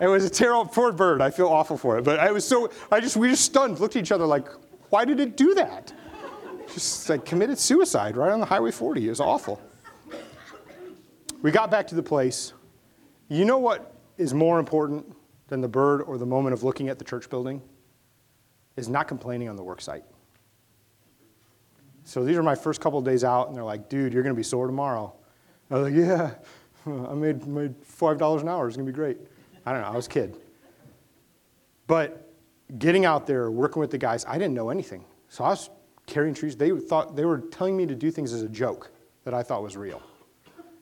It 0.00 0.08
was 0.08 0.24
a 0.24 0.30
terrible, 0.30 0.66
poor 0.66 0.92
bird. 0.92 1.22
I 1.22 1.30
feel 1.30 1.48
awful 1.48 1.78
for 1.78 1.98
it. 1.98 2.04
But 2.04 2.18
I 2.18 2.30
was 2.30 2.46
so, 2.46 2.70
I 2.90 3.00
just, 3.00 3.16
we 3.16 3.30
just 3.30 3.44
stunned, 3.44 3.80
looked 3.80 3.96
at 3.96 4.02
each 4.02 4.12
other 4.12 4.26
like, 4.26 4.46
why 4.90 5.04
did 5.04 5.20
it 5.20 5.36
do 5.36 5.54
that? 5.54 5.92
Just 6.72 7.08
like 7.08 7.24
committed 7.24 7.58
suicide 7.58 8.16
right 8.16 8.32
on 8.32 8.40
the 8.40 8.46
Highway 8.46 8.70
40. 8.70 9.06
It 9.06 9.08
was 9.08 9.20
awful. 9.20 9.60
We 11.42 11.50
got 11.50 11.70
back 11.70 11.86
to 11.88 11.94
the 11.94 12.02
place. 12.02 12.52
You 13.28 13.44
know 13.44 13.58
what 13.58 13.94
is 14.18 14.34
more 14.34 14.58
important 14.58 15.06
than 15.48 15.60
the 15.60 15.68
bird 15.68 16.02
or 16.02 16.18
the 16.18 16.26
moment 16.26 16.54
of 16.54 16.62
looking 16.62 16.88
at 16.88 16.98
the 16.98 17.04
church 17.04 17.30
building? 17.30 17.62
Is 18.76 18.88
not 18.88 19.08
complaining 19.08 19.48
on 19.48 19.56
the 19.56 19.62
work 19.62 19.80
site. 19.80 20.04
So 22.04 22.24
these 22.24 22.36
are 22.36 22.42
my 22.42 22.54
first 22.54 22.80
couple 22.80 23.00
days 23.00 23.24
out, 23.24 23.48
and 23.48 23.56
they're 23.56 23.64
like, 23.64 23.88
dude, 23.88 24.12
you're 24.12 24.22
going 24.22 24.34
to 24.34 24.38
be 24.38 24.44
sore 24.44 24.66
tomorrow. 24.66 25.14
I 25.70 25.78
was 25.78 25.90
like, 25.90 25.98
yeah, 25.98 26.34
I 27.10 27.14
made, 27.14 27.46
made 27.46 27.74
$5 27.82 28.40
an 28.40 28.48
hour. 28.48 28.68
It's 28.68 28.76
going 28.76 28.86
to 28.86 28.92
be 28.92 28.96
great. 28.96 29.18
I 29.64 29.72
don't 29.72 29.82
know. 29.82 29.88
I 29.88 29.96
was 29.96 30.06
a 30.06 30.10
kid. 30.10 30.36
But 31.86 32.32
getting 32.78 33.04
out 33.04 33.26
there, 33.26 33.50
working 33.50 33.80
with 33.80 33.90
the 33.90 33.98
guys, 33.98 34.24
I 34.26 34.38
didn't 34.38 34.54
know 34.54 34.70
anything. 34.70 35.04
So 35.28 35.44
I 35.44 35.50
was 35.50 35.70
carrying 36.06 36.34
trees. 36.34 36.56
They 36.56 36.70
thought 36.70 37.16
they 37.16 37.24
were 37.24 37.38
telling 37.38 37.76
me 37.76 37.86
to 37.86 37.94
do 37.94 38.10
things 38.10 38.32
as 38.32 38.42
a 38.42 38.48
joke 38.48 38.90
that 39.24 39.34
I 39.34 39.42
thought 39.42 39.62
was 39.62 39.76
real. 39.76 40.02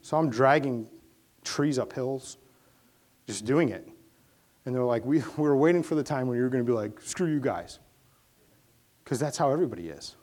So 0.03 0.17
I'm 0.19 0.29
dragging 0.29 0.87
trees 1.45 1.79
up 1.79 1.93
hills, 1.93 2.39
just 3.27 3.45
doing 3.45 3.71
it. 3.71 3.89
And 4.67 4.75
they're 4.75 4.85
like, 4.85 5.05
we, 5.05 5.19
we 5.19 5.25
were 5.37 5.57
waiting 5.57 5.83
for 5.83 5.95
the 5.95 6.03
time 6.03 6.27
when 6.27 6.37
you're 6.37 6.51
going 6.51 6.65
to 6.65 6.71
be 6.71 6.77
like, 6.77 7.01
screw 7.01 7.29
you 7.29 7.41
guys. 7.41 7.79
Because 9.03 9.19
that's 9.19 9.37
how 9.37 9.51
everybody 9.51 9.89
is. 9.89 10.17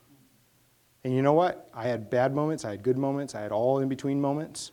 And 1.04 1.16
you 1.16 1.22
know 1.24 1.34
what? 1.34 1.70
I 1.74 1.88
had 1.88 2.10
bad 2.10 2.36
moments, 2.36 2.64
I 2.64 2.72
had 2.72 2.84
good 2.84 2.98
moments, 2.98 3.34
I 3.34 3.42
had 3.42 3.52
all 3.52 3.80
in 3.80 3.90
between 3.90 4.22
moments. 4.22 4.72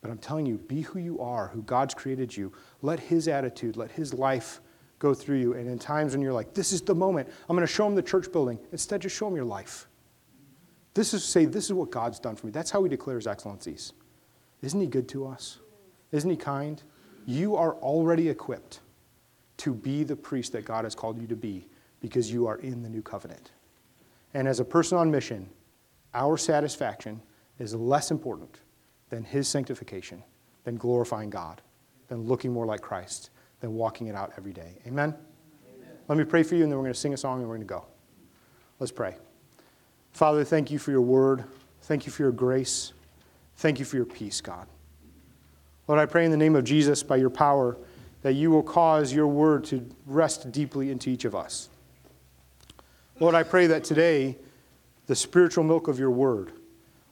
But 0.00 0.10
I'm 0.10 0.18
telling 0.18 0.46
you, 0.46 0.58
be 0.58 0.82
who 0.82 0.98
you 0.98 1.20
are, 1.20 1.48
who 1.48 1.62
God's 1.62 1.94
created 1.94 2.36
you. 2.36 2.52
Let 2.82 3.00
His 3.00 3.28
attitude, 3.28 3.76
let 3.76 3.90
His 3.90 4.14
life 4.14 4.60
go 4.98 5.14
through 5.14 5.38
you. 5.38 5.54
And 5.54 5.68
in 5.68 5.78
times 5.78 6.12
when 6.12 6.22
you're 6.22 6.32
like, 6.32 6.54
this 6.54 6.72
is 6.72 6.80
the 6.80 6.94
moment, 6.94 7.28
I'm 7.48 7.56
going 7.56 7.66
to 7.66 7.72
show 7.72 7.86
Him 7.86 7.94
the 7.94 8.02
church 8.02 8.30
building, 8.30 8.58
instead, 8.72 9.02
just 9.02 9.16
show 9.16 9.28
Him 9.28 9.36
your 9.36 9.44
life. 9.44 9.88
This 10.94 11.12
is 11.12 11.24
say, 11.24 11.44
this 11.44 11.64
is 11.64 11.72
what 11.72 11.90
God's 11.90 12.18
done 12.18 12.36
for 12.36 12.46
me. 12.46 12.52
That's 12.52 12.70
how 12.70 12.82
He 12.82 12.88
declares 12.88 13.26
excellencies. 13.26 13.92
Isn't 14.62 14.80
He 14.80 14.86
good 14.86 15.08
to 15.10 15.26
us? 15.26 15.58
Isn't 16.12 16.30
He 16.30 16.36
kind? 16.36 16.82
You 17.26 17.56
are 17.56 17.74
already 17.74 18.28
equipped 18.28 18.80
to 19.58 19.74
be 19.74 20.04
the 20.04 20.16
priest 20.16 20.52
that 20.52 20.64
God 20.64 20.84
has 20.84 20.94
called 20.94 21.20
you 21.20 21.26
to 21.26 21.36
be 21.36 21.66
because 22.00 22.30
you 22.30 22.46
are 22.46 22.58
in 22.58 22.82
the 22.82 22.88
new 22.88 23.02
covenant. 23.02 23.50
And 24.34 24.46
as 24.46 24.60
a 24.60 24.64
person 24.64 24.98
on 24.98 25.10
mission, 25.10 25.48
our 26.14 26.36
satisfaction 26.36 27.20
is 27.58 27.74
less 27.74 28.10
important 28.10 28.60
than 29.10 29.24
his 29.24 29.48
sanctification, 29.48 30.22
than 30.64 30.76
glorifying 30.76 31.30
God, 31.30 31.62
than 32.08 32.22
looking 32.22 32.52
more 32.52 32.66
like 32.66 32.80
Christ, 32.80 33.30
than 33.60 33.74
walking 33.74 34.06
it 34.08 34.14
out 34.14 34.32
every 34.36 34.52
day. 34.52 34.78
Amen? 34.86 35.14
Amen? 35.74 35.90
Let 36.08 36.18
me 36.18 36.24
pray 36.24 36.42
for 36.42 36.54
you, 36.54 36.62
and 36.62 36.72
then 36.72 36.78
we're 36.78 36.84
going 36.84 36.94
to 36.94 36.98
sing 36.98 37.14
a 37.14 37.16
song 37.16 37.40
and 37.40 37.48
we're 37.48 37.56
going 37.56 37.66
to 37.66 37.74
go. 37.74 37.84
Let's 38.78 38.92
pray. 38.92 39.16
Father, 40.12 40.44
thank 40.44 40.70
you 40.70 40.78
for 40.78 40.90
your 40.90 41.00
word. 41.00 41.44
Thank 41.82 42.06
you 42.06 42.12
for 42.12 42.22
your 42.22 42.32
grace. 42.32 42.92
Thank 43.56 43.78
you 43.78 43.84
for 43.84 43.96
your 43.96 44.06
peace, 44.06 44.40
God. 44.40 44.66
Lord, 45.88 46.00
I 46.00 46.06
pray 46.06 46.24
in 46.24 46.30
the 46.30 46.36
name 46.36 46.56
of 46.56 46.64
Jesus, 46.64 47.02
by 47.02 47.16
your 47.16 47.30
power, 47.30 47.76
that 48.22 48.32
you 48.32 48.50
will 48.50 48.62
cause 48.62 49.12
your 49.12 49.28
word 49.28 49.64
to 49.66 49.88
rest 50.04 50.50
deeply 50.50 50.90
into 50.90 51.10
each 51.10 51.24
of 51.24 51.34
us. 51.34 51.68
Lord, 53.20 53.34
I 53.34 53.44
pray 53.44 53.66
that 53.68 53.84
today 53.84 54.36
the 55.06 55.14
spiritual 55.14 55.64
milk 55.64 55.86
of 55.88 55.98
your 55.98 56.10
word 56.10 56.52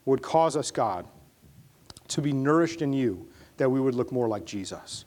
would 0.04 0.22
cause 0.22 0.56
us, 0.56 0.70
God, 0.70 1.06
to 2.08 2.20
be 2.20 2.32
nourished 2.32 2.82
in 2.82 2.92
you, 2.92 3.28
that 3.56 3.70
we 3.70 3.80
would 3.80 3.94
look 3.94 4.12
more 4.12 4.28
like 4.28 4.44
Jesus. 4.44 5.04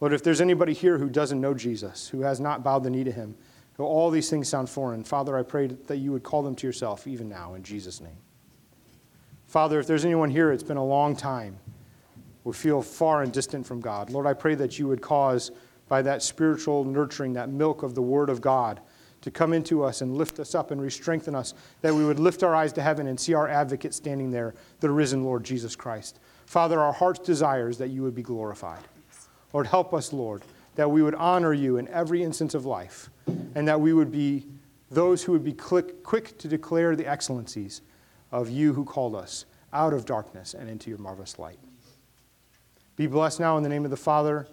Lord, 0.00 0.12
if 0.12 0.22
there's 0.22 0.40
anybody 0.40 0.72
here 0.72 0.98
who 0.98 1.08
doesn't 1.08 1.40
know 1.40 1.54
Jesus, 1.54 2.08
who 2.08 2.20
has 2.20 2.40
not 2.40 2.62
bowed 2.62 2.84
the 2.84 2.90
knee 2.90 3.04
to 3.04 3.12
him, 3.12 3.34
who 3.74 3.84
all 3.84 4.10
these 4.10 4.30
things 4.30 4.48
sound 4.48 4.68
foreign, 4.68 5.04
Father, 5.04 5.36
I 5.36 5.42
pray 5.42 5.66
that 5.66 5.96
you 5.96 6.12
would 6.12 6.22
call 6.22 6.42
them 6.42 6.54
to 6.56 6.66
yourself 6.66 7.06
even 7.06 7.28
now 7.28 7.54
in 7.54 7.62
Jesus' 7.62 8.00
name. 8.00 8.16
Father, 9.46 9.80
if 9.80 9.86
there's 9.86 10.04
anyone 10.04 10.30
here, 10.30 10.52
it's 10.52 10.62
been 10.62 10.76
a 10.76 10.84
long 10.84 11.16
time, 11.16 11.58
we 12.44 12.52
feel 12.52 12.82
far 12.82 13.22
and 13.22 13.32
distant 13.32 13.66
from 13.66 13.80
God. 13.80 14.10
Lord, 14.10 14.26
I 14.26 14.34
pray 14.34 14.54
that 14.56 14.78
you 14.78 14.86
would 14.88 15.00
cause, 15.00 15.50
by 15.88 16.02
that 16.02 16.22
spiritual 16.22 16.84
nurturing, 16.84 17.32
that 17.32 17.48
milk 17.48 17.82
of 17.82 17.94
the 17.94 18.02
Word 18.02 18.30
of 18.30 18.40
God, 18.40 18.80
to 19.20 19.30
come 19.30 19.52
into 19.52 19.82
us 19.82 20.00
and 20.00 20.16
lift 20.16 20.38
us 20.38 20.54
up 20.54 20.70
and 20.70 20.80
re-strengthen 20.80 21.34
us, 21.34 21.54
that 21.82 21.94
we 21.94 22.04
would 22.04 22.20
lift 22.20 22.42
our 22.42 22.54
eyes 22.54 22.72
to 22.74 22.82
heaven 22.82 23.06
and 23.06 23.18
see 23.18 23.34
our 23.34 23.48
advocate 23.48 23.92
standing 23.94 24.30
there, 24.30 24.54
the 24.80 24.90
risen 24.90 25.24
Lord 25.24 25.44
Jesus 25.44 25.74
Christ. 25.74 26.20
Father, 26.46 26.80
our 26.80 26.92
heart's 26.92 27.20
desire 27.20 27.68
is 27.68 27.78
that 27.78 27.88
you 27.88 28.02
would 28.02 28.14
be 28.14 28.22
glorified. 28.22 28.82
Lord, 29.52 29.66
help 29.66 29.92
us, 29.92 30.12
Lord, 30.12 30.42
that 30.76 30.90
we 30.90 31.02
would 31.02 31.14
honor 31.16 31.52
you 31.52 31.76
in 31.78 31.88
every 31.88 32.22
instance 32.22 32.54
of 32.54 32.64
life, 32.64 33.10
and 33.54 33.66
that 33.66 33.80
we 33.80 33.92
would 33.92 34.12
be 34.12 34.46
those 34.90 35.24
who 35.24 35.32
would 35.32 35.44
be 35.44 35.52
quick 35.52 36.38
to 36.38 36.48
declare 36.48 36.94
the 36.96 37.06
excellencies 37.06 37.82
of 38.30 38.48
you 38.48 38.72
who 38.72 38.84
called 38.84 39.14
us 39.14 39.44
out 39.72 39.92
of 39.92 40.06
darkness 40.06 40.54
and 40.54 40.68
into 40.70 40.88
your 40.88 40.98
marvelous 40.98 41.38
light. 41.38 41.58
Be 42.96 43.06
blessed 43.06 43.40
now 43.40 43.56
in 43.56 43.62
the 43.62 43.68
name 43.68 43.84
of 43.84 43.90
the 43.90 43.96
Father. 43.96 44.46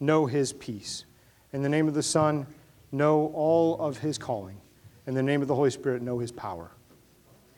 Know 0.00 0.26
his 0.26 0.52
peace. 0.52 1.04
In 1.52 1.62
the 1.62 1.68
name 1.68 1.88
of 1.88 1.94
the 1.94 2.02
Son, 2.02 2.46
know 2.92 3.32
all 3.34 3.78
of 3.80 3.98
his 3.98 4.18
calling. 4.18 4.60
In 5.06 5.14
the 5.14 5.22
name 5.22 5.42
of 5.42 5.48
the 5.48 5.54
Holy 5.54 5.70
Spirit, 5.70 6.02
know 6.02 6.18
his 6.18 6.30
power. 6.30 6.70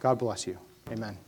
God 0.01 0.19
bless 0.19 0.47
you. 0.47 0.59
Amen. 0.91 1.19